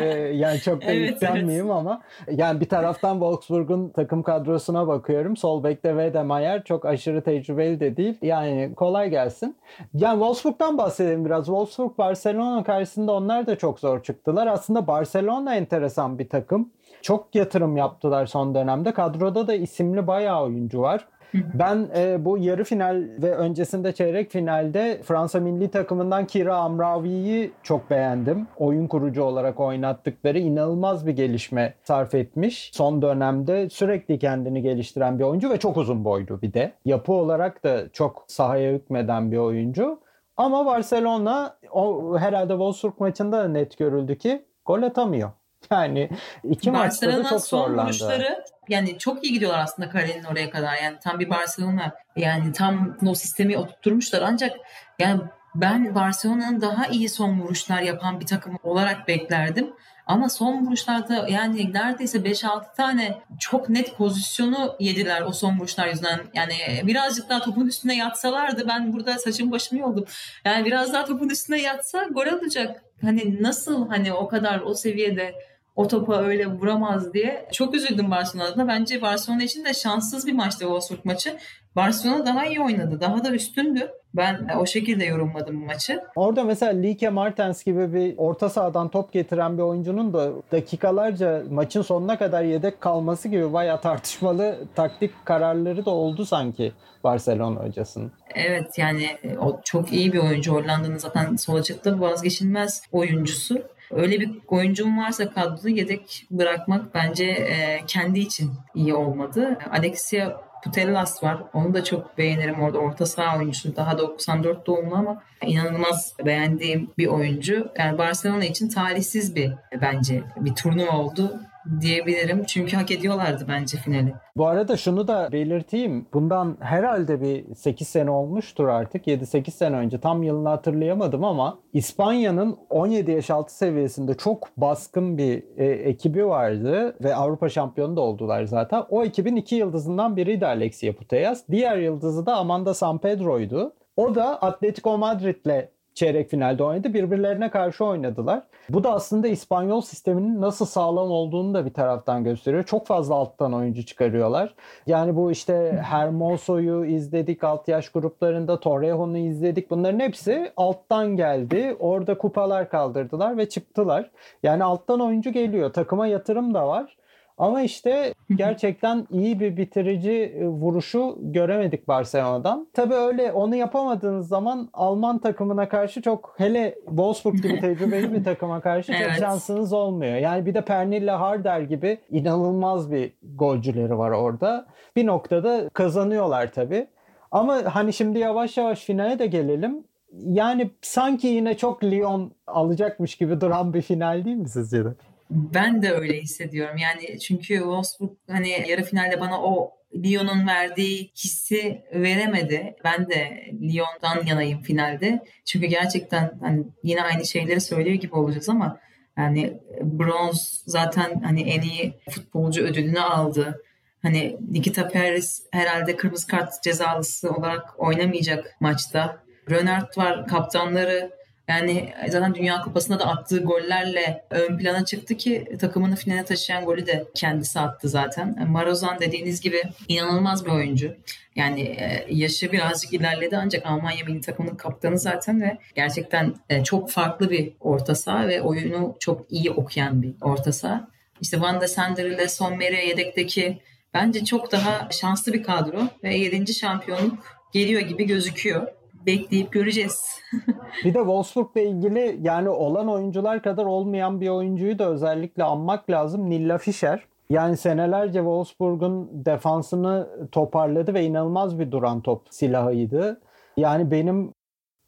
Ee, 0.00 0.04
yani 0.34 0.60
çok 0.60 0.82
da 0.82 0.92
Evet, 0.92 1.10
yüklenmeyeyim 1.10 1.70
ama 1.70 2.02
yani 2.30 2.60
bir 2.60 2.68
taraftan 2.68 3.12
Wolfsburg'un 3.12 3.88
takım 3.88 4.22
kadrosuna 4.22 4.86
bakıyorum. 4.86 5.36
Sol 5.36 5.64
bekte 5.64 5.88
Wedemeyer 5.88 6.64
çok 6.64 6.86
aşırı 6.86 7.22
tecrübeli 7.22 7.80
de 7.80 7.96
değil. 7.96 8.18
Yani 8.22 8.74
kolay 8.76 9.10
gelsin. 9.10 9.56
Yani 9.94 10.12
Wolfsburg'dan 10.12 10.78
bahsedelim 10.78 11.24
biraz. 11.24 11.46
Wolfsburg 11.46 11.98
Barcelona 11.98 12.64
karşısında 12.64 13.12
onlar 13.12 13.46
da 13.46 13.58
çok 13.58 13.80
zor 13.80 14.02
çıktılar. 14.02 14.46
Aslında 14.46 14.86
Barcelona 14.86 15.54
enteresan 15.54 16.18
bir 16.18 16.28
takım. 16.28 16.72
Çok 17.02 17.34
yatırım 17.34 17.76
yaptılar 17.76 18.26
son 18.26 18.54
dönemde. 18.54 18.92
Kadroda 18.92 19.46
da 19.46 19.54
isimli 19.54 20.06
bayağı 20.06 20.42
oyuncu 20.42 20.80
var. 20.80 21.08
Ben 21.34 21.88
e, 21.96 22.24
bu 22.24 22.38
yarı 22.38 22.64
final 22.64 23.08
ve 23.22 23.34
öncesinde 23.34 23.92
çeyrek 23.92 24.30
finalde 24.30 25.00
Fransa 25.02 25.40
milli 25.40 25.70
takımından 25.70 26.26
Kira 26.26 26.56
Amravi'yi 26.56 27.52
çok 27.62 27.90
beğendim. 27.90 28.46
Oyun 28.56 28.86
kurucu 28.86 29.22
olarak 29.22 29.60
oynattıkları 29.60 30.38
inanılmaz 30.38 31.06
bir 31.06 31.12
gelişme 31.12 31.74
sarf 31.84 32.14
etmiş. 32.14 32.70
Son 32.74 33.02
dönemde 33.02 33.68
sürekli 33.68 34.18
kendini 34.18 34.62
geliştiren 34.62 35.18
bir 35.18 35.24
oyuncu 35.24 35.50
ve 35.50 35.58
çok 35.58 35.76
uzun 35.76 36.04
boylu 36.04 36.42
bir 36.42 36.52
de. 36.52 36.72
Yapı 36.84 37.12
olarak 37.12 37.64
da 37.64 37.92
çok 37.92 38.24
sahaya 38.26 38.72
hükmeden 38.72 39.32
bir 39.32 39.38
oyuncu. 39.38 40.00
Ama 40.36 40.66
Barcelona 40.66 41.56
o 41.72 42.16
herhalde 42.18 42.52
Wolfsburg 42.52 43.00
maçında 43.00 43.38
da 43.38 43.48
net 43.48 43.78
görüldü 43.78 44.18
ki 44.18 44.44
gol 44.64 44.82
atamıyor. 44.82 45.30
Yani 45.70 46.10
iki 46.44 46.70
maçta 46.70 47.06
da 47.06 47.28
çok 47.28 47.46
zorlandı. 47.46 47.82
Vuruşları, 47.82 48.44
yani 48.68 48.98
çok 48.98 49.24
iyi 49.24 49.32
gidiyorlar 49.32 49.58
aslında 49.58 49.90
kalenin 49.90 50.24
oraya 50.24 50.50
kadar. 50.50 50.76
Yani 50.82 50.96
tam 51.02 51.18
bir 51.18 51.30
Barcelona 51.30 51.94
yani 52.16 52.52
tam 52.52 52.96
o 53.06 53.14
sistemi 53.14 53.58
oturtmuşlar 53.58 54.22
ancak 54.22 54.56
yani 54.98 55.20
ben 55.54 55.94
Barcelona'nın 55.94 56.60
daha 56.60 56.86
iyi 56.86 57.08
son 57.08 57.40
vuruşlar 57.40 57.82
yapan 57.82 58.20
bir 58.20 58.26
takım 58.26 58.58
olarak 58.62 59.08
beklerdim. 59.08 59.72
Ama 60.06 60.28
son 60.28 60.66
vuruşlarda 60.66 61.28
yani 61.28 61.72
neredeyse 61.72 62.18
5-6 62.18 62.74
tane 62.76 63.18
çok 63.40 63.68
net 63.68 63.96
pozisyonu 63.96 64.76
yediler 64.80 65.22
o 65.22 65.32
son 65.32 65.58
vuruşlar 65.58 65.88
yüzünden. 65.88 66.20
Yani 66.34 66.54
birazcık 66.82 67.28
daha 67.28 67.40
topun 67.40 67.66
üstüne 67.66 67.96
yatsalardı 67.96 68.68
ben 68.68 68.92
burada 68.92 69.18
saçım 69.18 69.52
başımı 69.52 69.80
yoldum. 69.80 70.04
Yani 70.44 70.64
biraz 70.64 70.92
daha 70.92 71.04
topun 71.04 71.28
üstüne 71.28 71.62
yatsa 71.62 72.04
gol 72.04 72.26
alacak. 72.26 72.82
Hani 73.00 73.42
nasıl 73.42 73.88
hani 73.88 74.12
o 74.12 74.28
kadar 74.28 74.60
o 74.60 74.74
seviyede 74.74 75.34
o 75.76 75.88
topa 75.88 76.22
öyle 76.22 76.46
vuramaz 76.46 77.14
diye. 77.14 77.48
Çok 77.52 77.74
üzüldüm 77.74 78.10
Barcelona'da. 78.10 78.68
Bence 78.68 79.02
Barcelona 79.02 79.42
için 79.42 79.64
de 79.64 79.74
şanssız 79.74 80.26
bir 80.26 80.32
maçtı 80.32 80.60
Wolfsburg 80.60 81.04
maçı. 81.04 81.36
Barcelona 81.76 82.26
daha 82.26 82.46
iyi 82.46 82.60
oynadı. 82.60 83.00
Daha 83.00 83.24
da 83.24 83.30
üstündü. 83.30 83.90
Ben 84.14 84.48
o 84.58 84.66
şekilde 84.66 85.04
yorumladım 85.04 85.62
bu 85.62 85.66
maçı. 85.66 86.00
Orada 86.16 86.44
mesela 86.44 86.72
Lieke 86.72 87.08
Martens 87.08 87.64
gibi 87.64 87.94
bir 87.94 88.14
orta 88.16 88.48
sahadan 88.48 88.88
top 88.88 89.12
getiren 89.12 89.58
bir 89.58 89.62
oyuncunun 89.62 90.12
da 90.12 90.32
dakikalarca 90.52 91.42
maçın 91.50 91.82
sonuna 91.82 92.18
kadar 92.18 92.42
yedek 92.42 92.80
kalması 92.80 93.28
gibi 93.28 93.52
bayağı 93.52 93.80
tartışmalı 93.80 94.58
taktik 94.74 95.10
kararları 95.26 95.84
da 95.84 95.90
oldu 95.90 96.24
sanki 96.24 96.72
Barcelona 97.04 97.60
hocasının. 97.60 98.12
Evet 98.34 98.78
yani 98.78 99.06
o 99.40 99.60
çok 99.64 99.92
iyi 99.92 100.12
bir 100.12 100.18
oyuncu. 100.18 100.52
Hollanda'nın 100.52 100.98
zaten 100.98 101.36
sol 101.36 101.54
açıkta 101.54 102.00
vazgeçilmez 102.00 102.82
oyuncusu. 102.92 103.62
Öyle 103.90 104.20
bir 104.20 104.30
oyuncum 104.48 104.98
varsa 104.98 105.30
kadroda 105.30 105.68
yedek 105.68 106.26
bırakmak 106.30 106.94
bence 106.94 107.24
e, 107.24 107.80
kendi 107.86 108.20
için 108.20 108.52
iyi 108.74 108.94
olmadı. 108.94 109.58
Alexia 109.70 110.44
Putellas 110.64 111.22
var. 111.22 111.38
Onu 111.52 111.74
da 111.74 111.84
çok 111.84 112.18
beğenirim 112.18 112.62
orada. 112.62 112.78
Orta 112.78 113.06
saha 113.06 113.38
oyuncusu. 113.38 113.76
Daha 113.76 113.98
94 113.98 114.66
doğumlu 114.66 114.94
ama 114.94 115.22
inanılmaz 115.46 116.14
beğendiğim 116.24 116.90
bir 116.98 117.06
oyuncu. 117.06 117.72
Yani 117.78 117.98
Barcelona 117.98 118.44
için 118.44 118.68
talihsiz 118.68 119.36
bir 119.36 119.52
bence 119.80 120.22
bir 120.36 120.54
turnuva 120.54 120.98
oldu 120.98 121.40
diyebilirim. 121.80 122.44
Çünkü 122.44 122.76
hak 122.76 122.90
ediyorlardı 122.90 123.46
bence 123.48 123.78
finali. 123.78 124.14
Bu 124.36 124.46
arada 124.46 124.76
şunu 124.76 125.08
da 125.08 125.28
belirteyim. 125.32 126.06
Bundan 126.12 126.56
herhalde 126.60 127.20
bir 127.20 127.54
8 127.54 127.88
sene 127.88 128.10
olmuştur 128.10 128.68
artık. 128.68 129.06
7-8 129.06 129.50
sene 129.50 129.76
önce 129.76 130.00
tam 130.00 130.22
yılını 130.22 130.48
hatırlayamadım 130.48 131.24
ama 131.24 131.58
İspanya'nın 131.72 132.56
17 132.70 133.10
yaş 133.10 133.30
altı 133.30 133.56
seviyesinde 133.56 134.14
çok 134.14 134.48
baskın 134.56 135.18
bir 135.18 135.44
e, 135.56 135.64
ekibi 135.66 136.26
vardı 136.26 136.96
ve 137.04 137.14
Avrupa 137.14 137.48
şampiyonu 137.48 137.96
da 137.96 138.00
oldular 138.00 138.44
zaten. 138.44 138.84
O 138.90 139.04
ekibin 139.04 139.36
iki 139.36 139.54
yıldızından 139.54 140.16
biriydi 140.16 140.46
Alexia 140.46 140.92
Putellas. 140.92 141.42
Diğer 141.50 141.76
yıldızı 141.76 142.26
da 142.26 142.36
Amanda 142.36 142.74
San 142.74 142.98
Pedro'ydu. 142.98 143.74
O 143.96 144.14
da 144.14 144.42
Atletico 144.42 144.98
Madrid'le 144.98 145.68
çeyrek 145.94 146.30
finalde 146.30 146.64
oynadı. 146.64 146.94
Birbirlerine 146.94 147.50
karşı 147.50 147.84
oynadılar. 147.84 148.42
Bu 148.68 148.84
da 148.84 148.92
aslında 148.92 149.28
İspanyol 149.28 149.80
sisteminin 149.80 150.40
nasıl 150.40 150.66
sağlam 150.66 151.10
olduğunu 151.10 151.54
da 151.54 151.66
bir 151.66 151.72
taraftan 151.72 152.24
gösteriyor. 152.24 152.64
Çok 152.64 152.86
fazla 152.86 153.14
alttan 153.14 153.52
oyuncu 153.52 153.86
çıkarıyorlar. 153.86 154.54
Yani 154.86 155.16
bu 155.16 155.30
işte 155.30 155.80
Hermoso'yu 155.84 156.84
izledik 156.84 157.44
alt 157.44 157.68
yaş 157.68 157.88
gruplarında, 157.88 158.60
Torrejo'nu 158.60 159.18
izledik. 159.18 159.70
Bunların 159.70 160.00
hepsi 160.00 160.52
alttan 160.56 161.16
geldi. 161.16 161.76
Orada 161.78 162.18
kupalar 162.18 162.68
kaldırdılar 162.68 163.36
ve 163.36 163.48
çıktılar. 163.48 164.10
Yani 164.42 164.64
alttan 164.64 165.00
oyuncu 165.00 165.32
geliyor. 165.32 165.72
Takıma 165.72 166.06
yatırım 166.06 166.54
da 166.54 166.68
var. 166.68 166.96
Ama 167.38 167.62
işte 167.62 168.14
gerçekten 168.36 169.06
iyi 169.10 169.40
bir 169.40 169.56
bitirici 169.56 170.12
e, 170.12 170.46
vuruşu 170.46 171.18
göremedik 171.20 171.88
Barcelona'dan. 171.88 172.68
Tabii 172.72 172.94
öyle 172.94 173.32
onu 173.32 173.56
yapamadığınız 173.56 174.28
zaman 174.28 174.68
Alman 174.72 175.18
takımına 175.18 175.68
karşı 175.68 176.02
çok 176.02 176.34
hele 176.36 176.74
Wolfsburg 176.86 177.42
gibi 177.42 177.60
tecrübeli 177.60 178.12
bir 178.12 178.24
takıma 178.24 178.60
karşı 178.60 178.92
evet. 178.92 179.08
çok 179.08 179.16
şansınız 179.16 179.72
olmuyor. 179.72 180.16
Yani 180.16 180.46
bir 180.46 180.54
de 180.54 180.64
Pernilla 180.64 181.20
Harder 181.20 181.60
gibi 181.60 181.98
inanılmaz 182.10 182.92
bir 182.92 183.12
golcüleri 183.36 183.98
var 183.98 184.10
orada. 184.10 184.66
Bir 184.96 185.06
noktada 185.06 185.68
kazanıyorlar 185.68 186.52
tabii. 186.52 186.86
Ama 187.30 187.74
hani 187.74 187.92
şimdi 187.92 188.18
yavaş 188.18 188.56
yavaş 188.56 188.84
finale 188.84 189.18
de 189.18 189.26
gelelim. 189.26 189.84
Yani 190.12 190.70
sanki 190.82 191.26
yine 191.26 191.56
çok 191.56 191.84
Lyon 191.84 192.32
alacakmış 192.46 193.16
gibi 193.16 193.40
duran 193.40 193.74
bir 193.74 193.82
final 193.82 194.24
değil 194.24 194.36
mi 194.36 194.48
sizce 194.48 194.84
de? 194.84 194.88
Ben 195.30 195.82
de 195.82 195.92
öyle 195.92 196.20
hissediyorum. 196.20 196.76
Yani 196.76 197.18
çünkü 197.18 197.54
Wolfsburg 197.54 198.10
hani 198.30 198.64
yarı 198.68 198.82
finalde 198.82 199.20
bana 199.20 199.42
o 199.42 199.70
Lyon'un 199.94 200.46
verdiği 200.46 201.10
hissi 201.16 201.82
veremedi. 201.94 202.76
Ben 202.84 203.08
de 203.08 203.44
Lyon'dan 203.62 204.26
yanayım 204.26 204.62
finalde. 204.62 205.24
Çünkü 205.44 205.66
gerçekten 205.66 206.38
hani 206.40 206.64
yine 206.82 207.02
aynı 207.02 207.26
şeyleri 207.26 207.60
söylüyor 207.60 207.96
gibi 207.96 208.14
olacağız 208.14 208.48
ama 208.48 208.80
yani 209.18 209.60
bronz 209.82 210.62
zaten 210.66 211.20
hani 211.24 211.42
en 211.42 211.62
iyi 211.62 211.94
futbolcu 212.10 212.62
ödülünü 212.62 213.00
aldı. 213.00 213.62
Hani 214.02 214.36
Nikita 214.50 214.88
Paris 214.88 215.42
herhalde 215.50 215.96
kırmızı 215.96 216.26
kart 216.26 216.62
cezalısı 216.62 217.30
olarak 217.30 217.80
oynamayacak 217.80 218.56
maçta. 218.60 219.24
Renard 219.50 219.98
var 219.98 220.26
kaptanları 220.26 221.10
yani 221.48 221.94
zaten 222.08 222.34
Dünya 222.34 222.60
Kupası'nda 222.60 222.98
da 222.98 223.06
attığı 223.06 223.38
gollerle 223.38 224.24
ön 224.30 224.58
plana 224.58 224.84
çıktı 224.84 225.16
ki 225.16 225.56
takımını 225.60 225.96
finale 225.96 226.24
taşıyan 226.24 226.64
golü 226.64 226.86
de 226.86 227.04
kendisi 227.14 227.60
attı 227.60 227.88
zaten. 227.88 228.48
Marozan 228.50 229.00
dediğiniz 229.00 229.40
gibi 229.40 229.62
inanılmaz 229.88 230.44
bir 230.44 230.50
oyuncu. 230.50 230.96
Yani 231.36 231.60
e, 231.60 232.06
yaşı 232.10 232.52
birazcık 232.52 232.92
ilerledi 232.92 233.36
ancak 233.36 233.66
Almanya 233.66 234.04
milli 234.04 234.20
takımının 234.20 234.56
kaptanı 234.56 234.98
zaten 234.98 235.42
ve 235.42 235.58
gerçekten 235.74 236.34
e, 236.50 236.64
çok 236.64 236.90
farklı 236.90 237.30
bir 237.30 237.52
orta 237.60 237.94
saha 237.94 238.28
ve 238.28 238.42
oyunu 238.42 238.96
çok 239.00 239.32
iyi 239.32 239.50
okuyan 239.50 240.02
bir 240.02 240.14
orta 240.20 240.52
saha. 240.52 240.88
İşte 241.20 241.40
Van 241.40 241.60
de 241.60 241.68
Sander 241.68 242.04
ile 242.04 242.28
Son 242.28 242.58
Meri 242.58 242.88
yedekteki 242.88 243.58
bence 243.94 244.24
çok 244.24 244.52
daha 244.52 244.88
şanslı 244.90 245.32
bir 245.32 245.42
kadro 245.42 245.88
ve 246.04 246.16
7. 246.16 246.54
şampiyonluk 246.54 247.44
geliyor 247.52 247.80
gibi 247.80 248.06
gözüküyor 248.06 248.68
bekleyip 249.06 249.52
göreceğiz. 249.52 250.20
bir 250.84 250.94
de 250.94 250.98
Wolfsburg'la 250.98 251.60
ilgili 251.60 252.18
yani 252.22 252.48
olan 252.48 252.88
oyuncular 252.88 253.42
kadar 253.42 253.64
olmayan 253.64 254.20
bir 254.20 254.28
oyuncuyu 254.28 254.78
da 254.78 254.90
özellikle 254.90 255.44
anmak 255.44 255.90
lazım. 255.90 256.30
Nilla 256.30 256.58
Fischer. 256.58 257.04
Yani 257.30 257.56
senelerce 257.56 258.18
Wolfsburg'un 258.18 259.24
defansını 259.24 260.08
toparladı 260.32 260.94
ve 260.94 261.04
inanılmaz 261.04 261.58
bir 261.58 261.70
duran 261.70 262.00
top 262.00 262.22
silahıydı. 262.30 263.20
Yani 263.56 263.90
benim 263.90 264.32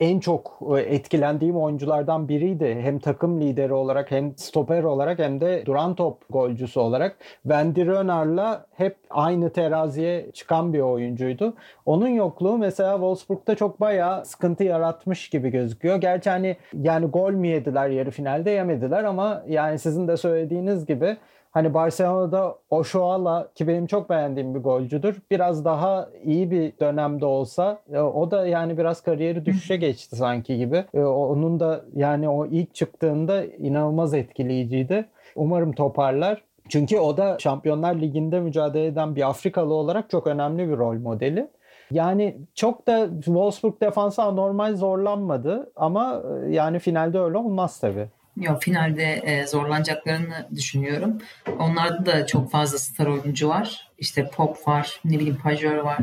en 0.01 0.21
çok 0.21 0.59
e, 0.77 0.81
etkilendiğim 0.81 1.57
oyunculardan 1.57 2.29
biriydi. 2.29 2.79
Hem 2.81 2.99
takım 2.99 3.41
lideri 3.41 3.73
olarak 3.73 4.11
hem 4.11 4.37
stoper 4.37 4.83
olarak 4.83 5.19
hem 5.19 5.41
de 5.41 5.67
duran 5.67 5.95
top 5.95 6.23
golcüsü 6.31 6.81
olarak. 6.81 7.17
Wendy 7.43 7.87
Renard'la 7.87 8.67
hep 8.75 8.97
aynı 9.11 9.51
teraziye 9.51 10.31
çıkan 10.33 10.73
bir 10.73 10.81
oyuncuydu. 10.81 11.55
Onun 11.87 12.09
yokluğu 12.09 12.59
mesela 12.59 12.93
Wolfsburg'da 12.93 13.55
çok 13.55 13.81
bayağı 13.81 14.25
sıkıntı 14.25 14.65
yaratmış 14.65 15.29
gibi 15.29 15.51
gözüküyor. 15.51 15.97
Gerçi 15.97 16.31
hani 16.31 16.57
yani 16.73 17.07
gol 17.07 17.33
mü 17.33 17.47
yediler 17.47 17.89
yarı 17.89 18.11
finalde 18.11 18.51
yemediler 18.51 19.05
ama 19.05 19.43
yani 19.49 19.79
sizin 19.79 20.09
de 20.09 20.17
söylediğiniz 20.17 20.87
gibi 20.87 21.17
Hani 21.57 21.75
Barcelona'da 21.75 22.59
Oşoala 22.71 23.49
ki 23.55 23.69
benim 23.69 23.87
çok 23.87 24.11
beğendiğim 24.11 24.55
bir 24.55 24.61
golcüdür. 24.61 25.23
Biraz 25.31 25.65
daha 25.65 26.09
iyi 26.25 26.51
bir 26.51 26.73
dönemde 26.81 27.27
olsa 27.27 27.79
e, 27.93 27.99
o 27.99 28.31
da 28.31 28.47
yani 28.47 28.79
biraz 28.79 29.01
kariyeri 29.01 29.47
düşüşe 29.47 29.77
geçti 29.77 30.17
sanki 30.17 30.57
gibi. 30.57 30.85
E, 30.95 31.01
onun 31.01 31.61
da 31.61 31.85
yani 31.95 32.29
o 32.29 32.47
ilk 32.47 32.75
çıktığında 32.75 33.45
inanılmaz 33.45 34.15
etkileyiciydi. 34.15 35.09
Umarım 35.37 35.73
toparlar. 35.73 36.43
Çünkü 36.69 36.99
o 36.99 37.17
da 37.17 37.37
Şampiyonlar 37.41 37.95
Ligi'nde 37.95 38.41
mücadele 38.41 38.87
eden 38.87 39.17
bir 39.17 39.29
Afrikalı 39.29 39.75
olarak 39.75 40.11
çok 40.11 40.27
önemli 40.27 40.69
bir 40.69 40.77
rol 40.77 40.95
modeli. 40.95 41.49
Yani 41.91 42.37
çok 42.55 42.87
da 42.87 43.09
Wolfsburg 43.15 43.81
defansı 43.81 44.23
anormal 44.23 44.75
zorlanmadı 44.75 45.73
ama 45.77 46.23
e, 46.47 46.53
yani 46.53 46.79
finalde 46.79 47.19
öyle 47.19 47.39
olmaz 47.39 47.81
tabii. 47.81 48.09
Yok 48.37 48.63
finalde 48.63 49.03
e, 49.03 49.47
zorlanacaklarını 49.47 50.49
düşünüyorum. 50.55 51.19
Onlarda 51.59 52.07
da 52.07 52.27
çok 52.27 52.51
fazla 52.51 52.79
star 52.79 53.07
oyuncu 53.07 53.49
var. 53.49 53.89
İşte 53.99 54.31
Pop 54.37 54.69
var, 54.69 55.01
ne 55.05 55.19
bileyim 55.19 55.39
Pajor 55.43 55.77
var. 55.77 55.99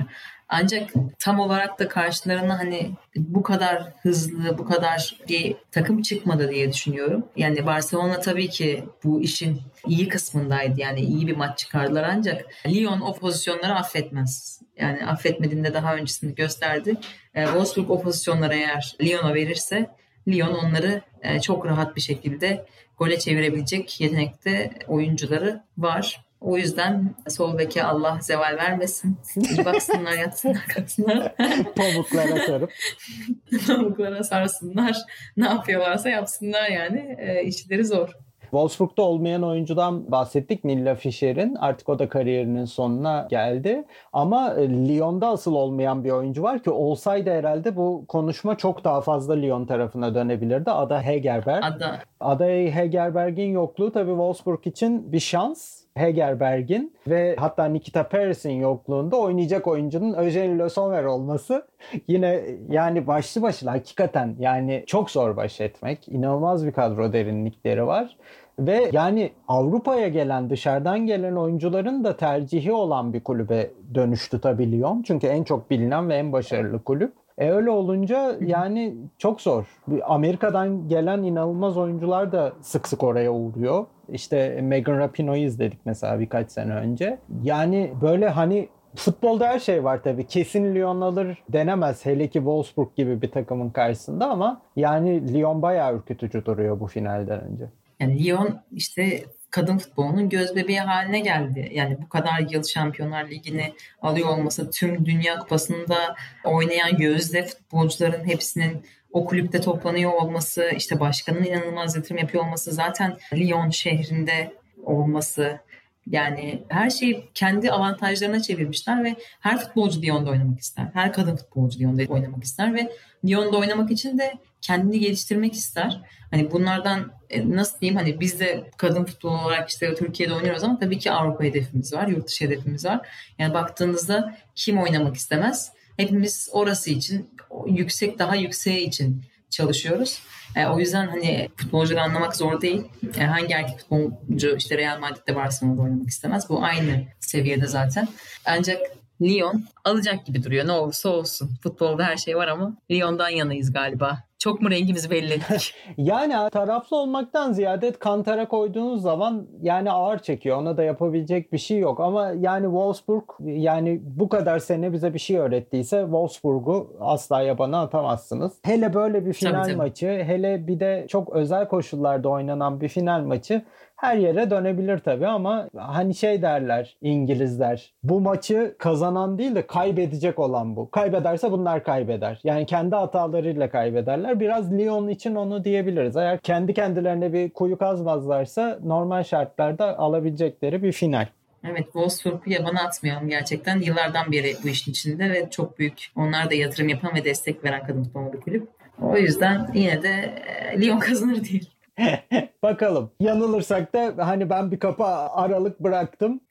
Ancak 0.56 0.90
tam 1.20 1.40
olarak 1.40 1.80
da 1.80 1.88
karşılarına 1.88 2.60
hani 2.60 2.92
bu 3.16 3.44
kadar 3.44 3.94
hızlı, 4.02 4.58
bu 4.58 4.66
kadar 4.66 5.16
bir 5.30 5.56
takım 5.72 6.02
çıkmadı 6.02 6.52
diye 6.52 6.74
düşünüyorum. 6.74 7.26
Yani 7.36 7.66
Barcelona 7.66 8.20
tabii 8.20 8.50
ki 8.50 8.84
bu 9.04 9.22
işin 9.22 9.62
iyi 9.88 10.08
kısmındaydı. 10.08 10.82
Yani 10.82 11.00
iyi 11.00 11.28
bir 11.28 11.36
maç 11.36 11.60
çıkardılar 11.60 12.04
ancak 12.04 12.46
Lyon 12.68 13.02
o 13.02 13.16
pozisyonları 13.16 13.76
affetmez. 13.76 14.62
Yani 14.78 15.06
affetmediğinde 15.06 15.74
daha 15.74 15.96
öncesinde 15.96 16.32
gösterdi. 16.32 16.96
E, 17.36 17.46
Wolfsburg 17.46 17.90
o 17.90 18.02
pozisyonları 18.02 18.56
eğer 18.56 18.96
Lyon'a 19.04 19.34
verirse 19.34 19.90
Lyon 20.28 20.54
onları 20.54 21.02
e, 21.22 21.40
çok 21.40 21.66
rahat 21.66 21.96
bir 21.96 22.02
şekilde 22.02 22.66
gole 22.98 23.20
çevirebilecek 23.20 24.02
yetenekte 24.02 24.72
oyuncuları 24.88 25.64
var. 25.78 26.26
O 26.44 26.58
yüzden 26.58 27.16
sol 27.28 27.58
beke 27.58 27.84
Allah 27.84 28.18
zeval 28.22 28.58
vermesin. 28.58 29.18
İyi 29.36 29.66
baksınlar 29.66 30.14
yatsınlar 30.14 30.66
kalksınlar. 30.76 31.36
Pamuklara 31.76 32.46
sarıp. 32.48 32.72
Pamuklara 33.68 34.24
sarsınlar. 34.24 34.98
Ne 35.38 35.46
yapıyorlarsa 35.46 36.10
yapsınlar 36.10 36.70
yani. 36.70 37.18
E, 37.20 37.44
işleri 37.44 37.86
zor. 37.86 38.10
Wolfsburg'da 38.42 39.02
olmayan 39.02 39.44
oyuncudan 39.44 40.12
bahsettik 40.12 40.64
Nilla 40.64 40.96
Fischer'in. 40.96 41.56
Artık 41.56 41.90
o 41.90 42.00
da 42.00 42.10
kariyerinin 42.10 42.66
sonuna 42.66 43.28
geldi. 43.30 43.86
Ama 44.14 44.54
e, 44.54 44.70
Lyon'da 44.70 45.28
asıl 45.28 45.54
olmayan 45.54 46.04
bir 46.04 46.12
oyuncu 46.12 46.44
var 46.44 46.64
ki 46.64 46.70
olsaydı 46.70 47.30
herhalde 47.30 47.76
bu 47.76 48.06
konuşma 48.08 48.58
çok 48.58 48.84
daha 48.84 49.02
fazla 49.02 49.34
Lyon 49.34 49.66
tarafına 49.66 50.16
dönebilirdi. 50.16 50.72
Ada 50.72 51.02
Hegerberg. 51.02 51.64
Ada. 51.64 52.00
Ada 52.20 52.46
Hegerberg'in 52.46 53.52
yokluğu 53.52 53.92
tabii 53.92 54.12
Wolfsburg 54.12 54.68
için 54.68 55.12
bir 55.12 55.20
şans. 55.20 55.83
Hegerberg'in 55.98 56.94
ve 57.08 57.36
hatta 57.40 57.66
Nikita 57.66 58.10
Paris'in 58.10 58.52
yokluğunda 58.52 59.18
oynayacak 59.18 59.68
oyuncunun 59.68 60.14
Eugene 60.14 60.60
Le 60.60 60.70
Sommer 60.70 61.04
olması 61.04 61.68
yine 62.08 62.42
yani 62.70 63.08
başlı 63.08 63.42
başına 63.42 63.72
hakikaten 63.72 64.36
yani 64.40 64.84
çok 64.88 65.12
zor 65.12 65.38
baş 65.38 65.62
etmek. 65.62 66.08
İnanılmaz 66.08 66.66
bir 66.66 66.72
kadro 66.72 67.14
derinlikleri 67.14 67.88
var. 67.88 68.18
Ve 68.60 68.90
yani 68.92 69.32
Avrupa'ya 69.48 70.08
gelen 70.08 70.50
dışarıdan 70.50 71.00
gelen 71.00 71.36
oyuncuların 71.36 72.04
da 72.04 72.18
tercihi 72.18 72.72
olan 72.72 73.14
bir 73.14 73.24
kulübe 73.24 73.70
dönüştü 73.96 74.42
tabii. 74.42 74.84
Çünkü 75.06 75.28
en 75.28 75.44
çok 75.44 75.70
bilinen 75.70 76.10
ve 76.10 76.16
en 76.16 76.32
başarılı 76.32 76.84
kulüp. 76.84 77.14
E 77.38 77.52
öyle 77.52 77.70
olunca 77.70 78.38
yani 78.42 78.96
çok 79.18 79.42
zor. 79.42 79.66
Amerika'dan 80.04 80.88
gelen 80.88 81.24
inanılmaz 81.24 81.78
oyuncular 81.78 82.32
da 82.32 82.54
sık 82.62 82.88
sık 82.88 83.04
oraya 83.04 83.34
uğruyor. 83.34 83.86
İşte 84.10 84.62
Megan 84.62 84.98
Rapinoe'yu 85.00 85.46
izledik 85.46 85.80
mesela 85.86 86.20
birkaç 86.20 86.52
sene 86.52 86.74
önce. 86.74 87.20
Yani 87.44 87.94
böyle 88.02 88.30
hani 88.30 88.70
futbolda 88.96 89.48
her 89.48 89.60
şey 89.60 89.84
var 89.84 90.04
tabii. 90.04 90.28
Kesin 90.28 90.76
Lyon 90.76 91.02
alır 91.02 91.44
denemez. 91.50 92.06
Hele 92.06 92.28
ki 92.28 92.34
Wolfsburg 92.34 92.96
gibi 92.96 93.22
bir 93.22 93.32
takımın 93.32 93.70
karşısında 93.70 94.30
ama 94.30 94.62
yani 94.76 95.34
Lyon 95.34 95.62
bayağı 95.62 95.96
ürkütücü 95.96 96.46
duruyor 96.46 96.80
bu 96.80 96.88
finalden 96.88 97.42
önce. 97.42 97.66
Yani 98.00 98.24
Lyon 98.24 98.60
işte 98.72 99.24
kadın 99.54 99.78
futbolunun 99.78 100.30
göz 100.30 100.56
bebeği 100.56 100.80
haline 100.80 101.20
geldi. 101.20 101.70
Yani 101.74 101.98
bu 102.02 102.10
kadar 102.10 102.40
yıl 102.50 102.64
Şampiyonlar 102.64 103.30
Ligi'ni 103.30 103.74
alıyor 104.02 104.30
olması, 104.30 104.72
tüm 104.72 105.06
Dünya 105.06 105.40
Kupası'nda 105.40 106.16
oynayan 106.44 106.98
gözde 106.98 107.46
futbolcuların 107.46 108.28
hepsinin 108.28 108.86
o 109.12 109.26
kulüpte 109.26 109.62
toplanıyor 109.62 110.12
olması, 110.12 110.72
işte 110.76 111.00
başkanın 111.00 111.44
inanılmaz 111.44 111.96
yatırım 111.96 112.18
yapıyor 112.18 112.44
olması, 112.44 112.72
zaten 112.72 113.18
Lyon 113.34 113.70
şehrinde 113.70 114.54
olması, 114.84 115.60
yani 116.08 116.64
her 116.70 116.90
şeyi 116.90 117.30
kendi 117.34 117.72
avantajlarına 117.72 118.42
çevirmişler 118.42 119.04
ve 119.04 119.16
her 119.40 119.60
futbolcu 119.60 120.02
Lyon'da 120.02 120.30
oynamak 120.30 120.60
ister. 120.60 120.88
Her 120.94 121.14
kadın 121.14 121.36
futbolcu 121.36 121.80
Lyon'da 121.80 122.14
oynamak 122.14 122.44
ister 122.44 122.76
ve 122.76 122.92
Lyon'da 123.26 123.58
oynamak 123.58 123.92
için 123.92 124.18
de 124.18 124.34
kendini 124.62 125.00
geliştirmek 125.00 125.54
ister. 125.54 126.02
Hani 126.32 126.52
bunlardan 126.52 127.12
e, 127.30 127.50
nasıl 127.50 127.80
diyeyim 127.80 128.00
hani 128.00 128.20
biz 128.20 128.40
de 128.40 128.72
kadın 128.78 129.04
futbol 129.04 129.30
olarak 129.30 129.70
işte 129.70 129.96
Türkiye'de 129.96 130.34
oynuyoruz 130.34 130.64
ama 130.64 130.80
tabii 130.80 131.00
ki 131.00 131.12
Avrupa 131.12 131.44
hedefimiz 131.44 131.94
var, 131.94 132.08
yurt 132.08 132.28
dışı 132.28 132.46
hedefimiz 132.46 132.86
var. 132.86 133.08
Yani 133.40 133.54
baktığınızda 133.54 134.38
kim 134.56 134.78
oynamak 134.78 135.16
istemez? 135.16 135.72
Hepimiz 135.98 136.50
orası 136.52 136.90
için 136.90 137.30
yüksek 137.68 138.20
daha 138.20 138.36
yükseği 138.36 138.88
için 138.88 139.24
çalışıyoruz. 139.54 140.20
E, 140.56 140.66
o 140.66 140.80
yüzden 140.80 141.08
hani 141.08 141.50
futbolcuları 141.56 142.04
anlamak 142.04 142.36
zor 142.36 142.62
değil. 142.62 142.84
E, 143.18 143.24
hangi 143.24 143.54
erkek 143.54 143.80
futbolcu 143.80 144.56
işte 144.58 144.78
Real 144.78 145.00
Madrid'de 145.00 145.36
Barcelona'da 145.36 145.82
oynamak 145.82 146.10
istemez. 146.10 146.50
Bu 146.50 146.64
aynı 146.64 147.04
seviyede 147.20 147.68
zaten. 147.68 148.08
Ancak 148.46 148.82
Lyon 149.22 149.66
alacak 149.84 150.26
gibi 150.26 150.44
duruyor. 150.44 150.68
Ne 150.68 150.72
olursa 150.72 151.10
olsun. 151.10 151.52
Futbolda 151.64 152.04
her 152.04 152.18
şey 152.18 152.36
var 152.36 152.48
ama 152.48 152.78
Lyon'dan 152.92 153.30
yanayız 153.30 153.74
galiba. 153.74 154.24
Çok 154.44 154.62
mu 154.62 154.72
rengimizi 154.72 155.10
belli 155.12 155.34
ettik? 155.34 155.74
yani 155.98 156.50
taraflı 156.50 156.98
olmaktan 156.98 157.52
ziyade 157.52 157.92
kantara 157.92 158.48
koyduğunuz 158.48 159.02
zaman 159.02 159.48
yani 159.62 159.92
ağır 159.92 160.20
çekiyor. 160.20 160.58
Ona 160.58 160.78
da 160.78 160.84
yapabilecek 160.84 161.54
bir 161.54 161.58
şey 161.58 161.80
yok. 161.80 162.00
Ama 162.00 162.32
yani 162.40 162.64
Wolfsburg 162.64 163.24
yani 163.40 164.02
bu 164.04 164.30
kadar 164.30 164.60
sene 164.60 164.94
bize 164.94 165.14
bir 165.14 165.20
şey 165.20 165.38
öğrettiyse 165.38 166.02
Wolfsburg'u 166.02 166.98
asla 167.00 167.42
yabana 167.42 167.82
atamazsınız. 167.82 168.54
Hele 168.64 168.94
böyle 168.94 169.26
bir 169.26 169.34
final 169.34 169.52
tabii, 169.52 169.64
tabii. 169.64 169.76
maçı 169.76 170.08
hele 170.08 170.68
bir 170.68 170.80
de 170.80 171.06
çok 171.10 171.30
özel 171.30 171.68
koşullarda 171.68 172.30
oynanan 172.30 172.82
bir 172.82 172.90
final 172.90 173.22
maçı 173.22 173.64
her 174.04 174.18
yere 174.18 174.50
dönebilir 174.50 174.98
tabii 174.98 175.28
ama 175.28 175.70
hani 175.78 176.16
şey 176.16 176.42
derler 176.42 176.98
İngilizler. 177.02 177.94
Bu 178.04 178.22
maçı 178.22 178.76
kazanan 178.80 179.38
değil 179.38 179.56
de 179.56 179.68
kaybedecek 179.68 180.40
olan 180.40 180.76
bu. 180.76 180.92
Kaybederse 180.92 181.52
bunlar 181.52 181.84
kaybeder. 181.84 182.40
Yani 182.44 182.66
kendi 182.66 182.96
hatalarıyla 182.96 183.70
kaybederler. 183.70 184.33
Biraz 184.40 184.74
Lyon 184.74 185.08
için 185.08 185.36
onu 185.36 185.64
diyebiliriz. 185.64 186.16
Eğer 186.16 186.40
kendi 186.40 186.74
kendilerine 186.74 187.34
bir 187.34 187.50
kuyu 187.50 187.78
kazmazlarsa 187.78 188.80
normal 188.84 189.24
şartlarda 189.24 189.98
alabilecekleri 190.00 190.84
bir 190.84 190.92
final. 190.92 191.28
Evet 191.70 191.84
Wolfsburg'u 191.84 192.50
yabana 192.52 192.84
atmayalım 192.84 193.30
gerçekten. 193.30 193.80
Yıllardan 193.80 194.32
beri 194.32 194.56
bu 194.64 194.68
işin 194.68 194.92
içinde 194.92 195.30
ve 195.30 195.50
çok 195.50 195.80
büyük 195.80 196.12
onlar 196.16 196.50
da 196.50 196.56
yatırım 196.56 196.90
yapan 196.90 197.16
ve 197.16 197.24
destek 197.24 197.66
veren 197.66 197.88
kadın 197.88 198.04
futbol 198.04 198.34
bir 198.34 198.42
kulüp. 198.42 198.68
O 199.02 199.18
yüzden 199.18 199.68
yine 199.74 200.04
de 200.04 200.44
Lyon 200.78 201.00
kazanır 201.00 201.44
değil. 201.44 201.70
Bakalım. 202.64 203.12
Yanılırsak 203.20 203.94
da 203.94 204.28
hani 204.28 204.50
ben 204.50 204.72
bir 204.72 204.80
kapı 204.80 205.06
aralık 205.06 205.80
bıraktım. 205.80 206.42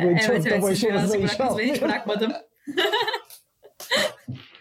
evet 0.00 0.22
çok 0.22 0.36
evet, 0.36 0.50
da 0.50 0.62
başımıza 0.62 1.16
inşallah. 1.16 1.58
Ben 1.58 1.64
hiç 1.64 1.82
bırakmadım. 1.82 2.32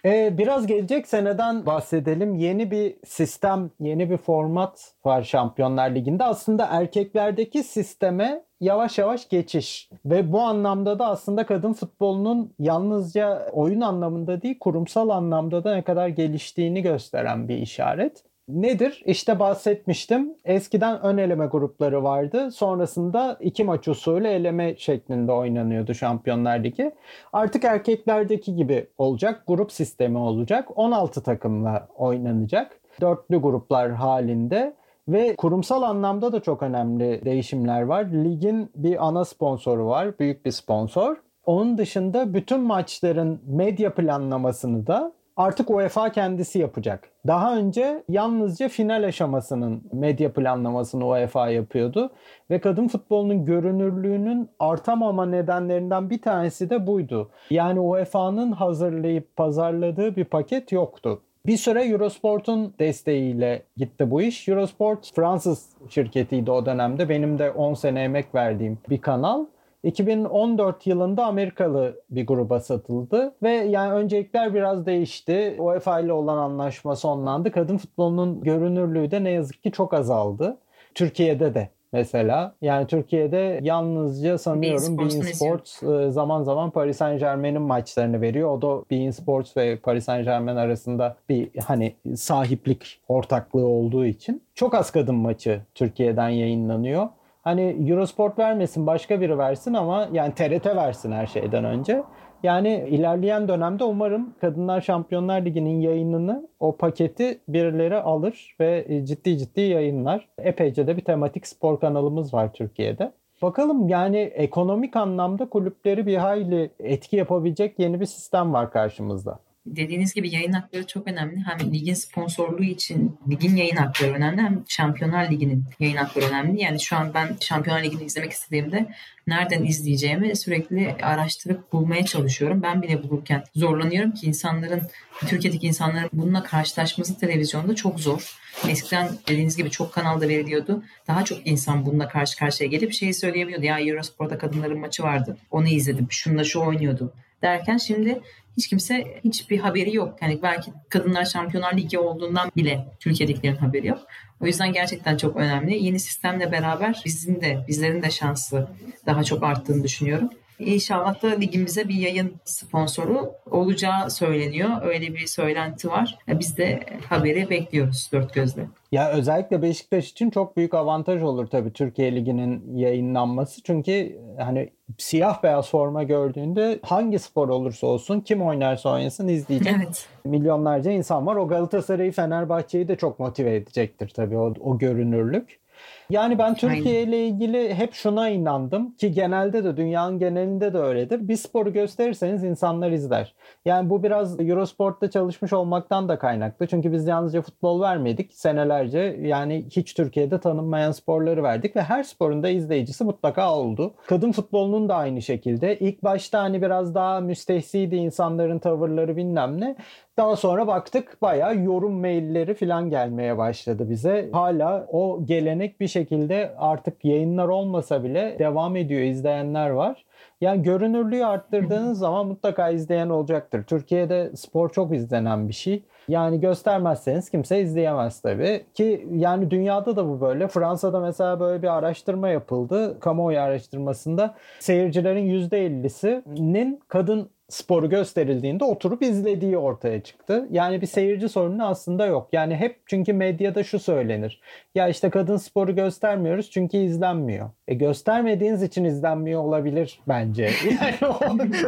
Ee, 0.06 0.38
biraz 0.38 0.68
gelecek 0.68 1.08
seneden 1.08 1.66
bahsedelim. 1.66 2.36
Yeni 2.36 2.72
bir 2.72 2.96
sistem, 3.06 3.72
yeni 3.80 4.10
bir 4.10 4.18
format 4.18 4.94
var 5.06 5.24
Şampiyonlar 5.24 5.96
Ligi'nde. 5.96 6.24
Aslında 6.24 6.68
erkeklerdeki 6.72 7.64
sisteme 7.64 8.44
yavaş 8.60 8.98
yavaş 8.98 9.30
geçiş. 9.30 9.90
Ve 10.06 10.32
bu 10.32 10.42
anlamda 10.42 11.00
da 11.00 11.08
aslında 11.08 11.46
kadın 11.46 11.74
futbolunun 11.74 12.54
yalnızca 12.60 13.50
oyun 13.52 13.82
anlamında 13.82 14.42
değil, 14.42 14.60
kurumsal 14.60 15.10
anlamda 15.10 15.64
da 15.64 15.76
ne 15.76 15.82
kadar 15.82 16.08
geliştiğini 16.08 16.82
gösteren 16.82 17.48
bir 17.48 17.58
işaret. 17.58 18.24
Nedir? 18.48 19.04
İşte 19.06 19.40
bahsetmiştim. 19.40 20.34
Eskiden 20.46 21.02
ön 21.02 21.18
eleme 21.18 21.46
grupları 21.46 22.04
vardı. 22.04 22.52
Sonrasında 22.52 23.38
iki 23.40 23.64
maç 23.64 23.88
usulü 23.88 24.28
eleme 24.28 24.76
şeklinde 24.78 25.32
oynanıyordu 25.32 25.94
Şampiyonlar 25.94 26.64
Ligi. 26.64 26.92
Artık 27.34 27.64
erkeklerdeki 27.64 28.56
gibi 28.56 28.88
olacak. 28.98 29.44
Grup 29.48 29.72
sistemi 29.72 30.18
olacak. 30.18 30.78
16 30.78 31.24
takımla 31.24 31.88
oynanacak. 31.96 32.80
Dörtlü 33.02 33.38
gruplar 33.38 33.92
halinde. 33.92 34.74
Ve 35.08 35.36
kurumsal 35.36 35.84
anlamda 35.84 36.32
da 36.32 36.40
çok 36.40 36.64
önemli 36.64 37.26
değişimler 37.26 37.82
var. 37.82 38.06
Ligin 38.06 38.72
bir 38.76 39.08
ana 39.08 39.26
sponsoru 39.26 39.86
var. 39.86 40.20
Büyük 40.20 40.46
bir 40.46 40.52
sponsor. 40.52 41.18
Onun 41.46 41.78
dışında 41.78 42.34
bütün 42.34 42.60
maçların 42.60 43.42
medya 43.46 43.96
planlamasını 43.96 44.88
da 44.88 45.14
artık 45.38 45.70
UEFA 45.70 46.12
kendisi 46.12 46.60
yapacak. 46.60 47.10
Daha 47.28 47.58
önce 47.58 48.04
yalnızca 48.10 48.70
final 48.70 49.04
aşamasının 49.04 49.84
medya 49.94 50.34
planlamasını 50.34 51.08
UEFA 51.08 51.50
yapıyordu 51.50 52.12
ve 52.50 52.60
kadın 52.60 52.88
futbolunun 52.88 53.46
görünürlüğünün 53.46 54.50
artamama 54.60 55.26
nedenlerinden 55.26 56.10
bir 56.10 56.22
tanesi 56.22 56.70
de 56.70 56.88
buydu. 56.88 57.30
Yani 57.50 57.80
UEFA'nın 57.80 58.52
hazırlayıp 58.52 59.36
pazarladığı 59.36 60.16
bir 60.16 60.26
paket 60.26 60.72
yoktu. 60.72 61.22
Bir 61.46 61.58
süre 61.58 61.84
Eurosport'un 61.84 62.74
desteğiyle 62.80 63.64
gitti 63.78 64.12
bu 64.12 64.22
iş. 64.22 64.48
Eurosport 64.48 65.16
Fransız 65.16 65.70
şirketiydi 65.90 66.52
o 66.52 66.66
dönemde. 66.66 67.10
Benim 67.10 67.40
de 67.40 67.52
10 67.52 67.74
sene 67.74 68.04
emek 68.04 68.36
verdiğim 68.36 68.78
bir 68.90 69.02
kanal. 69.02 69.46
2014 69.86 70.88
yılında 70.88 71.26
Amerikalı 71.26 72.02
bir 72.10 72.28
gruba 72.28 72.60
satıldı 72.60 73.36
ve 73.44 73.52
yani 73.52 73.94
öncelikler 73.94 74.54
biraz 74.54 74.86
değişti. 74.86 75.56
UEFA 75.60 76.00
ile 76.00 76.14
olan 76.14 76.38
anlaşma 76.38 76.96
sonlandı. 76.96 77.52
Kadın 77.52 77.78
futbolunun 77.78 78.42
görünürlüğü 78.42 79.12
de 79.12 79.24
ne 79.24 79.32
yazık 79.32 79.64
ki 79.64 79.72
çok 79.72 79.94
azaldı. 79.94 80.58
Türkiye'de 80.96 81.54
de 81.54 81.70
mesela. 81.94 82.56
Yani 82.62 82.88
Türkiye'de 82.88 83.60
yalnızca 83.64 84.38
sanıyorum 84.38 84.98
Bein 84.98 85.22
Sports 85.22 85.84
e, 85.84 86.12
zaman 86.12 86.44
zaman 86.44 86.70
Paris 86.70 86.98
Saint 86.98 87.20
Germain'in 87.20 87.62
maçlarını 87.62 88.22
veriyor. 88.22 88.50
O 88.50 88.62
da 88.62 88.90
Bein 88.92 89.12
Sports 89.12 89.58
ve 89.58 89.78
Paris 89.78 90.06
Saint 90.06 90.26
Germain 90.26 90.56
arasında 90.56 91.16
bir 91.30 91.50
hani 91.66 91.96
sahiplik 92.16 93.00
ortaklığı 93.08 93.66
olduğu 93.66 94.06
için. 94.06 94.44
Çok 94.56 94.74
az 94.76 94.92
kadın 94.92 95.16
maçı 95.16 95.62
Türkiye'den 95.76 96.30
yayınlanıyor. 96.30 97.08
Hani 97.46 97.90
Eurosport 97.90 98.40
vermesin 98.40 98.88
başka 98.88 99.22
biri 99.22 99.38
versin 99.38 99.74
ama 99.74 100.10
yani 100.14 100.34
TRT 100.34 100.66
versin 100.66 101.12
her 101.12 101.26
şeyden 101.26 101.66
önce. 101.66 102.04
Yani 102.44 102.86
ilerleyen 102.90 103.48
dönemde 103.48 103.84
umarım 103.84 104.34
Kadınlar 104.42 104.82
Şampiyonlar 104.82 105.46
Ligi'nin 105.46 105.80
yayınını 105.82 106.48
o 106.60 106.78
paketi 106.78 107.40
birileri 107.48 107.96
alır 107.96 108.56
ve 108.60 109.02
ciddi 109.06 109.38
ciddi 109.38 109.62
yayınlar. 109.62 110.28
Epeyce 110.38 110.88
de 110.88 110.98
bir 110.98 111.04
tematik 111.04 111.48
spor 111.48 111.80
kanalımız 111.80 112.34
var 112.34 112.54
Türkiye'de. 112.54 113.12
Bakalım 113.42 113.90
yani 113.90 114.18
ekonomik 114.18 114.96
anlamda 114.96 115.50
kulüpleri 115.50 116.06
bir 116.06 116.18
hayli 116.18 116.72
etki 116.80 117.16
yapabilecek 117.16 117.80
yeni 117.80 118.00
bir 118.00 118.06
sistem 118.06 118.54
var 118.54 118.72
karşımızda 118.72 119.40
dediğiniz 119.66 120.14
gibi 120.14 120.30
yayın 120.30 120.52
hakları 120.52 120.88
çok 120.88 121.08
önemli. 121.08 121.44
Hem 121.46 121.74
ligin 121.74 121.94
sponsorluğu 121.94 122.64
için 122.64 123.18
ligin 123.30 123.56
yayın 123.56 123.76
hakları 123.76 124.14
önemli 124.14 124.42
hem 124.42 124.64
Şampiyonlar 124.68 125.32
Ligi'nin 125.32 125.64
yayın 125.80 125.98
hakları 125.98 126.26
önemli. 126.26 126.62
Yani 126.62 126.82
şu 126.82 126.96
an 126.96 127.14
ben 127.14 127.38
Şampiyonlar 127.40 127.84
Ligi'ni 127.84 128.04
izlemek 128.04 128.32
istediğimde 128.32 128.88
nereden 129.28 129.64
izleyeceğimi 129.64 130.36
sürekli 130.36 130.96
araştırıp 131.02 131.74
bulmaya 131.74 132.06
çalışıyorum. 132.06 132.64
Ben 132.64 132.82
bile 132.82 133.04
bulurken 133.04 133.44
zorlanıyorum 133.56 134.12
ki 134.12 134.28
insanların, 134.28 134.82
Türkiye'deki 135.28 135.68
insanların 135.68 136.10
bununla 136.14 136.44
karşılaşması 136.44 137.20
televizyonda 137.20 137.76
çok 137.76 138.00
zor. 138.00 138.36
Eskiden 138.70 139.10
dediğiniz 139.28 139.58
gibi 139.58 139.70
çok 139.70 139.94
kanalda 139.94 140.28
veriliyordu. 140.28 140.84
Daha 141.08 141.26
çok 141.26 141.48
insan 141.48 141.86
bununla 141.86 142.08
karşı 142.08 142.38
karşıya 142.38 142.70
gelip 142.70 142.94
şeyi 142.94 143.14
söyleyebiliyordu. 143.14 143.66
Ya 143.66 143.80
Eurospor'da 143.80 144.38
kadınların 144.38 144.80
maçı 144.80 145.04
vardı. 145.04 145.38
Onu 145.52 145.68
izledim. 145.68 146.08
Şununla 146.10 146.44
şu 146.44 146.60
oynuyordu 146.60 147.14
derken 147.46 147.78
şimdi 147.78 148.22
hiç 148.58 148.68
kimse 148.68 149.22
hiçbir 149.24 149.60
haberi 149.60 149.96
yok. 149.96 150.18
Yani 150.22 150.40
belki 150.44 150.72
Kadınlar 150.90 151.26
Şampiyonlar 151.26 151.78
Ligi 151.78 152.00
olduğundan 152.00 152.52
bile 152.56 152.88
Türkiye'dekilerin 153.00 153.56
haberi 153.56 153.88
yok. 153.88 154.00
O 154.42 154.46
yüzden 154.46 154.74
gerçekten 154.74 155.18
çok 155.18 155.36
önemli. 155.36 155.84
Yeni 155.84 156.00
sistemle 156.00 156.52
beraber 156.52 157.02
bizim 157.06 157.42
de 157.42 157.66
bizlerin 157.68 158.02
de 158.02 158.12
şansı 158.12 158.68
daha 159.06 159.24
çok 159.24 159.44
arttığını 159.44 159.84
düşünüyorum. 159.84 160.30
İnşallah 160.60 161.24
da 161.24 161.28
ligimize 161.28 161.88
bir 161.88 161.96
yayın 161.96 162.34
sponsoru 162.46 163.32
olacağı 163.52 164.12
söyleniyor. 164.12 164.70
Öyle 164.84 165.14
bir 165.14 165.28
söylenti 165.28 165.90
var. 165.90 166.18
Biz 166.28 166.58
de 166.58 166.80
haberi 167.10 167.50
bekliyoruz 167.50 168.10
dört 168.12 168.34
gözle. 168.34 168.68
Ya 168.92 169.12
özellikle 169.12 169.62
Beşiktaş 169.62 170.12
için 170.12 170.30
çok 170.30 170.58
büyük 170.58 170.74
avantaj 170.74 171.24
olur 171.24 171.48
tabii 171.48 171.74
Türkiye 171.74 172.16
Ligi'nin 172.16 172.78
yayınlanması. 172.78 173.64
Çünkü 173.64 174.20
hani 174.38 174.70
siyah 174.98 175.44
beyaz 175.44 175.70
forma 175.70 176.04
gördüğünde 176.04 176.80
hangi 176.84 177.20
spor 177.20 177.50
olursa 177.50 177.88
olsun 177.88 178.20
kim 178.20 178.42
oynarsa 178.42 178.90
oynasın 178.90 179.28
izleyecek. 179.28 179.74
Evet. 179.78 180.08
Milyonlarca 180.26 180.92
insan 180.92 181.26
var. 181.26 181.36
O 181.36 181.48
Galatasaray'ı 181.48 182.12
Fenerbahçe'yi 182.12 182.88
de 182.88 182.96
çok 182.96 183.20
motive 183.20 183.56
edecektir 183.56 184.10
tabii 184.10 184.38
o, 184.38 184.54
o 184.60 184.78
görünürlük. 184.78 185.65
Yani 186.10 186.38
ben 186.38 186.56
Türkiye 186.56 187.04
ile 187.04 187.28
ilgili 187.28 187.74
hep 187.74 187.94
şuna 187.94 188.30
inandım 188.30 188.96
ki 188.96 189.12
genelde 189.12 189.64
de 189.64 189.78
dünyanın 189.78 190.20
genelinde 190.20 190.74
de 190.74 190.78
öyledir. 190.78 191.28
Bir 191.28 191.36
sporu 191.36 191.74
gösterirseniz 191.74 192.44
insanlar 192.44 192.92
izler. 192.92 193.36
Yani 193.66 193.90
bu 193.90 194.04
biraz 194.04 194.40
Eurosport'ta 194.40 195.10
çalışmış 195.10 195.54
olmaktan 195.54 196.10
da 196.10 196.20
kaynaklı. 196.20 196.68
Çünkü 196.68 196.92
biz 196.92 197.08
yalnızca 197.08 197.42
futbol 197.42 197.82
vermedik. 197.82 198.34
Senelerce 198.34 199.20
yani 199.22 199.66
hiç 199.72 199.94
Türkiye'de 199.94 200.40
tanınmayan 200.40 200.92
sporları 200.92 201.44
verdik 201.44 201.76
ve 201.76 201.82
her 201.82 202.04
sporun 202.04 202.44
da 202.44 202.50
izleyicisi 202.50 203.04
mutlaka 203.04 203.56
oldu. 203.56 203.94
Kadın 204.08 204.32
futbolunun 204.32 204.90
da 204.90 204.96
aynı 204.96 205.22
şekilde. 205.22 205.80
İlk 205.80 206.04
başta 206.04 206.44
hani 206.44 206.62
biraz 206.62 206.96
daha 206.96 207.20
müstehsiydi 207.20 207.96
insanların 207.96 208.60
tavırları 208.60 209.18
bilmem 209.18 209.62
ne. 209.62 209.76
Daha 210.18 210.36
sonra 210.36 210.68
baktık 210.68 211.22
bayağı 211.22 211.58
yorum 211.58 212.00
mailleri 212.00 212.54
falan 212.54 212.90
gelmeye 212.90 213.38
başladı 213.38 213.90
bize. 213.90 214.30
Hala 214.34 214.88
o 214.92 215.26
gelenek 215.26 215.80
bir 215.80 215.88
şekilde 215.88 216.56
artık 216.58 217.06
yayınlar 217.06 217.48
olmasa 217.48 218.04
bile 218.04 218.36
devam 218.40 218.76
ediyor 218.76 219.02
izleyenler 219.02 219.70
var. 219.70 220.06
Yani 220.42 220.64
görünürlüğü 220.64 221.26
arttırdığınız 221.26 222.00
zaman 222.00 222.28
mutlaka 222.28 222.70
izleyen 222.70 223.10
olacaktır. 223.10 223.64
Türkiye'de 223.64 224.32
spor 224.36 224.70
çok 224.70 224.96
izlenen 224.96 225.48
bir 225.48 225.54
şey. 225.54 225.84
Yani 226.08 226.40
göstermezseniz 226.40 227.30
kimse 227.30 227.62
izleyemez 227.62 228.22
tabii. 228.22 228.66
Ki 228.74 229.08
yani 229.16 229.52
dünyada 229.52 229.96
da 229.96 230.10
bu 230.10 230.22
böyle. 230.22 230.48
Fransa'da 230.48 231.00
mesela 231.00 231.40
böyle 231.40 231.62
bir 231.62 231.78
araştırma 231.78 232.30
yapıldı. 232.30 233.00
Kamuoyu 233.00 233.40
araştırmasında 233.40 234.36
seyircilerin 234.60 235.26
%50'sinin 235.50 236.80
kadın 236.88 237.30
sporu 237.50 237.90
gösterildiğinde 237.90 238.64
oturup 238.64 239.02
izlediği 239.02 239.58
ortaya 239.58 240.04
çıktı. 240.04 240.48
Yani 240.52 240.82
bir 240.82 240.88
seyirci 240.88 241.30
sorunu 241.30 241.68
aslında 241.68 242.06
yok. 242.06 242.30
Yani 242.32 242.56
hep 242.56 242.80
çünkü 242.86 243.14
medyada 243.14 243.64
şu 243.64 243.80
söylenir. 243.80 244.42
Ya 244.76 244.88
işte 244.88 245.10
kadın 245.10 245.38
sporu 245.38 245.76
göstermiyoruz 245.76 246.52
çünkü 246.52 246.78
izlenmiyor. 246.78 247.50
E 247.68 247.74
göstermediğiniz 247.74 248.64
için 248.64 248.84
izlenmiyor 248.84 249.44
olabilir 249.44 250.00
bence. 250.08 250.50
Yani 251.02 251.14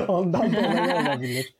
ondan 0.07 0.53
dolayı 0.53 1.07
olabilir. 1.07 1.55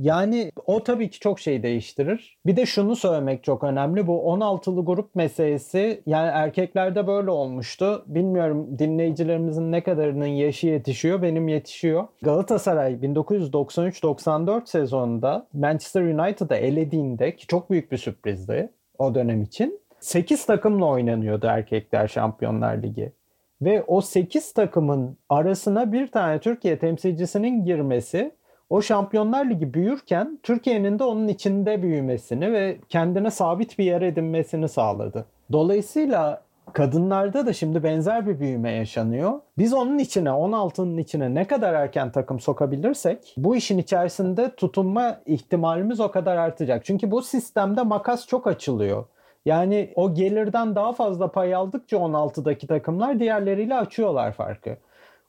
Yani 0.00 0.52
o 0.66 0.82
tabii 0.82 1.10
ki 1.10 1.20
çok 1.20 1.40
şey 1.40 1.62
değiştirir. 1.62 2.38
Bir 2.46 2.56
de 2.56 2.66
şunu 2.66 2.96
söylemek 2.96 3.44
çok 3.44 3.64
önemli. 3.64 4.06
Bu 4.06 4.12
16'lı 4.12 4.84
grup 4.84 5.14
meselesi 5.14 6.02
yani 6.06 6.30
erkeklerde 6.32 7.06
böyle 7.06 7.30
olmuştu. 7.30 8.04
Bilmiyorum 8.06 8.78
dinleyicilerimizin 8.78 9.72
ne 9.72 9.82
kadarının 9.82 10.26
yaşı 10.26 10.66
yetişiyor. 10.66 11.22
Benim 11.22 11.48
yetişiyor. 11.48 12.08
Galatasaray 12.22 12.92
1993-94 12.92 14.66
sezonunda 14.66 15.46
Manchester 15.52 16.02
United'ı 16.02 16.54
elediğinde 16.54 17.36
ki 17.36 17.46
çok 17.46 17.70
büyük 17.70 17.92
bir 17.92 17.96
sürprizdi 17.96 18.70
o 18.98 19.14
dönem 19.14 19.42
için. 19.42 19.80
8 20.00 20.46
takımla 20.46 20.86
oynanıyordu 20.86 21.46
erkekler 21.46 22.08
Şampiyonlar 22.08 22.82
Ligi. 22.82 23.12
Ve 23.64 23.82
o 23.86 24.00
8 24.00 24.52
takımın 24.52 25.16
arasına 25.28 25.92
bir 25.92 26.06
tane 26.06 26.40
Türkiye 26.40 26.78
temsilcisinin 26.78 27.64
girmesi 27.64 28.34
o 28.70 28.82
Şampiyonlar 28.82 29.50
Ligi 29.50 29.74
büyürken 29.74 30.38
Türkiye'nin 30.42 30.98
de 30.98 31.04
onun 31.04 31.28
içinde 31.28 31.82
büyümesini 31.82 32.52
ve 32.52 32.78
kendine 32.88 33.30
sabit 33.30 33.78
bir 33.78 33.84
yer 33.84 34.02
edinmesini 34.02 34.68
sağladı. 34.68 35.26
Dolayısıyla 35.52 36.42
kadınlarda 36.72 37.46
da 37.46 37.52
şimdi 37.52 37.82
benzer 37.82 38.26
bir 38.26 38.40
büyüme 38.40 38.72
yaşanıyor. 38.72 39.40
Biz 39.58 39.72
onun 39.72 39.98
içine, 39.98 40.28
16'nın 40.28 40.98
içine 40.98 41.34
ne 41.34 41.46
kadar 41.46 41.74
erken 41.74 42.12
takım 42.12 42.40
sokabilirsek 42.40 43.34
bu 43.36 43.56
işin 43.56 43.78
içerisinde 43.78 44.54
tutunma 44.54 45.20
ihtimalimiz 45.26 46.00
o 46.00 46.10
kadar 46.10 46.36
artacak. 46.36 46.84
Çünkü 46.84 47.10
bu 47.10 47.22
sistemde 47.22 47.82
makas 47.82 48.26
çok 48.26 48.46
açılıyor. 48.46 49.04
Yani 49.46 49.92
o 49.94 50.14
gelirden 50.14 50.74
daha 50.74 50.92
fazla 50.92 51.32
pay 51.32 51.54
aldıkça 51.54 51.96
16'daki 51.96 52.66
takımlar 52.66 53.20
diğerleriyle 53.20 53.74
açıyorlar 53.74 54.32
farkı. 54.32 54.76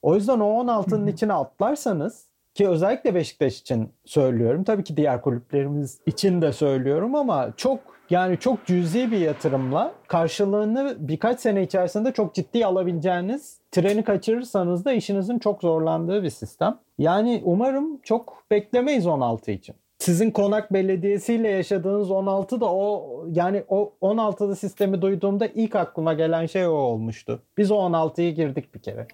O 0.02 0.16
yüzden 0.16 0.40
o 0.40 0.64
16'nın 0.64 1.08
içine 1.08 1.34
atlarsanız 1.34 2.28
ki 2.54 2.68
özellikle 2.68 3.16
Beşiktaş 3.16 3.60
için 3.60 3.90
söylüyorum. 4.06 4.64
Tabii 4.64 4.84
ki 4.84 4.98
diğer 4.98 5.22
kulüplerimiz 5.22 6.02
için 6.06 6.42
de 6.42 6.54
söylüyorum 6.54 7.16
ama 7.16 7.54
çok 7.58 7.80
yani 8.10 8.40
çok 8.40 8.66
cüzi 8.66 9.12
bir 9.12 9.18
yatırımla 9.18 9.94
karşılığını 10.08 10.96
birkaç 11.00 11.40
sene 11.40 11.64
içerisinde 11.64 12.12
çok 12.12 12.36
ciddi 12.36 12.66
alabileceğiniz 12.66 13.60
treni 13.72 14.04
kaçırırsanız 14.04 14.86
da 14.86 14.94
işinizin 14.94 15.40
çok 15.40 15.62
zorlandığı 15.62 16.24
bir 16.24 16.30
sistem. 16.30 16.80
Yani 16.98 17.42
umarım 17.46 17.98
çok 17.98 18.44
beklemeyiz 18.52 19.08
16 19.08 19.52
için. 19.52 19.76
Sizin 20.04 20.32
Konak 20.32 20.74
Belediyesi 20.74 21.34
ile 21.34 21.48
yaşadığınız 21.48 22.12
16 22.12 22.62
da 22.62 22.74
o 22.74 23.26
yani 23.32 23.64
o 23.68 23.94
16'lı 24.02 24.56
sistemi 24.56 25.02
duyduğumda 25.02 25.48
ilk 25.48 25.76
aklıma 25.76 26.14
gelen 26.14 26.46
şey 26.46 26.68
o 26.68 26.72
olmuştu. 26.72 27.44
Biz 27.58 27.72
o 27.72 27.76
16'yı 27.76 28.36
girdik 28.36 28.76
bir 28.76 28.80
kere. 28.80 29.08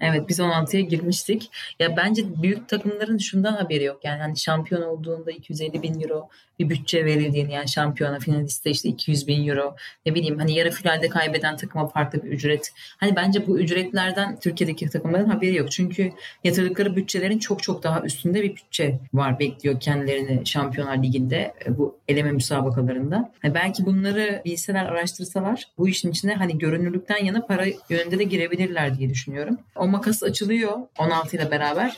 Evet 0.00 0.28
biz 0.28 0.38
16'ya 0.38 0.82
girmiştik. 0.82 1.50
Ya 1.78 1.96
bence 1.96 2.42
büyük 2.42 2.68
takımların 2.68 3.18
şundan 3.18 3.52
haberi 3.52 3.84
yok. 3.84 4.00
Yani 4.04 4.20
hani 4.20 4.36
şampiyon 4.36 4.82
olduğunda 4.82 5.30
250 5.30 5.82
bin 5.82 6.00
euro 6.00 6.28
bir 6.58 6.68
bütçe 6.68 7.04
verildiğini 7.04 7.52
yani 7.52 7.68
şampiyona 7.68 8.18
finaliste 8.18 8.70
işte 8.70 8.88
200 8.88 9.28
bin 9.28 9.48
euro 9.48 9.76
ne 10.06 10.14
bileyim 10.14 10.38
hani 10.38 10.54
yarı 10.54 10.70
finalde 10.70 11.08
kaybeden 11.08 11.56
takıma 11.56 11.88
farklı 11.88 12.22
bir 12.22 12.28
ücret. 12.28 12.72
Hani 12.96 13.16
bence 13.16 13.46
bu 13.46 13.58
ücretlerden 13.58 14.38
Türkiye'deki 14.40 14.88
takımların 14.88 15.28
haberi 15.28 15.56
yok. 15.56 15.72
Çünkü 15.72 16.12
yatırdıkları 16.44 16.96
bütçelerin 16.96 17.38
çok 17.38 17.62
çok 17.62 17.82
daha 17.82 18.02
üstünde 18.02 18.42
bir 18.42 18.56
bütçe 18.56 18.98
var 19.14 19.38
bekliyor 19.38 19.80
kendilerini 19.80 20.46
Şampiyonlar 20.46 21.02
Ligi'nde 21.02 21.54
e, 21.66 21.78
bu 21.78 21.98
eleme 22.08 22.32
müsabakalarında. 22.32 23.32
Yani 23.44 23.54
belki 23.54 23.86
bunları 23.86 24.42
bilseler 24.44 24.84
araştırsalar 24.84 25.64
bu 25.78 25.88
işin 25.88 26.10
içine 26.10 26.34
hani 26.34 26.58
görünürlükten 26.58 27.24
yana 27.24 27.46
para 27.46 27.64
yönünde 27.88 28.18
de 28.18 28.24
girebilirler 28.24 28.98
diye 28.98 29.10
düşünüyorum. 29.10 29.58
O 29.76 29.86
makas 29.86 30.22
açılıyor 30.22 30.78
16 30.98 31.36
ile 31.36 31.50
beraber 31.50 31.96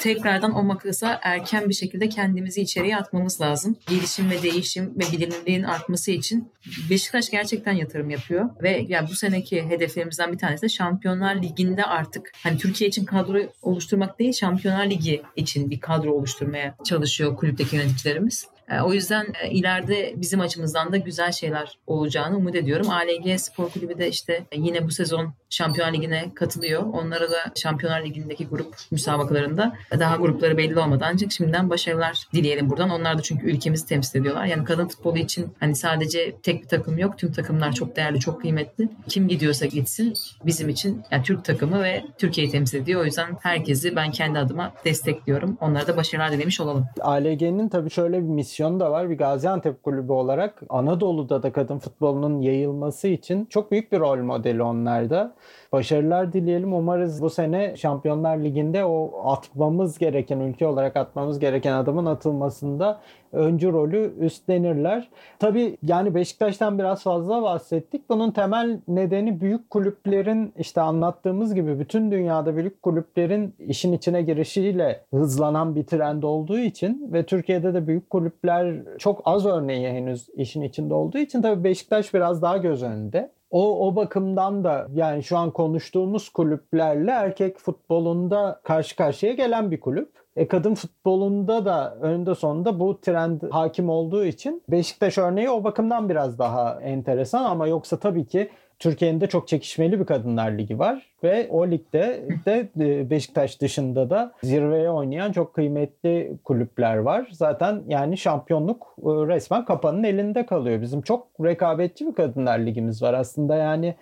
tekrardan 0.00 0.54
o 0.54 0.62
makasa 0.62 1.20
erken 1.22 1.68
bir 1.68 1.74
şekilde 1.74 2.08
kendimizi 2.08 2.60
içeriye 2.60 2.96
atmamız 2.96 3.40
lazım. 3.40 3.76
Gelişim 3.88 4.30
ve 4.30 4.42
değişim 4.42 4.94
ve 4.96 5.12
bilinirliğin 5.12 5.62
artması 5.62 6.10
için 6.10 6.52
Beşiktaş 6.90 7.30
gerçekten 7.30 7.72
yatırım 7.72 8.10
yapıyor 8.10 8.50
ve 8.62 8.84
yani 8.88 9.08
bu 9.08 9.14
seneki 9.14 9.62
hedeflerimizden 9.62 10.32
bir 10.32 10.38
tanesi 10.38 10.62
de 10.62 10.68
Şampiyonlar 10.68 11.34
Ligi'nde 11.34 11.84
artık 11.84 12.32
hani 12.42 12.58
Türkiye 12.58 12.88
için 12.88 13.04
kadro 13.04 13.38
oluşturmak 13.62 14.18
değil 14.18 14.32
Şampiyonlar 14.32 14.86
Ligi 14.86 15.22
için 15.36 15.70
bir 15.70 15.80
kadro 15.80 16.12
oluşturmaya 16.12 16.74
çalışıyor 16.84 17.36
kulüpteki 17.36 17.76
yöneticilerimiz. 17.76 18.46
E, 18.68 18.80
o 18.80 18.92
yüzden 18.92 19.26
e, 19.42 19.50
ileride 19.50 20.14
bizim 20.16 20.40
açımızdan 20.40 20.92
da 20.92 20.96
güzel 20.96 21.32
şeyler 21.32 21.78
olacağını 21.86 22.36
umut 22.36 22.54
ediyorum. 22.54 22.90
ALG 22.90 23.38
Spor 23.38 23.70
Kulübü 23.70 23.98
de 23.98 24.08
işte 24.08 24.46
yine 24.54 24.86
bu 24.86 24.90
sezon 24.90 25.34
Şampiyonlar 25.52 25.92
Ligi'ne 25.92 26.34
katılıyor. 26.34 26.82
Onlara 26.92 27.30
da 27.30 27.36
Şampiyonlar 27.54 28.04
Ligi'ndeki 28.04 28.46
grup 28.46 28.74
müsabakalarında 28.90 29.76
daha 29.98 30.16
grupları 30.16 30.56
belli 30.58 30.78
olmadan 30.78 31.10
ancak 31.12 31.32
şimdiden 31.32 31.70
başarılar 31.70 32.26
dileyelim 32.34 32.70
buradan. 32.70 32.90
Onlar 32.90 33.18
da 33.18 33.22
çünkü 33.22 33.46
ülkemizi 33.46 33.86
temsil 33.86 34.20
ediyorlar. 34.20 34.44
Yani 34.44 34.64
kadın 34.64 34.88
futbolu 34.88 35.18
için 35.18 35.52
hani 35.60 35.76
sadece 35.76 36.36
tek 36.42 36.62
bir 36.62 36.68
takım 36.68 36.98
yok. 36.98 37.18
Tüm 37.18 37.32
takımlar 37.32 37.72
çok 37.72 37.96
değerli, 37.96 38.20
çok 38.20 38.40
kıymetli. 38.40 38.88
Kim 39.08 39.28
gidiyorsa 39.28 39.66
gitsin 39.66 40.14
bizim 40.46 40.68
için 40.68 41.02
yani 41.10 41.22
Türk 41.22 41.44
takımı 41.44 41.82
ve 41.82 42.04
Türkiye'yi 42.18 42.52
temsil 42.52 42.78
ediyor. 42.78 43.00
O 43.00 43.04
yüzden 43.04 43.36
herkesi 43.40 43.96
ben 43.96 44.10
kendi 44.10 44.38
adıma 44.38 44.72
destekliyorum. 44.84 45.58
Onlara 45.60 45.86
da 45.86 45.96
başarılar 45.96 46.32
dilemiş 46.32 46.60
olalım. 46.60 46.86
ALG'nin 47.00 47.68
tabii 47.68 47.90
şöyle 47.90 48.16
bir 48.16 48.28
misyonu 48.28 48.80
da 48.80 48.90
var. 48.90 49.10
Bir 49.10 49.18
Gaziantep 49.18 49.82
kulübü 49.82 50.12
olarak 50.12 50.62
Anadolu'da 50.68 51.42
da 51.42 51.52
kadın 51.52 51.78
futbolunun 51.78 52.40
yayılması 52.40 53.08
için 53.08 53.44
çok 53.44 53.70
büyük 53.70 53.92
bir 53.92 54.00
rol 54.00 54.18
modeli 54.18 54.62
onlarda. 54.62 55.34
Başarılar 55.72 56.32
dileyelim. 56.32 56.74
Umarız 56.74 57.22
bu 57.22 57.30
sene 57.30 57.76
Şampiyonlar 57.76 58.36
Ligi'nde 58.36 58.84
o 58.84 59.22
atmamız 59.24 59.98
gereken, 59.98 60.40
ülke 60.40 60.66
olarak 60.66 60.96
atmamız 60.96 61.38
gereken 61.38 61.72
adımın 61.72 62.06
atılmasında 62.06 63.00
öncü 63.32 63.72
rolü 63.72 64.14
üstlenirler. 64.18 65.08
Tabii 65.38 65.76
yani 65.82 66.14
Beşiktaş'tan 66.14 66.78
biraz 66.78 67.02
fazla 67.02 67.42
bahsettik. 67.42 68.08
Bunun 68.08 68.30
temel 68.30 68.80
nedeni 68.88 69.40
büyük 69.40 69.70
kulüplerin 69.70 70.52
işte 70.58 70.80
anlattığımız 70.80 71.54
gibi 71.54 71.78
bütün 71.78 72.10
dünyada 72.10 72.56
büyük 72.56 72.82
kulüplerin 72.82 73.54
işin 73.58 73.92
içine 73.92 74.22
girişiyle 74.22 75.00
hızlanan 75.10 75.74
bir 75.74 75.84
trend 75.84 76.22
olduğu 76.22 76.58
için 76.58 77.12
ve 77.12 77.26
Türkiye'de 77.26 77.74
de 77.74 77.86
büyük 77.86 78.10
kulüpler 78.10 78.74
çok 78.98 79.22
az 79.24 79.46
örneği 79.46 79.88
henüz 79.88 80.28
işin 80.34 80.62
içinde 80.62 80.94
olduğu 80.94 81.18
için 81.18 81.42
tabii 81.42 81.64
Beşiktaş 81.64 82.14
biraz 82.14 82.42
daha 82.42 82.56
göz 82.56 82.82
önünde. 82.82 83.30
O, 83.52 83.88
o 83.88 83.96
bakımdan 83.96 84.64
da 84.64 84.88
yani 84.94 85.22
şu 85.22 85.38
an 85.38 85.50
konuştuğumuz 85.50 86.28
kulüplerle 86.28 87.10
erkek 87.10 87.58
futbolunda 87.58 88.60
karşı 88.64 88.96
karşıya 88.96 89.32
gelen 89.32 89.70
bir 89.70 89.80
kulüp. 89.80 90.08
E, 90.36 90.48
kadın 90.48 90.74
futbolunda 90.74 91.64
da 91.64 91.96
önünde 92.00 92.34
sonunda 92.34 92.80
bu 92.80 93.00
trend 93.00 93.42
hakim 93.50 93.88
olduğu 93.88 94.24
için 94.24 94.62
Beşiktaş 94.68 95.18
örneği 95.18 95.50
o 95.50 95.64
bakımdan 95.64 96.08
biraz 96.08 96.38
daha 96.38 96.80
enteresan 96.80 97.44
ama 97.44 97.66
yoksa 97.66 97.96
tabii 97.96 98.26
ki 98.26 98.50
Türkiye'nin 98.82 99.20
de 99.20 99.26
çok 99.26 99.48
çekişmeli 99.48 100.00
bir 100.00 100.04
kadınlar 100.04 100.50
ligi 100.50 100.78
var 100.78 101.06
ve 101.24 101.46
o 101.50 101.70
ligde 101.70 102.28
de 102.46 102.68
e, 102.80 103.10
Beşiktaş 103.10 103.60
dışında 103.60 104.10
da 104.10 104.32
zirveye 104.42 104.90
oynayan 104.90 105.32
çok 105.32 105.54
kıymetli 105.54 106.32
kulüpler 106.44 106.96
var. 106.96 107.28
Zaten 107.32 107.82
yani 107.88 108.18
şampiyonluk 108.18 108.96
e, 108.98 109.02
resmen 109.04 109.64
kapanın 109.64 110.04
elinde 110.04 110.46
kalıyor. 110.46 110.82
Bizim 110.82 111.02
çok 111.02 111.26
rekabetçi 111.40 112.06
bir 112.06 112.14
kadınlar 112.14 112.58
ligimiz 112.58 113.02
var 113.02 113.14
aslında 113.14 113.56
yani 113.56 113.94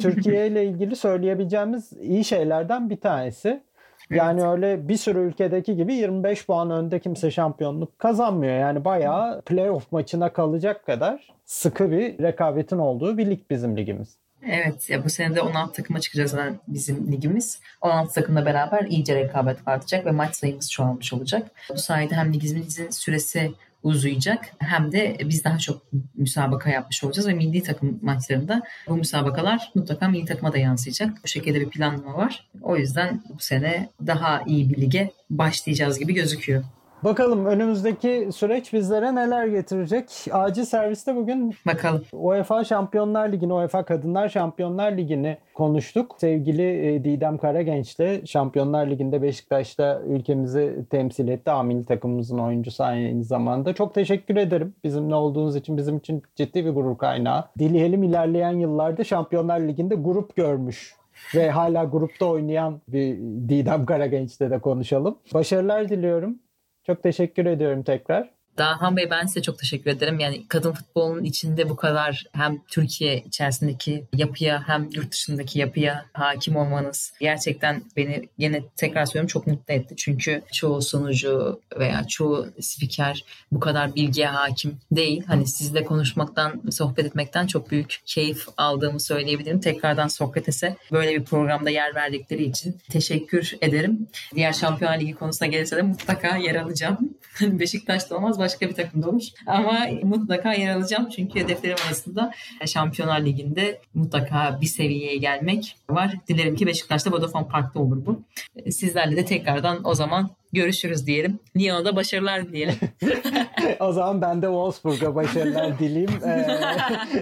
Türkiye 0.00 0.46
ile 0.50 0.64
ilgili 0.64 0.96
söyleyebileceğimiz 0.96 1.92
iyi 1.92 2.24
şeylerden 2.24 2.90
bir 2.90 3.00
tanesi. 3.00 3.62
Yani 4.10 4.40
evet. 4.40 4.50
öyle 4.52 4.88
bir 4.88 4.96
sürü 4.96 5.18
ülkedeki 5.18 5.76
gibi 5.76 5.94
25 5.94 6.46
puan 6.46 6.70
önde 6.70 6.98
kimse 6.98 7.30
şampiyonluk 7.30 7.98
kazanmıyor. 7.98 8.54
Yani 8.54 8.84
bayağı 8.84 9.42
playoff 9.42 9.92
maçına 9.92 10.32
kalacak 10.32 10.86
kadar 10.86 11.28
sıkı 11.44 11.90
bir 11.90 12.18
rekabetin 12.18 12.78
olduğu 12.78 13.18
bir 13.18 13.30
lig 13.30 13.40
bizim 13.50 13.76
ligimiz. 13.76 14.16
Evet 14.46 14.90
ya 14.90 15.04
bu 15.04 15.10
sene 15.10 15.34
de 15.34 15.40
16 15.40 15.72
takıma 15.72 16.00
çıkacağız 16.00 16.30
zaten 16.30 16.60
bizim 16.68 17.12
ligimiz. 17.12 17.60
16 17.80 18.14
takımla 18.14 18.46
beraber 18.46 18.82
iyice 18.82 19.14
rekabet 19.14 19.58
artacak 19.66 20.06
ve 20.06 20.10
maç 20.10 20.36
sayımız 20.36 20.70
çoğalmış 20.70 21.12
olacak. 21.12 21.50
Bu 21.70 21.78
sayede 21.78 22.14
hem 22.14 22.32
ligimizin 22.32 22.90
süresi 22.90 23.52
uzayacak 23.82 24.44
hem 24.58 24.92
de 24.92 25.16
biz 25.24 25.44
daha 25.44 25.58
çok 25.58 25.82
müsabaka 26.14 26.70
yapmış 26.70 27.04
olacağız 27.04 27.28
ve 27.28 27.34
milli 27.34 27.62
takım 27.62 27.98
maçlarında 28.02 28.62
bu 28.88 28.96
müsabakalar 28.96 29.70
mutlaka 29.74 30.08
milli 30.08 30.24
takıma 30.24 30.52
da 30.52 30.58
yansıyacak. 30.58 31.24
Bu 31.24 31.28
şekilde 31.28 31.60
bir 31.60 31.68
planlama 31.68 32.16
var. 32.16 32.48
O 32.62 32.76
yüzden 32.76 33.22
bu 33.34 33.42
sene 33.42 33.88
daha 34.06 34.42
iyi 34.46 34.70
bir 34.70 34.76
lige 34.80 35.10
başlayacağız 35.30 35.98
gibi 35.98 36.14
gözüküyor. 36.14 36.64
Bakalım 37.04 37.46
önümüzdeki 37.46 38.28
süreç 38.32 38.72
bizlere 38.72 39.14
neler 39.14 39.46
getirecek? 39.46 40.04
Acil 40.32 40.64
serviste 40.64 41.16
bugün 41.16 41.54
Bakalım. 41.66 42.02
UEFA 42.12 42.64
Şampiyonlar 42.64 43.32
Ligi'ni, 43.32 43.52
UEFA 43.52 43.84
Kadınlar 43.84 44.28
Şampiyonlar 44.28 44.92
Ligi'ni 44.92 45.38
konuştuk. 45.54 46.16
Sevgili 46.18 46.94
e, 46.94 47.04
Didem 47.04 47.38
Karagenç 47.38 47.98
de 47.98 48.26
Şampiyonlar 48.26 48.86
Ligi'nde 48.86 49.22
Beşiktaş'ta 49.22 50.02
ülkemizi 50.06 50.84
temsil 50.90 51.28
etti. 51.28 51.50
Amil 51.50 51.84
takımımızın 51.84 52.38
oyuncusu 52.38 52.84
aynı 52.84 53.24
zamanda. 53.24 53.74
Çok 53.74 53.94
teşekkür 53.94 54.36
ederim. 54.36 54.74
Bizimle 54.84 55.14
olduğunuz 55.14 55.56
için 55.56 55.76
bizim 55.76 55.96
için 55.96 56.22
ciddi 56.36 56.64
bir 56.64 56.70
gurur 56.70 56.98
kaynağı. 56.98 57.44
Dileyelim 57.58 58.02
ilerleyen 58.02 58.58
yıllarda 58.58 59.04
Şampiyonlar 59.04 59.60
Ligi'nde 59.60 59.94
grup 59.94 60.36
görmüş 60.36 60.94
ve 61.34 61.50
hala 61.50 61.84
grupta 61.84 62.26
oynayan 62.26 62.80
bir 62.88 63.16
Didem 63.48 63.86
Karagenç'te 63.86 64.50
de 64.50 64.58
konuşalım. 64.58 65.18
Başarılar 65.34 65.88
diliyorum. 65.88 66.38
Çok 66.82 67.02
teşekkür 67.02 67.46
ediyorum 67.46 67.82
tekrar. 67.84 68.34
Dahan 68.58 68.96
Bey 68.96 69.10
ben 69.10 69.26
size 69.26 69.42
çok 69.42 69.58
teşekkür 69.58 69.90
ederim. 69.90 70.20
Yani 70.20 70.48
kadın 70.48 70.72
futbolunun 70.72 71.24
içinde 71.24 71.68
bu 71.68 71.76
kadar 71.76 72.24
hem 72.32 72.58
Türkiye 72.68 73.20
içerisindeki 73.26 74.04
yapıya 74.16 74.68
hem 74.68 74.88
yurt 74.92 75.12
dışındaki 75.12 75.58
yapıya 75.58 76.06
hakim 76.12 76.56
olmanız 76.56 77.12
gerçekten 77.20 77.82
beni 77.96 78.28
yine 78.38 78.62
tekrar 78.76 79.06
söylüyorum 79.06 79.26
çok 79.28 79.46
mutlu 79.46 79.74
etti. 79.74 79.94
Çünkü 79.96 80.42
çoğu 80.52 80.82
sonucu 80.82 81.60
veya 81.78 82.06
çoğu 82.06 82.46
spiker 82.60 83.24
bu 83.52 83.60
kadar 83.60 83.94
bilgiye 83.94 84.26
hakim 84.26 84.78
değil. 84.92 85.24
Hani 85.26 85.46
sizle 85.46 85.84
konuşmaktan, 85.84 86.62
sohbet 86.70 87.06
etmekten 87.06 87.46
çok 87.46 87.70
büyük 87.70 88.00
keyif 88.06 88.46
aldığımı 88.56 89.00
söyleyebilirim. 89.00 89.60
Tekrardan 89.60 90.08
Sokrates'e 90.08 90.76
böyle 90.92 91.20
bir 91.20 91.24
programda 91.24 91.70
yer 91.70 91.94
verdikleri 91.94 92.44
için 92.44 92.76
teşekkür 92.90 93.52
ederim. 93.60 94.08
Diğer 94.34 94.52
Şampiyonlar 94.52 95.00
Ligi 95.00 95.12
konusuna 95.12 95.48
gelirse 95.48 95.76
de 95.76 95.82
mutlaka 95.82 96.36
yer 96.36 96.54
alacağım. 96.54 96.98
Beşiktaş'ta 97.40 98.16
olmaz 98.16 98.38
başka 98.40 98.68
bir 98.68 98.74
takımda 98.74 99.08
olur. 99.08 99.22
Ama 99.46 99.86
mutlaka 100.02 100.54
yer 100.54 100.76
alacağım 100.76 101.08
çünkü 101.16 101.40
hedeflerim 101.40 101.76
arasında 101.86 102.32
Şampiyonlar 102.66 103.20
Ligi'nde 103.20 103.80
mutlaka 103.94 104.58
bir 104.60 104.66
seviyeye 104.66 105.16
gelmek 105.16 105.76
var. 105.90 106.14
Dilerim 106.28 106.56
ki 106.56 106.66
Beşiktaş'ta 106.66 107.12
Vodafone 107.12 107.48
Park'ta 107.48 107.80
olur 107.80 108.06
bu. 108.06 108.22
Sizlerle 108.70 109.16
de 109.16 109.24
tekrardan 109.24 109.80
o 109.84 109.94
zaman 109.94 110.30
görüşürüz 110.52 111.06
diyelim. 111.06 111.38
Lyon'a 111.56 111.96
başarılar 111.96 112.52
diyelim. 112.52 112.74
o 113.80 113.92
zaman 113.92 114.22
ben 114.22 114.42
de 114.42 114.46
Wolfsburg'a 114.46 115.14
başarılar 115.14 115.78
dileyim. 115.78 116.10
Ee, 116.26 116.46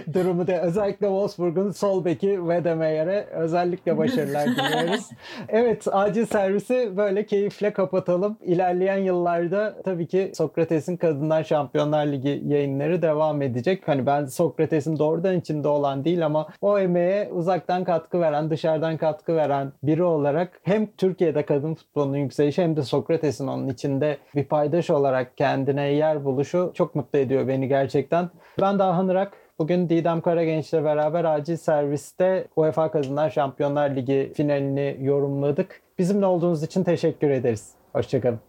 durumu 0.13 0.47
da 0.47 0.61
özellikle 0.61 1.07
Wolfsburg'un 1.07 1.71
sol 1.71 2.05
beki 2.05 2.37
Wedemeyer'e 2.39 3.27
özellikle 3.31 3.97
başarılar 3.97 4.47
diliyoruz. 4.47 5.09
Evet 5.49 5.87
acil 5.91 6.25
servisi 6.25 6.97
böyle 6.97 7.25
keyifle 7.25 7.73
kapatalım. 7.73 8.37
İlerleyen 8.45 8.97
yıllarda 8.97 9.81
tabii 9.85 10.07
ki 10.07 10.31
Sokrates'in 10.35 10.97
Kadınlar 10.97 11.43
Şampiyonlar 11.43 12.07
Ligi 12.07 12.43
yayınları 12.45 13.01
devam 13.01 13.41
edecek. 13.41 13.83
Hani 13.85 14.05
ben 14.05 14.25
Sokrates'in 14.25 14.99
doğrudan 14.99 15.39
içinde 15.39 15.67
olan 15.67 16.05
değil 16.05 16.25
ama 16.25 16.47
o 16.61 16.79
emeğe 16.79 17.29
uzaktan 17.31 17.83
katkı 17.83 18.19
veren, 18.19 18.49
dışarıdan 18.49 18.97
katkı 18.97 19.35
veren 19.35 19.71
biri 19.83 20.03
olarak 20.03 20.59
hem 20.63 20.87
Türkiye'de 20.97 21.45
kadın 21.45 21.75
futbolunun 21.75 22.17
yükselişi 22.17 22.63
hem 22.63 22.75
de 22.75 22.83
Sokrates 22.83 23.18
Sokrates'in 23.19 23.47
onun 23.47 23.67
içinde 23.69 24.17
bir 24.35 24.43
paydaş 24.43 24.89
olarak 24.89 25.37
kendine 25.37 25.87
yer 25.87 26.25
buluşu 26.25 26.71
çok 26.73 26.95
mutlu 26.95 27.19
ediyor 27.19 27.47
beni 27.47 27.67
gerçekten. 27.67 28.29
Ben 28.61 28.79
daha 28.79 28.99
Hınırak. 28.99 29.33
Bugün 29.59 29.89
Didem 29.89 30.21
Karagenç'le 30.21 30.73
beraber 30.73 31.25
acil 31.25 31.57
serviste 31.57 32.47
UEFA 32.55 32.91
Kadınlar 32.91 33.29
Şampiyonlar 33.29 33.95
Ligi 33.95 34.31
finalini 34.35 34.97
yorumladık. 35.01 35.81
Bizimle 35.97 36.25
olduğunuz 36.25 36.63
için 36.63 36.83
teşekkür 36.83 37.29
ederiz. 37.29 37.71
Hoşçakalın. 37.93 38.39